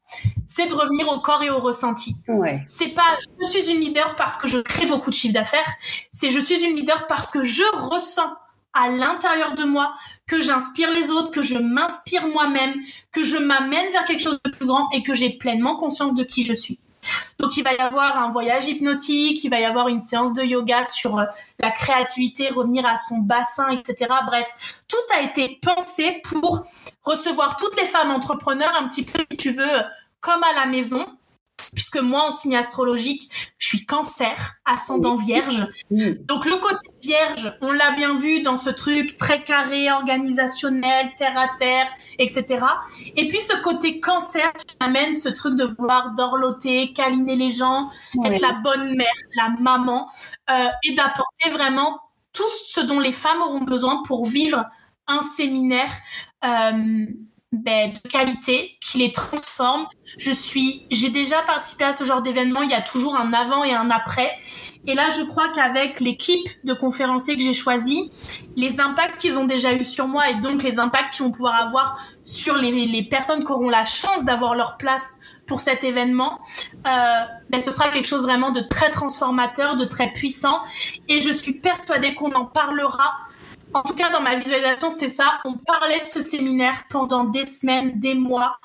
c'est 0.47 0.67
de 0.67 0.73
revenir 0.73 1.08
au 1.10 1.19
corps 1.19 1.43
et 1.43 1.49
au 1.49 1.60
ressenti. 1.60 2.15
Ouais. 2.27 2.63
C'est 2.67 2.89
pas 2.89 3.17
je 3.41 3.47
suis 3.47 3.69
une 3.69 3.79
leader 3.79 4.15
parce 4.15 4.38
que 4.38 4.47
je 4.47 4.60
crée 4.60 4.86
beaucoup 4.86 5.10
de 5.10 5.15
chiffre 5.15 5.34
d'affaires, 5.34 5.73
c'est 6.12 6.32
je 6.32 6.39
suis 6.39 6.63
une 6.63 6.75
leader 6.75 7.08
parce 7.08 7.32
que 7.32 7.43
je 7.43 7.63
ressens 7.75 8.34
à 8.73 8.89
l'intérieur 8.89 9.55
de 9.55 9.63
moi 9.63 9.93
que 10.27 10.39
j'inspire 10.39 10.91
les 10.91 11.10
autres, 11.10 11.32
que 11.32 11.41
je 11.41 11.58
m'inspire 11.58 12.27
moi-même, 12.27 12.73
que 13.12 13.23
je 13.23 13.38
m'amène 13.38 13.91
vers 13.91 14.05
quelque 14.05 14.21
chose 14.21 14.39
de 14.45 14.51
plus 14.51 14.65
grand 14.65 14.89
et 14.91 15.01
que 15.03 15.13
j'ai 15.13 15.32
pleinement 15.32 15.75
conscience 15.75 16.13
de 16.13 16.23
qui 16.23 16.45
je 16.45 16.53
suis. 16.53 16.79
Donc 17.39 17.58
il 17.58 17.63
va 17.63 17.74
y 17.74 17.78
avoir 17.78 18.17
un 18.17 18.32
voyage 18.32 18.67
hypnotique, 18.67 19.43
il 19.43 19.50
va 19.50 19.60
y 19.60 19.65
avoir 19.65 19.88
une 19.88 20.02
séance 20.02 20.34
de 20.34 20.43
yoga 20.43 20.86
sur 20.86 21.19
euh, 21.19 21.26
la 21.60 21.72
créativité, 21.72 22.50
revenir 22.50 22.86
à 22.86 22.98
son 22.98 23.17
bassin, 23.17 23.69
etc. 23.69 24.10
Bref, 24.26 24.48
tout 24.88 24.98
a 25.15 25.22
été 25.22 25.60
pensé 25.62 26.22
pour 26.24 26.65
recevoir 27.04 27.58
toutes 27.58 27.80
les 27.80 27.86
femmes 27.86 28.12
entrepreneurs 28.12 28.74
un 28.80 28.88
petit 28.88 29.04
peu, 29.04 29.24
si 29.32 29.38
tu 29.38 29.52
veux, 29.52 29.84
comme 30.19 30.43
à 30.43 30.54
la 30.54 30.65
maison, 30.65 31.06
puisque 31.73 31.97
moi, 31.97 32.27
en 32.27 32.32
signe 32.32 32.55
astrologique, 32.55 33.29
je 33.58 33.67
suis 33.67 33.86
cancer, 33.86 34.55
ascendant 34.65 35.15
vierge. 35.15 35.67
Donc 35.91 36.45
le 36.45 36.60
côté 36.62 36.89
vierge, 37.01 37.58
on 37.62 37.71
l'a 37.71 37.91
bien 37.91 38.15
vu 38.15 38.41
dans 38.41 38.58
ce 38.58 38.69
truc 38.69 39.17
très 39.17 39.43
carré, 39.43 39.91
organisationnel, 39.91 41.13
terre 41.17 41.38
à 41.38 41.47
terre, 41.58 41.88
etc. 42.17 42.65
Et 43.15 43.27
puis 43.27 43.39
ce 43.41 43.62
côté 43.62 43.99
cancer 43.99 44.51
qui 44.53 44.75
amène 44.79 45.13
ce 45.13 45.29
truc 45.29 45.55
de 45.55 45.65
vouloir 45.65 46.13
dorloter, 46.15 46.93
câliner 46.93 47.36
les 47.36 47.51
gens, 47.51 47.89
être 48.25 48.41
la 48.41 48.53
bonne 48.53 48.95
mère, 48.95 49.08
la 49.36 49.49
maman, 49.60 50.10
euh, 50.49 50.67
et 50.84 50.95
d'apporter 50.95 51.49
vraiment 51.51 51.99
tout 52.34 52.43
ce 52.67 52.82
dont 52.82 52.99
les 52.99 53.12
femmes 53.12 53.41
auront 53.41 53.62
besoin 53.62 54.03
pour 54.03 54.25
vivre 54.25 54.65
un 55.08 55.21
séminaire 55.21 55.91
euh, 56.45 57.05
ben, 57.51 57.91
de 57.91 58.09
qualité 58.09 58.77
qui 58.79 58.99
les 58.99 59.12
transforme. 59.12 59.88
Je 60.17 60.31
suis, 60.31 60.85
j'ai 60.91 61.09
déjà 61.09 61.41
participé 61.41 61.83
à 61.83 61.93
ce 61.93 62.03
genre 62.03 62.21
d'événement. 62.21 62.62
Il 62.62 62.69
y 62.69 62.75
a 62.75 62.81
toujours 62.81 63.15
un 63.15 63.33
avant 63.33 63.63
et 63.63 63.73
un 63.73 63.89
après. 63.89 64.31
Et 64.85 64.93
là, 64.93 65.09
je 65.09 65.23
crois 65.23 65.49
qu'avec 65.49 65.99
l'équipe 65.99 66.47
de 66.63 66.73
conférenciers 66.73 67.35
que 67.35 67.43
j'ai 67.43 67.53
choisi, 67.55 68.12
les 68.55 68.79
impacts 68.79 69.19
qu'ils 69.19 69.38
ont 69.38 69.45
déjà 69.45 69.73
eu 69.73 69.83
sur 69.83 70.07
moi 70.07 70.29
et 70.29 70.35
donc 70.35 70.62
les 70.63 70.79
impacts 70.79 71.13
qu'ils 71.13 71.25
vont 71.25 71.31
pouvoir 71.31 71.55
avoir 71.55 71.99
sur 72.21 72.55
les, 72.55 72.71
les 72.85 73.03
personnes 73.03 73.43
qui 73.43 73.51
auront 73.51 73.69
la 73.69 73.85
chance 73.85 74.23
d'avoir 74.23 74.55
leur 74.55 74.77
place 74.77 75.17
pour 75.47 75.59
cet 75.59 75.83
événement, 75.83 76.39
euh, 76.88 76.91
ben, 77.49 77.59
ce 77.59 77.71
sera 77.71 77.89
quelque 77.89 78.07
chose 78.07 78.21
vraiment 78.21 78.51
de 78.51 78.62
très 78.62 78.91
transformateur, 78.91 79.75
de 79.75 79.85
très 79.85 80.13
puissant. 80.13 80.62
Et 81.07 81.21
je 81.21 81.31
suis 81.31 81.53
persuadée 81.53 82.13
qu'on 82.13 82.31
en 82.33 82.45
parlera 82.45 83.17
en 83.73 83.82
tout 83.84 83.93
cas, 83.93 84.10
dans 84.10 84.21
ma 84.21 84.36
visualisation, 84.36 84.91
c'était 84.91 85.10
ça. 85.10 85.39
On 85.45 85.58
parlait 85.58 86.01
de 86.01 86.08
ce 86.08 86.21
séminaire 86.21 86.86
pendant 86.89 87.23
des 87.23 87.45
semaines, 87.45 87.99
des 87.99 88.15
mois. 88.15 88.58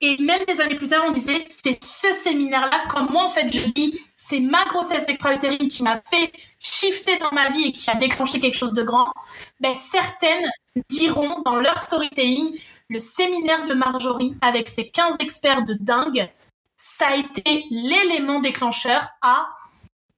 Et 0.00 0.18
même 0.18 0.44
des 0.46 0.60
années 0.60 0.74
plus 0.74 0.88
tard, 0.88 1.04
on 1.06 1.12
disait, 1.12 1.46
c'est 1.48 1.82
ce 1.82 2.12
séminaire-là, 2.12 2.84
comme 2.88 3.10
moi, 3.10 3.24
en 3.24 3.28
fait, 3.28 3.50
je 3.50 3.68
dis, 3.68 4.00
c'est 4.16 4.40
ma 4.40 4.64
grossesse 4.66 5.08
extra-utérine 5.08 5.68
qui 5.68 5.82
m'a 5.82 6.00
fait 6.10 6.32
shifter 6.58 7.18
dans 7.18 7.32
ma 7.32 7.50
vie 7.50 7.68
et 7.68 7.72
qui 7.72 7.88
a 7.90 7.94
déclenché 7.94 8.40
quelque 8.40 8.56
chose 8.56 8.74
de 8.74 8.82
grand. 8.82 9.12
Ben, 9.60 9.74
certaines 9.74 10.50
diront 10.88 11.40
dans 11.44 11.56
leur 11.56 11.78
storytelling, 11.78 12.58
le 12.90 12.98
séminaire 12.98 13.64
de 13.64 13.72
Marjorie, 13.74 14.34
avec 14.42 14.68
ses 14.68 14.90
15 14.90 15.16
experts 15.20 15.64
de 15.64 15.74
dingue, 15.74 16.28
ça 16.76 17.06
a 17.06 17.16
été 17.16 17.64
l'élément 17.70 18.40
déclencheur 18.40 19.08
à 19.22 19.46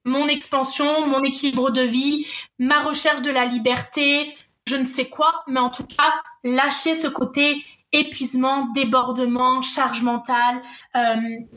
mon 0.07 0.27
expansion, 0.27 1.07
mon 1.07 1.23
équilibre 1.23 1.69
de 1.69 1.81
vie, 1.81 2.25
ma 2.59 2.79
recherche 2.79 3.21
de 3.21 3.29
la 3.29 3.45
liberté, 3.45 4.35
je 4.67 4.75
ne 4.75 4.85
sais 4.85 5.05
quoi, 5.05 5.43
mais 5.47 5.59
en 5.59 5.69
tout 5.69 5.85
cas, 5.85 6.13
lâcher 6.43 6.95
ce 6.95 7.07
côté 7.07 7.63
épuisement, 7.91 8.67
débordement, 8.73 9.61
charge 9.61 10.01
mentale. 10.01 10.61
Euh, 10.95 10.99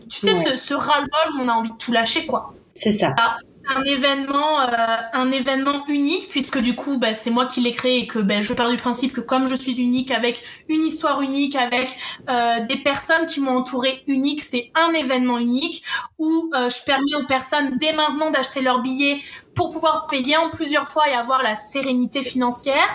tu 0.09 0.19
sais, 0.19 0.35
ce, 0.35 0.57
ce 0.57 0.75
ras-le-bol, 0.75 1.41
on 1.41 1.49
a 1.49 1.53
envie 1.53 1.71
de 1.71 1.77
tout 1.77 1.93
lâcher, 1.93 2.27
quoi. 2.27 2.55
C'est 2.75 2.93
ça. 2.93 3.15
Ah, 3.19 3.39
un 3.69 3.83
événement, 3.85 4.61
euh, 4.61 4.97
un 5.13 5.31
événement 5.31 5.87
unique 5.89 6.29
puisque 6.29 6.59
du 6.59 6.75
coup, 6.75 6.99
bah, 6.99 7.15
c'est 7.15 7.31
moi 7.31 7.47
qui 7.47 7.61
l'ai 7.61 7.73
créé 7.73 7.99
et 7.99 8.07
que 8.07 8.19
bah, 8.19 8.43
je 8.43 8.53
pars 8.55 8.71
du 8.71 8.77
principe 8.77 9.13
que 9.13 9.21
comme 9.21 9.49
je 9.49 9.55
suis 9.55 9.81
unique, 9.81 10.11
avec 10.11 10.43
une 10.69 10.85
histoire 10.85 11.21
unique, 11.21 11.57
avec 11.57 11.97
euh, 12.29 12.61
des 12.67 12.77
personnes 12.77 13.27
qui 13.27 13.41
m'ont 13.41 13.59
entouré 13.59 14.03
unique, 14.07 14.43
c'est 14.43 14.71
un 14.75 14.93
événement 14.95 15.39
unique 15.39 15.85
où 16.19 16.51
euh, 16.55 16.71
je 16.71 16.85
permets 16.85 17.15
aux 17.17 17.27
personnes 17.27 17.77
dès 17.79 17.93
maintenant 17.93 18.31
d'acheter 18.31 18.63
leur 18.63 18.83
billet 18.83 19.21
pour 19.55 19.71
pouvoir 19.71 20.07
payer 20.07 20.37
en 20.37 20.49
plusieurs 20.51 20.89
fois 20.89 21.09
et 21.09 21.15
avoir 21.15 21.43
la 21.43 21.57
sérénité 21.57 22.23
financière 22.23 22.89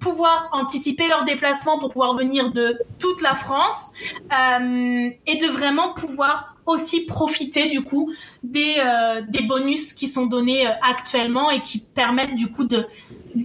pouvoir 0.00 0.48
anticiper 0.52 1.08
leur 1.08 1.24
déplacement 1.24 1.78
pour 1.78 1.90
pouvoir 1.90 2.14
venir 2.14 2.52
de 2.52 2.78
toute 2.98 3.20
la 3.20 3.34
France 3.34 3.92
euh, 4.32 5.10
et 5.26 5.36
de 5.36 5.46
vraiment 5.46 5.92
pouvoir 5.92 6.54
aussi 6.68 7.06
profiter 7.06 7.68
du 7.68 7.82
coup 7.82 8.12
des, 8.42 8.76
euh, 8.78 9.22
des 9.26 9.42
bonus 9.42 9.94
qui 9.94 10.06
sont 10.06 10.26
donnés 10.26 10.66
euh, 10.66 10.70
actuellement 10.82 11.50
et 11.50 11.62
qui 11.62 11.78
permettent 11.80 12.36
du 12.36 12.48
coup 12.52 12.64
de 12.64 12.86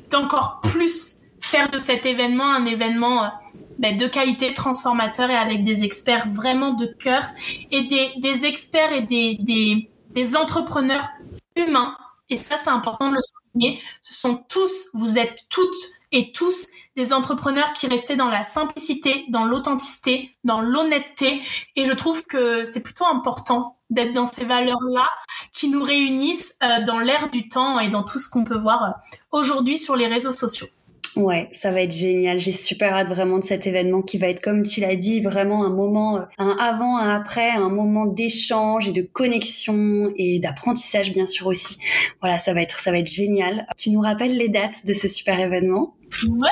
d'encore 0.09 0.61
plus 0.61 1.21
faire 1.39 1.69
de 1.69 1.79
cet 1.79 2.05
événement 2.05 2.51
un 2.51 2.65
événement 2.65 3.23
euh, 3.23 3.27
ben, 3.79 3.97
de 3.97 4.07
qualité 4.07 4.53
transformateur 4.53 5.29
et 5.29 5.35
avec 5.35 5.63
des 5.63 5.83
experts 5.83 6.27
vraiment 6.29 6.73
de 6.73 6.85
cœur 6.85 7.23
et 7.71 7.81
des, 7.81 8.09
des 8.17 8.45
experts 8.45 8.91
et 8.93 9.01
des, 9.01 9.37
des, 9.39 9.89
des 10.11 10.35
entrepreneurs 10.35 11.07
humains. 11.55 11.95
Et 12.29 12.37
ça 12.37 12.57
c'est 12.61 12.69
important 12.69 13.09
de 13.09 13.15
le 13.15 13.21
souligner. 13.21 13.81
Ce 14.01 14.13
sont 14.13 14.43
tous 14.49 14.73
vous 14.93 15.17
êtes 15.17 15.45
toutes 15.49 15.83
et 16.11 16.31
tous 16.31 16.67
des 16.95 17.13
entrepreneurs 17.13 17.73
qui 17.73 17.87
restaient 17.87 18.15
dans 18.15 18.29
la 18.29 18.43
simplicité, 18.43 19.25
dans 19.29 19.45
l'authenticité, 19.45 20.37
dans 20.43 20.61
l'honnêteté. 20.61 21.41
Et 21.75 21.85
je 21.85 21.93
trouve 21.93 22.23
que 22.25 22.65
c'est 22.65 22.83
plutôt 22.83 23.05
important 23.05 23.77
d'être 23.89 24.13
dans 24.13 24.27
ces 24.27 24.45
valeurs-là 24.45 25.07
qui 25.53 25.69
nous 25.69 25.83
réunissent 25.83 26.55
euh, 26.63 26.83
dans 26.85 26.99
l'air 26.99 27.29
du 27.29 27.47
temps 27.47 27.79
et 27.79 27.89
dans 27.89 28.03
tout 28.03 28.19
ce 28.19 28.29
qu'on 28.29 28.43
peut 28.43 28.57
voir 28.57 28.83
euh, 28.83 29.17
aujourd'hui 29.31 29.77
sur 29.77 29.95
les 29.95 30.07
réseaux 30.07 30.33
sociaux. 30.33 30.67
Ouais, 31.15 31.47
ça 31.53 31.69
va 31.69 31.81
être 31.81 31.91
génial. 31.91 32.39
J'ai 32.39 32.53
super 32.53 32.91
hâte 32.93 33.07
vraiment 33.07 33.37
de 33.37 33.43
cet 33.43 33.67
événement 33.67 34.01
qui 34.01 34.17
va 34.17 34.29
être, 34.29 34.41
comme 34.41 34.65
tu 34.65 34.79
l'as 34.81 34.95
dit, 34.95 35.21
vraiment 35.21 35.63
un 35.63 35.69
moment, 35.69 36.17
euh, 36.17 36.21
un 36.39 36.57
avant, 36.59 36.97
un 36.97 37.15
après, 37.15 37.51
un 37.51 37.69
moment 37.69 38.07
d'échange 38.07 38.87
et 38.87 38.93
de 38.93 39.03
connexion 39.03 40.11
et 40.15 40.39
d'apprentissage 40.39 41.13
bien 41.13 41.27
sûr 41.27 41.45
aussi. 41.45 41.77
Voilà, 42.19 42.39
ça 42.39 42.53
va 42.53 42.61
être, 42.61 42.79
ça 42.79 42.91
va 42.91 42.97
être 42.97 43.11
génial. 43.11 43.67
Tu 43.77 43.91
nous 43.91 44.01
rappelles 44.01 44.35
les 44.35 44.49
dates 44.49 44.87
de 44.87 44.93
ce 44.95 45.07
super 45.07 45.39
événement? 45.39 45.93
Ouais, 46.21 46.49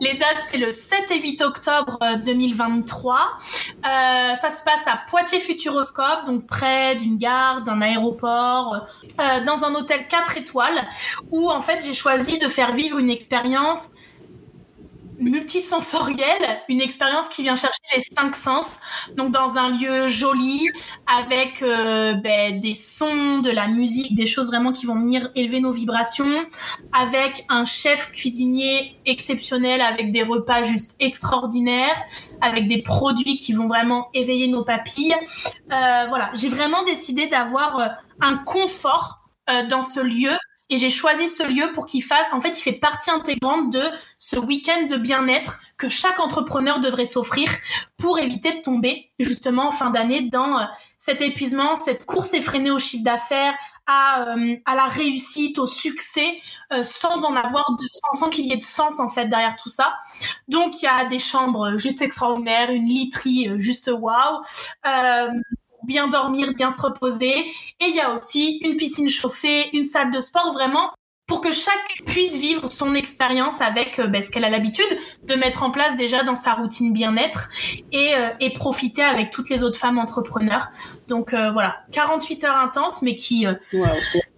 les 0.00 0.14
dates 0.14 0.42
c'est 0.48 0.58
le 0.58 0.72
7 0.72 1.10
et 1.10 1.20
8 1.20 1.42
octobre 1.42 1.98
2023. 2.24 3.14
Euh, 3.14 3.18
euh, 3.86 4.36
ça 4.36 4.50
se 4.50 4.64
passe 4.64 4.86
à 4.86 5.00
Poitiers 5.08 5.40
Futuroscope, 5.40 6.26
donc 6.26 6.46
près 6.46 6.96
d'une 6.96 7.16
gare, 7.16 7.62
d'un 7.62 7.80
aéroport, 7.80 8.86
euh, 9.20 9.44
dans 9.44 9.64
un 9.64 9.74
hôtel 9.74 10.08
4 10.08 10.36
étoiles, 10.38 10.86
où 11.30 11.48
en 11.50 11.62
fait 11.62 11.84
j'ai 11.84 11.94
choisi 11.94 12.38
de 12.38 12.48
faire 12.48 12.74
vivre 12.74 12.98
une 12.98 13.10
expérience 13.10 13.94
multisensorielle, 15.18 16.62
une 16.68 16.80
expérience 16.80 17.28
qui 17.28 17.42
vient 17.42 17.56
chercher 17.56 17.80
les 17.96 18.02
cinq 18.02 18.34
sens, 18.34 18.80
donc 19.16 19.30
dans 19.30 19.56
un 19.56 19.70
lieu 19.70 20.08
joli, 20.08 20.68
avec 21.06 21.62
euh, 21.62 22.14
ben, 22.14 22.60
des 22.60 22.74
sons, 22.74 23.40
de 23.40 23.50
la 23.50 23.68
musique, 23.68 24.14
des 24.14 24.26
choses 24.26 24.48
vraiment 24.48 24.72
qui 24.72 24.86
vont 24.86 24.96
venir 24.96 25.30
élever 25.34 25.60
nos 25.60 25.72
vibrations, 25.72 26.44
avec 26.92 27.44
un 27.48 27.64
chef 27.64 28.12
cuisinier 28.12 28.98
exceptionnel, 29.06 29.80
avec 29.80 30.12
des 30.12 30.22
repas 30.22 30.64
juste 30.64 30.96
extraordinaires, 31.00 32.02
avec 32.40 32.68
des 32.68 32.82
produits 32.82 33.38
qui 33.38 33.52
vont 33.52 33.68
vraiment 33.68 34.08
éveiller 34.14 34.48
nos 34.48 34.64
papilles. 34.64 35.14
Euh, 35.72 36.06
voilà, 36.08 36.30
j'ai 36.34 36.48
vraiment 36.48 36.82
décidé 36.84 37.26
d'avoir 37.26 37.78
euh, 37.78 37.86
un 38.20 38.36
confort 38.36 39.20
dans 39.68 39.82
ce 39.82 40.00
lieu 40.00 40.30
et 40.70 40.78
j'ai 40.78 40.90
choisi 40.90 41.28
ce 41.28 41.42
lieu 41.42 41.72
pour 41.74 41.86
qu'il 41.86 42.02
fasse, 42.02 42.26
en 42.32 42.40
fait, 42.40 42.58
il 42.58 42.62
fait 42.62 42.72
partie 42.72 43.10
intégrante 43.10 43.70
de 43.70 43.82
ce 44.18 44.36
week-end 44.36 44.86
de 44.88 44.96
bien-être 44.96 45.60
que 45.76 45.88
chaque 45.88 46.20
entrepreneur 46.20 46.80
devrait 46.80 47.06
s'offrir 47.06 47.50
pour 47.98 48.18
éviter 48.18 48.52
de 48.52 48.62
tomber 48.62 49.10
justement 49.18 49.68
en 49.68 49.72
fin 49.72 49.90
d'année 49.90 50.30
dans 50.30 50.58
euh, 50.58 50.64
cet 50.96 51.20
épuisement, 51.20 51.76
cette 51.76 52.06
course 52.06 52.32
effrénée 52.32 52.70
au 52.70 52.78
chiffre 52.78 53.04
d'affaires, 53.04 53.54
à, 53.86 54.30
euh, 54.30 54.56
la 54.66 54.86
réussite, 54.86 55.58
au 55.58 55.66
succès, 55.66 56.40
euh, 56.72 56.84
sans 56.84 57.24
en 57.24 57.36
avoir 57.36 57.76
de, 57.78 57.86
sans, 58.14 58.30
qu'il 58.30 58.46
y 58.46 58.52
ait 58.52 58.56
de 58.56 58.64
sens 58.64 58.98
en 59.00 59.10
fait 59.10 59.28
derrière 59.28 59.56
tout 59.56 59.68
ça. 59.68 59.98
Donc 60.48 60.80
il 60.80 60.86
y 60.86 60.88
a 60.88 61.04
des 61.04 61.18
chambres 61.18 61.76
juste 61.76 62.00
extraordinaires, 62.00 62.70
une 62.70 62.86
literie 62.86 63.50
juste 63.58 63.90
waouh, 63.92 64.40
bien 65.84 66.08
dormir, 66.08 66.52
bien 66.54 66.70
se 66.70 66.80
reposer. 66.80 67.34
Et 67.80 67.86
il 67.88 67.94
y 67.94 68.00
a 68.00 68.16
aussi 68.16 68.58
une 68.64 68.76
piscine 68.76 69.08
chauffée, 69.08 69.68
une 69.72 69.84
salle 69.84 70.10
de 70.10 70.20
sport, 70.20 70.52
vraiment 70.52 70.90
pour 71.26 71.40
que 71.40 71.52
chaque 71.52 72.02
puisse 72.06 72.36
vivre 72.36 72.68
son 72.68 72.94
expérience 72.94 73.62
avec 73.62 73.98
euh, 73.98 74.06
ben, 74.06 74.22
ce 74.22 74.30
qu'elle 74.30 74.44
a 74.44 74.50
l'habitude 74.50 74.98
de 75.26 75.34
mettre 75.34 75.62
en 75.62 75.70
place 75.70 75.96
déjà 75.96 76.22
dans 76.22 76.36
sa 76.36 76.52
routine 76.52 76.92
bien-être 76.92 77.48
et, 77.92 78.14
euh, 78.14 78.28
et 78.40 78.52
profiter 78.52 79.02
avec 79.02 79.30
toutes 79.30 79.48
les 79.48 79.62
autres 79.62 79.78
femmes 79.78 79.98
entrepreneurs. 79.98 80.68
Donc 81.08 81.34
euh, 81.34 81.50
voilà, 81.52 81.76
48 81.92 82.44
heures 82.44 82.56
intenses, 82.56 83.02
mais 83.02 83.16
qui 83.16 83.46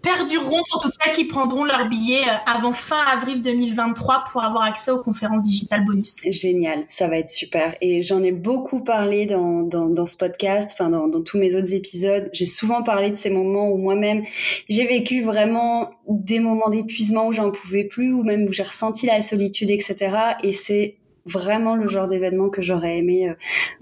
perdureront 0.02 0.62
pour 0.70 0.82
toutes 0.82 0.92
celles 1.02 1.14
qui 1.14 1.24
prendront 1.24 1.64
leur 1.64 1.88
billet 1.88 2.22
avant 2.46 2.72
fin 2.72 3.00
avril 3.12 3.42
2023 3.42 4.24
pour 4.30 4.42
avoir 4.42 4.62
accès 4.62 4.90
aux 4.90 5.00
conférences 5.00 5.42
digitales 5.42 5.84
bonus. 5.84 6.18
Génial, 6.30 6.84
ça 6.86 7.08
va 7.08 7.18
être 7.18 7.28
super. 7.28 7.74
Et 7.80 8.02
j'en 8.02 8.22
ai 8.22 8.32
beaucoup 8.32 8.84
parlé 8.84 9.26
dans, 9.26 9.62
dans, 9.62 9.88
dans 9.88 10.06
ce 10.06 10.16
podcast, 10.16 10.70
enfin 10.72 10.90
dans, 10.90 11.08
dans 11.08 11.22
tous 11.22 11.38
mes 11.38 11.56
autres 11.56 11.72
épisodes. 11.72 12.30
J'ai 12.32 12.46
souvent 12.46 12.82
parlé 12.82 13.10
de 13.10 13.16
ces 13.16 13.30
moments 13.30 13.68
où 13.68 13.78
moi-même 13.78 14.22
j'ai 14.68 14.86
vécu 14.86 15.22
vraiment 15.22 15.90
des 16.08 16.40
moments 16.40 16.68
d'épuisement 16.68 17.26
où 17.26 17.32
j'en 17.32 17.50
pouvais 17.50 17.84
plus, 17.84 18.12
ou 18.12 18.22
même 18.22 18.44
où 18.44 18.52
j'ai 18.52 18.62
ressenti 18.62 19.06
la 19.06 19.20
solitude, 19.22 19.70
etc. 19.70 20.16
Et 20.42 20.52
c'est 20.52 20.96
vraiment 21.26 21.76
le 21.76 21.88
genre 21.88 22.08
d'événement 22.08 22.48
que 22.48 22.62
j'aurais 22.62 22.98
aimé 22.98 23.28
euh, 23.28 23.34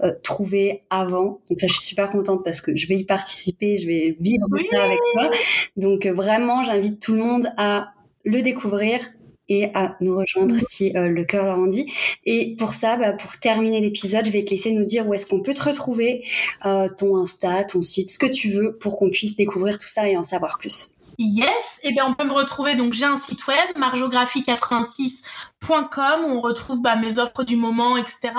euh, 0.03 0.13
trouver 0.23 0.83
avant. 0.89 1.41
Donc 1.49 1.61
là, 1.61 1.67
je 1.67 1.73
suis 1.73 1.83
super 1.83 2.09
contente 2.09 2.43
parce 2.43 2.61
que 2.61 2.75
je 2.75 2.87
vais 2.87 2.97
y 2.97 3.05
participer, 3.05 3.77
je 3.77 3.87
vais 3.87 4.17
vivre 4.19 4.47
ça 4.71 4.83
avec 4.83 4.99
toi. 5.13 5.31
Donc 5.77 6.05
euh, 6.05 6.13
vraiment, 6.13 6.63
j'invite 6.63 6.99
tout 6.99 7.13
le 7.13 7.19
monde 7.19 7.47
à 7.57 7.93
le 8.23 8.41
découvrir 8.41 8.99
et 9.47 9.65
à 9.75 9.95
nous 10.01 10.17
rejoindre 10.17 10.55
si 10.71 10.91
le 10.95 11.23
cœur 11.23 11.45
leur 11.45 11.59
en 11.59 11.67
dit. 11.67 11.85
Et 12.23 12.55
pour 12.57 12.73
ça, 12.73 12.97
bah, 12.97 13.13
pour 13.13 13.37
terminer 13.37 13.79
l'épisode, 13.79 14.25
je 14.25 14.31
vais 14.31 14.43
te 14.43 14.49
laisser 14.49 14.71
nous 14.71 14.85
dire 14.85 15.07
où 15.07 15.13
est-ce 15.13 15.27
qu'on 15.27 15.43
peut 15.43 15.53
te 15.53 15.61
retrouver, 15.61 16.23
ton 16.63 17.17
Insta, 17.17 17.63
ton 17.63 17.83
site, 17.83 18.09
ce 18.09 18.17
que 18.17 18.25
tu 18.25 18.49
veux, 18.49 18.75
pour 18.75 18.97
qu'on 18.97 19.11
puisse 19.11 19.35
découvrir 19.35 19.77
tout 19.77 19.87
ça 19.87 20.09
et 20.09 20.17
en 20.17 20.23
savoir 20.23 20.57
plus. 20.57 20.94
Yes, 21.17 21.79
et 21.83 21.89
eh 21.89 21.93
bien 21.93 22.05
on 22.07 22.13
peut 22.13 22.25
me 22.25 22.33
retrouver 22.33 22.75
donc 22.75 22.93
j'ai 22.93 23.05
un 23.05 23.17
site 23.17 23.47
web 23.47 23.77
margeographie86.com 23.77 26.25
où 26.25 26.29
on 26.29 26.41
retrouve 26.41 26.81
bah, 26.81 26.97
mes 26.97 27.19
offres 27.19 27.43
du 27.43 27.55
moment, 27.55 27.95
etc. 27.95 28.31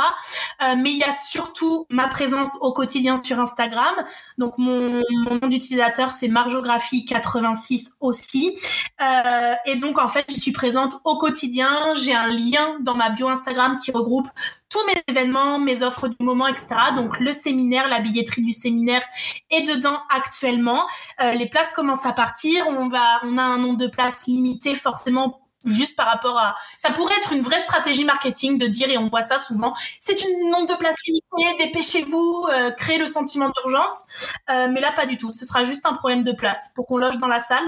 Euh, 0.63 0.75
mais 0.77 0.91
il 0.93 0.99
y 0.99 1.05
a 1.05 1.13
surtout 1.13 1.87
ma 1.89 2.09
présence 2.09 2.59
au 2.61 2.73
quotidien 2.73 3.17
sur 3.17 3.41
Instagram. 3.41 3.95
Donc 4.37 4.59
mon, 4.59 5.03
nom 5.41 5.49
d'utilisateur 5.49 6.13
c'est 6.13 6.29
margeographie86 6.29 7.93
aussi. 8.01 8.59
Euh, 9.01 9.55
et 9.65 9.77
donc 9.77 9.99
en 9.99 10.09
fait 10.09 10.27
je 10.29 10.35
suis 10.35 10.53
présente 10.53 11.01
au 11.05 11.17
quotidien. 11.17 11.95
J'ai 11.97 12.15
un 12.15 12.29
lien 12.29 12.77
dans 12.81 12.95
ma 12.95 13.09
bio 13.11 13.29
Instagram 13.29 13.79
qui 13.79 13.91
regroupe 13.91 14.29
tous 14.69 14.85
mes 14.87 15.03
événements, 15.09 15.59
mes 15.59 15.83
offres 15.83 16.09
du 16.09 16.17
moment, 16.21 16.47
etc. 16.47 16.69
Donc 16.97 17.21
le 17.21 17.33
séminaire, 17.33 17.89
la 17.89 18.01
billetterie 18.01 18.43
du 18.43 18.53
séminaire 18.53 19.03
est 19.51 19.63
dedans 19.63 19.99
actuellement. 20.11 20.87
Euh, 21.21 21.33
les 21.33 21.49
places 21.49 21.73
commencent 21.73 22.07
à 22.07 22.13
partir. 22.13 22.67
On 22.69 22.89
va, 22.89 23.21
on 23.25 23.39
a 23.39 23.43
un 23.43 23.59
nombre 23.59 23.79
de 23.79 23.87
places 23.87 24.27
limité 24.27 24.75
forcément 24.75 25.41
juste 25.65 25.97
par 25.97 26.07
rapport 26.07 26.39
à 26.39 26.55
ça 26.79 26.91
pourrait 26.93 27.17
être 27.17 27.33
une 27.33 27.43
vraie 27.43 27.61
stratégie 27.61 28.05
marketing 28.05 28.57
de 28.57 28.67
dire 28.67 28.89
et 28.89 28.99
on 28.99 29.09
voit 29.09 29.23
ça 29.23 29.39
souvent 29.39 29.75
c'est 30.01 30.23
une 30.23 30.51
nombre 30.51 30.69
de 30.73 30.79
places 30.79 30.99
limitées 31.07 31.65
dépêchez-vous 31.65 32.47
euh, 32.53 32.71
créez 32.71 32.99
le 32.99 33.09
sentiment 33.09 33.51
d'urgence 33.51 34.05
euh, 34.49 34.69
mais 34.71 34.81
là 34.81 34.93
pas 34.95 35.07
du 35.07 35.17
tout 35.17 35.33
ce 35.33 35.45
sera 35.45 35.65
juste 35.65 35.85
un 35.85 35.95
problème 35.95 36.23
de 36.23 36.31
place 36.31 36.71
pour 36.77 36.87
qu'on 36.87 36.99
loge 36.99 37.19
dans 37.19 37.27
la 37.27 37.41
salle 37.41 37.67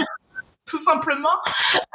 tout 0.69 0.79
simplement. 0.79 1.29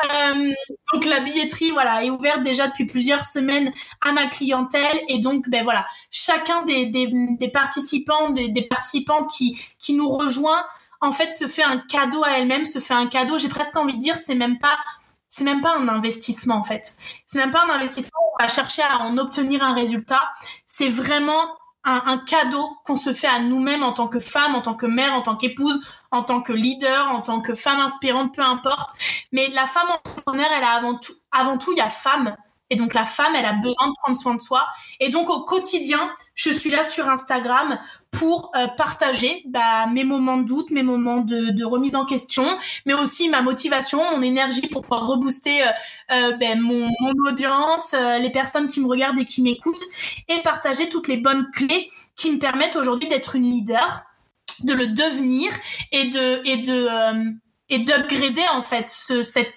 Euh, 0.06 0.52
donc 0.94 1.06
la 1.06 1.20
billetterie, 1.20 1.72
voilà, 1.72 2.04
est 2.04 2.10
ouverte 2.10 2.44
déjà 2.44 2.68
depuis 2.68 2.86
plusieurs 2.86 3.24
semaines 3.26 3.72
à 4.02 4.12
ma 4.12 4.28
clientèle 4.28 5.00
et 5.08 5.20
donc 5.20 5.50
ben 5.50 5.64
voilà, 5.64 5.86
chacun 6.12 6.64
des, 6.64 6.86
des, 6.88 7.50
participants, 7.50 8.32
des, 8.32 8.50
des, 8.50 8.64
participantes 8.64 9.30
qui 9.32 9.60
qui 9.80 9.94
nous 9.94 10.10
rejoint, 10.10 10.66
en 11.02 11.12
fait, 11.12 11.32
se 11.32 11.48
fait 11.48 11.64
un 11.64 11.78
cadeau 11.78 12.24
à 12.24 12.38
elle-même, 12.38 12.66
se 12.66 12.80
fait 12.80 12.94
un 12.94 13.08
cadeau. 13.08 13.38
J'ai 13.38 13.50
presque 13.50 13.76
envie 13.76 13.94
de 13.94 14.02
dire, 14.02 14.16
c'est 14.18 14.36
même 14.36 14.60
pas 14.60 14.78
c'est 15.30 15.44
même 15.44 15.62
pas 15.62 15.76
un 15.76 15.88
investissement 15.88 16.56
en 16.56 16.64
fait. 16.64 16.96
C'est 17.26 17.40
même 17.40 17.52
pas 17.52 17.64
un 17.66 17.70
investissement. 17.72 18.20
On 18.38 18.44
va 18.44 18.48
chercher 18.48 18.84
à 18.84 19.00
en 19.00 19.18
obtenir 19.18 19.64
un 19.64 19.74
résultat. 19.74 20.22
C'est 20.68 20.90
vraiment 20.90 21.58
un, 21.86 22.18
cadeau 22.18 22.78
qu'on 22.86 22.96
se 22.96 23.14
fait 23.14 23.28
à 23.28 23.40
nous-mêmes 23.40 23.84
en 23.84 23.92
tant 23.92 24.08
que 24.08 24.20
femme, 24.20 24.56
en 24.56 24.62
tant 24.62 24.74
que 24.74 24.86
mère, 24.86 25.14
en 25.14 25.22
tant 25.22 25.36
qu'épouse, 25.36 25.82
en 26.12 26.24
tant 26.24 26.42
que 26.42 26.54
leader, 26.54 27.10
en 27.10 27.22
tant 27.22 27.42
que 27.42 27.56
femme 27.56 27.80
inspirante, 27.80 28.34
peu 28.34 28.42
importe. 28.42 28.92
Mais 29.32 29.50
la 29.50 29.68
femme 29.68 29.90
entrepreneur, 29.90 30.48
elle 30.56 30.64
a 30.64 30.72
avant 30.72 30.96
tout, 30.96 31.14
avant 31.32 31.58
tout, 31.58 31.74
il 31.74 31.78
y 31.78 31.82
a 31.82 31.90
femme. 31.90 32.36
Et 32.74 32.76
donc 32.76 32.96
la 32.96 33.06
femme, 33.06 33.36
elle 33.36 33.46
a 33.46 33.54
besoin 33.54 33.88
de 33.88 33.94
prendre 34.02 34.18
soin 34.18 34.34
de 34.34 34.42
soi. 34.42 34.66
Et 35.00 35.10
donc 35.10 35.30
au 35.30 35.42
quotidien, 35.42 36.12
je 36.34 36.50
suis 36.50 36.72
là 36.72 36.84
sur 36.84 37.08
Instagram 37.08 37.78
pour 38.10 38.52
euh, 38.56 38.66
partager 38.78 39.44
bah, 39.46 39.86
mes 39.94 40.04
moments 40.04 40.38
de 40.38 40.48
doute, 40.48 40.72
mes 40.72 40.82
moments 40.82 41.20
de, 41.20 41.64
remise 41.64 41.96
en 41.96 42.04
question, 42.04 42.48
mais 42.88 42.96
aussi 42.96 43.30
ma 43.30 43.44
motivation, 43.44 44.00
mon 44.16 44.24
énergie 44.24 44.68
pour 44.70 44.82
pouvoir 44.82 45.06
rebooster 45.06 45.62
euh, 45.62 45.68
euh, 46.14 46.32
ben, 46.38 46.60
mon, 46.60 46.90
audience, 47.30 47.94
les 47.94 48.32
personnes 48.32 48.68
qui 48.68 48.82
me 48.82 48.88
regardent 48.88 49.20
et 49.20 49.26
qui 49.26 49.44
m'écoutent, 49.44 49.86
et 50.30 50.40
partager 50.42 50.90
toutes 50.90 51.08
les 51.08 51.18
bonnes 51.18 51.52
clés 51.54 51.92
qui 52.16 52.32
me 52.32 52.40
permettent 52.40 52.76
aujourd'hui 52.76 53.08
d'être 53.08 53.36
une 53.36 53.44
leader, 53.44 54.04
de 54.64 54.74
le 54.74 54.88
devenir 54.88 55.52
et 55.92 56.06
de 56.06 56.48
et 56.48 56.58
de 56.58 56.88
et 57.70 57.80
d'upgrader 57.80 58.46
en 58.56 58.64
fait 58.64 58.90
ce, 58.90 59.22
cette 59.22 59.56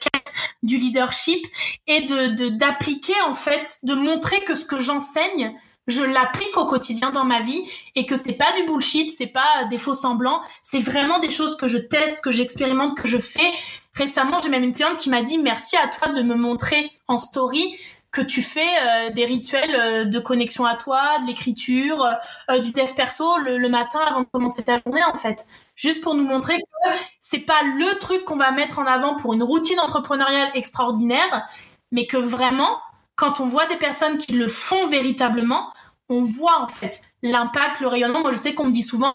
du 0.67 0.77
leadership 0.79 1.47
et 1.87 2.03
de 2.03 2.49
d'appliquer 2.51 3.19
en 3.27 3.35
fait 3.35 3.79
de 3.83 3.95
montrer 3.95 4.41
que 4.41 4.55
ce 4.55 4.67
que 4.67 4.79
j'enseigne 4.79 5.55
je 5.87 6.03
l'applique 6.03 6.57
au 6.57 6.67
quotidien 6.67 7.11
dans 7.11 7.25
ma 7.25 7.41
vie 7.41 7.63
et 7.95 8.07
que 8.07 8.17
c'est 8.17 8.33
pas 8.33 8.53
du 8.57 8.67
bullshit, 8.67 9.13
c'est 9.17 9.29
pas 9.29 9.65
des 9.71 9.79
faux 9.79 9.95
semblants, 9.95 10.43
c'est 10.63 10.81
vraiment 10.81 11.21
des 11.21 11.31
choses 11.31 11.57
que 11.57 11.69
je 11.69 11.79
teste, 11.79 12.25
que 12.25 12.33
j'expérimente, 12.33 12.97
que 12.97 13.07
je 13.07 13.19
fais. 13.19 13.53
Récemment, 13.95 14.39
j'ai 14.43 14.49
même 14.49 14.65
une 14.65 14.73
cliente 14.73 14.99
qui 14.99 15.11
m'a 15.11 15.23
dit 15.23 15.39
merci 15.39 15.77
à 15.77 15.87
toi 15.87 16.09
de 16.09 16.23
me 16.23 16.35
montrer 16.35 16.91
en 17.07 17.19
story 17.19 17.79
que 18.11 18.21
tu 18.21 18.43
fais 18.43 18.61
euh, 18.61 19.11
des 19.11 19.27
rituels 19.27 19.77
euh, 19.79 20.05
de 20.05 20.19
connexion 20.19 20.65
à 20.65 20.75
toi, 20.75 21.03
de 21.21 21.27
l'écriture, 21.27 22.05
euh, 22.51 22.59
du 22.61 22.73
dev 22.73 22.93
perso 22.97 23.39
le, 23.39 23.59
le, 23.59 23.69
matin 23.69 24.01
avant 24.09 24.21
de 24.21 24.27
commencer 24.33 24.65
ta 24.65 24.81
journée 24.85 25.03
en 25.05 25.17
fait 25.17 25.47
juste 25.77 26.01
pour 26.01 26.15
nous 26.15 26.25
montrer 26.25 26.57
que 26.57 26.91
c'est 27.21 27.39
pas 27.39 27.63
le 27.63 27.99
truc 27.99 28.25
qu'on 28.25 28.37
va 28.37 28.51
mettre 28.51 28.81
en 28.81 28.87
avant 28.87 29.15
pour 29.15 29.35
une 29.35 29.43
routine 29.43 29.79
entrepreneuriale 29.79 30.51
extraordinaire, 30.55 31.47
mais 31.93 32.07
que 32.07 32.17
vraiment, 32.17 32.81
quand 33.15 33.41
on 33.41 33.47
voit 33.47 33.67
des 33.67 33.77
personnes 33.77 34.19
qui 34.19 34.33
le 34.33 34.49
font 34.49 34.89
véritablement, 34.89 35.73
on 36.09 36.23
voit 36.23 36.61
en 36.61 36.69
fait 36.69 37.03
l'impact, 37.23 37.81
le 37.81 37.89
rayonnement. 37.89 38.21
Moi, 38.21 38.33
je 38.33 38.39
sais 38.39 38.55
qu'on 38.55 38.67
me 38.67 38.73
dit 38.73 38.83
souvent 38.83 39.13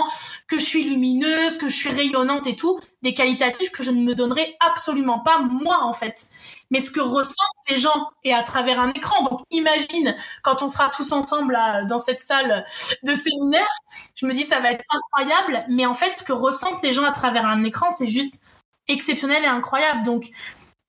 que 0.47 0.57
je 0.57 0.66
suis 0.66 0.84
lumineuse, 0.84 1.57
que 1.57 1.70
je 1.70 1.76
suis 1.76 1.89
rayonnante 1.89 2.47
et 2.47 2.55
tout, 2.55 2.80
des 3.01 3.14
qualitatifs 3.14 3.72
que 3.72 3.84
je 3.84 3.91
ne 3.91 4.03
me 4.03 4.14
donnerai 4.14 4.55
absolument 4.59 5.20
pas 5.20 5.39
moi 5.39 5.80
en 5.84 5.93
fait 5.93 6.30
mais 6.72 6.82
ce 6.82 6.89
que 6.89 7.01
ressentent 7.01 7.36
les 7.69 7.78
gens 7.78 8.09
et 8.24 8.34
à 8.34 8.41
travers 8.41 8.80
un 8.80 8.89
écran. 8.89 9.24
Donc 9.24 9.41
imagine 9.51 10.15
quand 10.41 10.63
on 10.63 10.69
sera 10.69 10.89
tous 10.89 11.11
ensemble 11.11 11.57
dans 11.88 11.99
cette 11.99 12.22
salle 12.22 12.65
de 13.03 13.13
séminaire, 13.13 13.67
je 14.15 14.26
me 14.26 14.34
dis 14.34 14.43
ça 14.43 14.59
va 14.59 14.72
être 14.72 14.86
incroyable, 14.89 15.65
mais 15.69 15.86
en 15.86 15.93
fait 15.93 16.13
ce 16.17 16.24
que 16.24 16.34
ressentent 16.34 16.82
les 16.82 16.93
gens 16.93 17.03
à 17.03 17.11
travers 17.11 17.45
un 17.45 17.63
écran, 17.63 17.91
c'est 17.91 18.07
juste 18.07 18.41
exceptionnel 18.88 19.43
et 19.43 19.47
incroyable. 19.47 20.03
Donc 20.03 20.32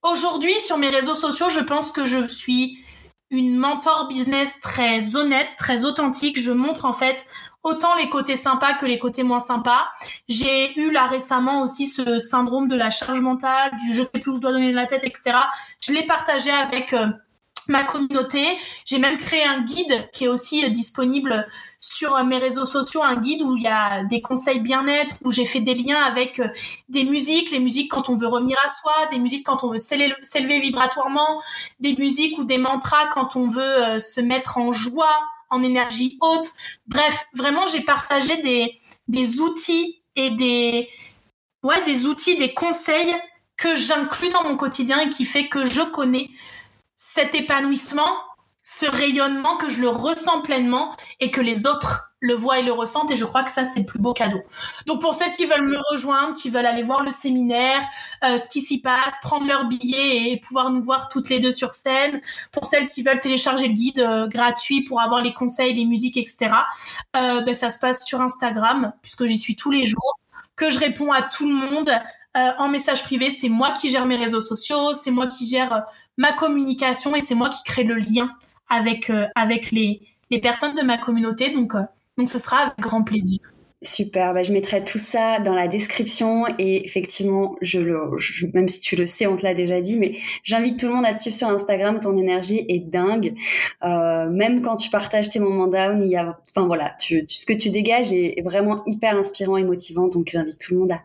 aujourd'hui 0.02 0.58
sur 0.60 0.78
mes 0.78 0.88
réseaux 0.88 1.14
sociaux, 1.14 1.50
je 1.50 1.60
pense 1.60 1.92
que 1.92 2.06
je 2.06 2.26
suis 2.26 2.82
une 3.30 3.56
mentor 3.56 4.08
business 4.08 4.60
très 4.60 5.16
honnête, 5.16 5.48
très 5.56 5.84
authentique. 5.84 6.38
Je 6.38 6.52
montre 6.52 6.84
en 6.84 6.92
fait 6.92 7.26
autant 7.62 7.94
les 7.96 8.08
côtés 8.08 8.36
sympas 8.36 8.74
que 8.74 8.86
les 8.86 8.98
côtés 8.98 9.22
moins 9.22 9.40
sympas. 9.40 9.88
J'ai 10.28 10.78
eu 10.78 10.90
là 10.90 11.06
récemment 11.06 11.62
aussi 11.62 11.86
ce 11.86 12.20
syndrome 12.20 12.68
de 12.68 12.76
la 12.76 12.90
charge 12.90 13.20
mentale, 13.20 13.72
du 13.76 13.94
je 13.94 14.02
sais 14.02 14.18
plus 14.20 14.32
où 14.32 14.36
je 14.36 14.40
dois 14.40 14.52
donner 14.52 14.72
la 14.72 14.86
tête, 14.86 15.04
etc. 15.04 15.36
Je 15.80 15.92
l'ai 15.92 16.06
partagé 16.06 16.50
avec 16.50 16.92
euh, 16.92 17.06
ma 17.68 17.84
communauté. 17.84 18.44
J'ai 18.84 18.98
même 18.98 19.16
créé 19.16 19.44
un 19.44 19.60
guide 19.60 20.08
qui 20.12 20.24
est 20.24 20.28
aussi 20.28 20.64
euh, 20.64 20.70
disponible 20.70 21.46
sur 21.78 22.16
euh, 22.16 22.24
mes 22.24 22.38
réseaux 22.38 22.66
sociaux, 22.66 23.02
un 23.04 23.20
guide 23.20 23.42
où 23.42 23.56
il 23.56 23.62
y 23.62 23.68
a 23.68 24.02
des 24.04 24.20
conseils 24.20 24.60
bien-être, 24.60 25.14
où 25.24 25.30
j'ai 25.30 25.46
fait 25.46 25.60
des 25.60 25.74
liens 25.74 26.02
avec 26.02 26.40
des 26.88 27.04
musiques, 27.04 27.52
les 27.52 27.60
musiques 27.60 27.92
quand 27.92 28.08
on 28.08 28.16
veut 28.16 28.26
revenir 28.26 28.56
à 28.66 28.68
soi, 28.70 28.92
des 29.12 29.20
musiques 29.20 29.46
quand 29.46 29.62
on 29.62 29.68
veut 29.68 29.78
s'élever 29.78 30.58
vibratoirement, 30.58 31.40
des 31.78 31.94
musiques 31.94 32.38
ou 32.38 32.44
des 32.44 32.58
mantras 32.58 33.06
quand 33.12 33.36
on 33.36 33.46
veut 33.46 34.00
se 34.00 34.20
mettre 34.20 34.58
en 34.58 34.72
joie, 34.72 35.20
en 35.52 35.62
énergie 35.62 36.18
haute. 36.20 36.50
Bref, 36.86 37.26
vraiment, 37.34 37.66
j'ai 37.68 37.82
partagé 37.82 38.42
des, 38.42 38.80
des 39.06 39.38
outils 39.38 40.02
et 40.16 40.30
des, 40.30 40.88
ouais, 41.62 41.84
des 41.84 42.06
outils, 42.06 42.36
des 42.38 42.52
conseils 42.52 43.14
que 43.56 43.76
j'inclus 43.76 44.30
dans 44.30 44.42
mon 44.42 44.56
quotidien 44.56 44.98
et 45.00 45.10
qui 45.10 45.24
fait 45.24 45.46
que 45.46 45.64
je 45.64 45.82
connais 45.82 46.30
cet 46.96 47.34
épanouissement, 47.34 48.16
ce 48.62 48.86
rayonnement, 48.86 49.56
que 49.56 49.68
je 49.68 49.80
le 49.80 49.88
ressens 49.88 50.40
pleinement 50.42 50.94
et 51.20 51.30
que 51.30 51.40
les 51.40 51.66
autres 51.66 52.12
le 52.22 52.34
voient 52.34 52.60
et 52.60 52.62
le 52.62 52.72
ressentent 52.72 53.10
et 53.10 53.16
je 53.16 53.24
crois 53.24 53.42
que 53.42 53.50
ça 53.50 53.64
c'est 53.64 53.80
le 53.80 53.86
plus 53.86 53.98
beau 53.98 54.12
cadeau. 54.12 54.40
Donc 54.86 55.00
pour 55.00 55.14
celles 55.14 55.32
qui 55.32 55.44
veulent 55.44 55.66
me 55.66 55.78
rejoindre, 55.90 56.34
qui 56.34 56.50
veulent 56.50 56.66
aller 56.66 56.84
voir 56.84 57.02
le 57.02 57.10
séminaire, 57.10 57.80
euh, 58.24 58.38
ce 58.38 58.48
qui 58.48 58.60
s'y 58.60 58.80
passe, 58.80 59.14
prendre 59.22 59.46
leur 59.46 59.64
billet 59.64 60.30
et 60.30 60.36
pouvoir 60.38 60.70
nous 60.70 60.84
voir 60.84 61.08
toutes 61.08 61.28
les 61.28 61.40
deux 61.40 61.50
sur 61.50 61.72
scène, 61.72 62.20
pour 62.52 62.64
celles 62.64 62.86
qui 62.86 63.02
veulent 63.02 63.18
télécharger 63.18 63.66
le 63.66 63.74
guide 63.74 63.98
euh, 63.98 64.28
gratuit 64.28 64.82
pour 64.84 65.00
avoir 65.00 65.20
les 65.20 65.34
conseils, 65.34 65.74
les 65.74 65.84
musiques, 65.84 66.16
etc. 66.16 66.52
Euh, 67.16 67.40
ben, 67.40 67.56
ça 67.56 67.72
se 67.72 67.80
passe 67.80 68.06
sur 68.06 68.20
Instagram 68.20 68.92
puisque 69.02 69.26
j'y 69.26 69.36
suis 69.36 69.56
tous 69.56 69.72
les 69.72 69.84
jours, 69.84 70.20
que 70.54 70.70
je 70.70 70.78
réponds 70.78 71.10
à 71.10 71.22
tout 71.22 71.48
le 71.48 71.54
monde 71.54 71.90
en 72.34 72.68
message 72.70 73.02
privé. 73.02 73.30
C'est 73.30 73.50
moi 73.50 73.72
qui 73.72 73.90
gère 73.90 74.06
mes 74.06 74.16
réseaux 74.16 74.40
sociaux, 74.40 74.94
c'est 74.94 75.10
moi 75.10 75.26
qui 75.26 75.46
gère 75.46 75.84
ma 76.16 76.32
communication 76.32 77.14
et 77.14 77.20
c'est 77.20 77.34
moi 77.34 77.50
qui 77.50 77.62
crée 77.64 77.84
le 77.84 77.96
lien 77.96 78.34
avec 78.72 79.12
avec 79.34 79.70
les 79.70 80.00
les 80.30 80.40
personnes 80.40 80.74
de 80.74 80.82
ma 80.82 80.98
communauté. 80.98 81.52
Donc 81.52 81.74
donc 82.18 82.28
ce 82.28 82.38
sera 82.38 82.58
avec 82.62 82.78
grand 82.78 83.02
plaisir. 83.02 83.40
Super, 83.84 84.32
bah, 84.32 84.44
je 84.44 84.52
mettrai 84.52 84.84
tout 84.84 84.98
ça 84.98 85.40
dans 85.40 85.54
la 85.54 85.66
description 85.66 86.44
et 86.56 86.86
effectivement, 86.86 87.56
je 87.60 87.80
le, 87.80 87.98
même 88.54 88.68
si 88.68 88.78
tu 88.78 88.94
le 88.94 89.08
sais, 89.08 89.26
on 89.26 89.34
te 89.34 89.42
l'a 89.42 89.54
déjà 89.54 89.80
dit, 89.80 89.98
mais 89.98 90.16
j'invite 90.44 90.78
tout 90.78 90.86
le 90.86 90.94
monde 90.94 91.04
à 91.04 91.12
te 91.12 91.20
suivre 91.20 91.34
sur 91.34 91.48
Instagram. 91.48 91.98
Ton 91.98 92.16
énergie 92.16 92.64
est 92.68 92.78
dingue. 92.78 93.34
Euh, 93.82 94.30
même 94.30 94.62
quand 94.62 94.76
tu 94.76 94.88
partages 94.88 95.30
tes 95.30 95.40
moments 95.40 95.66
down, 95.66 96.00
il 96.00 96.10
y 96.10 96.16
a, 96.16 96.38
enfin 96.54 96.64
voilà, 96.64 96.94
tu, 97.00 97.24
ce 97.26 97.44
que 97.44 97.52
tu 97.52 97.70
dégages 97.70 98.12
est, 98.12 98.40
vraiment 98.44 98.84
hyper 98.86 99.16
inspirant 99.16 99.56
et 99.56 99.64
motivant. 99.64 100.06
Donc 100.06 100.28
j'invite 100.30 100.60
tout 100.60 100.74
le 100.74 100.80
monde 100.80 100.92
à, 100.92 101.02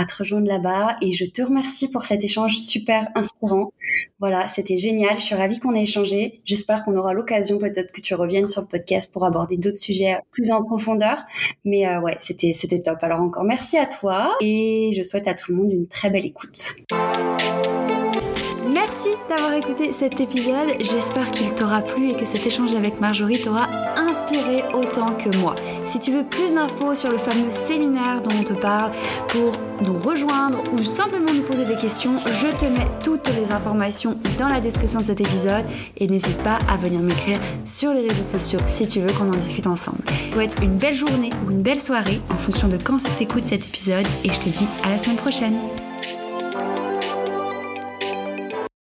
à, 0.00 0.04
te 0.04 0.14
rejoindre 0.18 0.46
là-bas 0.46 0.98
et 1.02 1.10
je 1.10 1.24
te 1.24 1.42
remercie 1.42 1.90
pour 1.90 2.04
cet 2.04 2.22
échange 2.22 2.56
super 2.56 3.08
inspirant. 3.16 3.72
Voilà, 4.20 4.46
c'était 4.46 4.76
génial. 4.76 5.18
Je 5.18 5.24
suis 5.24 5.34
ravie 5.34 5.58
qu'on 5.58 5.74
ait 5.74 5.82
échangé. 5.82 6.40
J'espère 6.44 6.84
qu'on 6.84 6.96
aura 6.96 7.14
l'occasion 7.14 7.58
peut-être 7.58 7.92
que 7.92 8.00
tu 8.00 8.14
reviennes 8.14 8.46
sur 8.46 8.62
le 8.62 8.68
podcast 8.68 9.12
pour 9.12 9.24
aborder 9.24 9.56
d'autres 9.56 9.76
sujets 9.76 10.18
plus 10.30 10.52
en 10.52 10.64
profondeur. 10.64 11.18
Mais 11.64 11.86
euh, 11.86 11.95
ouais, 12.00 12.16
c'était 12.20 12.52
c'était 12.52 12.80
top. 12.80 12.98
Alors 13.02 13.20
encore 13.20 13.44
merci 13.44 13.76
à 13.78 13.86
toi 13.86 14.36
et 14.40 14.90
je 14.96 15.02
souhaite 15.02 15.28
à 15.28 15.34
tout 15.34 15.52
le 15.52 15.58
monde 15.58 15.72
une 15.72 15.88
très 15.88 16.10
belle 16.10 16.26
écoute. 16.26 16.76
Merci 18.88 19.08
d'avoir 19.28 19.52
écouté 19.54 19.90
cet 19.90 20.20
épisode. 20.20 20.76
J'espère 20.78 21.32
qu'il 21.32 21.52
t'aura 21.52 21.80
plu 21.80 22.10
et 22.10 22.14
que 22.14 22.24
cet 22.24 22.46
échange 22.46 22.72
avec 22.76 23.00
Marjorie 23.00 23.36
t'aura 23.36 23.66
inspiré 23.96 24.62
autant 24.72 25.06
que 25.06 25.36
moi. 25.38 25.56
Si 25.84 25.98
tu 25.98 26.12
veux 26.12 26.22
plus 26.22 26.54
d'infos 26.54 26.94
sur 26.94 27.10
le 27.10 27.18
fameux 27.18 27.50
séminaire 27.50 28.22
dont 28.22 28.30
on 28.38 28.44
te 28.44 28.52
parle 28.52 28.92
pour 29.26 29.50
nous 29.84 29.98
rejoindre 29.98 30.62
ou 30.72 30.84
simplement 30.84 31.32
nous 31.34 31.42
poser 31.42 31.64
des 31.64 31.74
questions, 31.74 32.16
je 32.18 32.46
te 32.56 32.66
mets 32.66 32.86
toutes 33.02 33.28
les 33.34 33.50
informations 33.52 34.16
dans 34.38 34.46
la 34.46 34.60
description 34.60 35.00
de 35.00 35.06
cet 35.06 35.20
épisode 35.20 35.64
et 35.96 36.06
n'hésite 36.06 36.38
pas 36.44 36.58
à 36.70 36.76
venir 36.76 37.00
m'écrire 37.00 37.40
sur 37.64 37.92
les 37.92 38.02
réseaux 38.02 38.38
sociaux 38.38 38.60
si 38.66 38.86
tu 38.86 39.00
veux 39.00 39.12
qu'on 39.18 39.26
en 39.26 39.36
discute 39.36 39.66
ensemble. 39.66 40.04
être 40.40 40.62
une 40.62 40.76
belle 40.76 40.94
journée 40.94 41.30
ou 41.44 41.50
une 41.50 41.62
belle 41.62 41.80
soirée 41.80 42.20
en 42.30 42.36
fonction 42.36 42.68
de 42.68 42.76
quand 42.76 42.98
tu 42.98 43.20
écoutes 43.20 43.46
cet 43.46 43.66
épisode 43.66 44.06
et 44.22 44.28
je 44.28 44.38
te 44.38 44.48
dis 44.48 44.68
à 44.84 44.90
la 44.90 44.98
semaine 45.00 45.16
prochaine. 45.16 45.56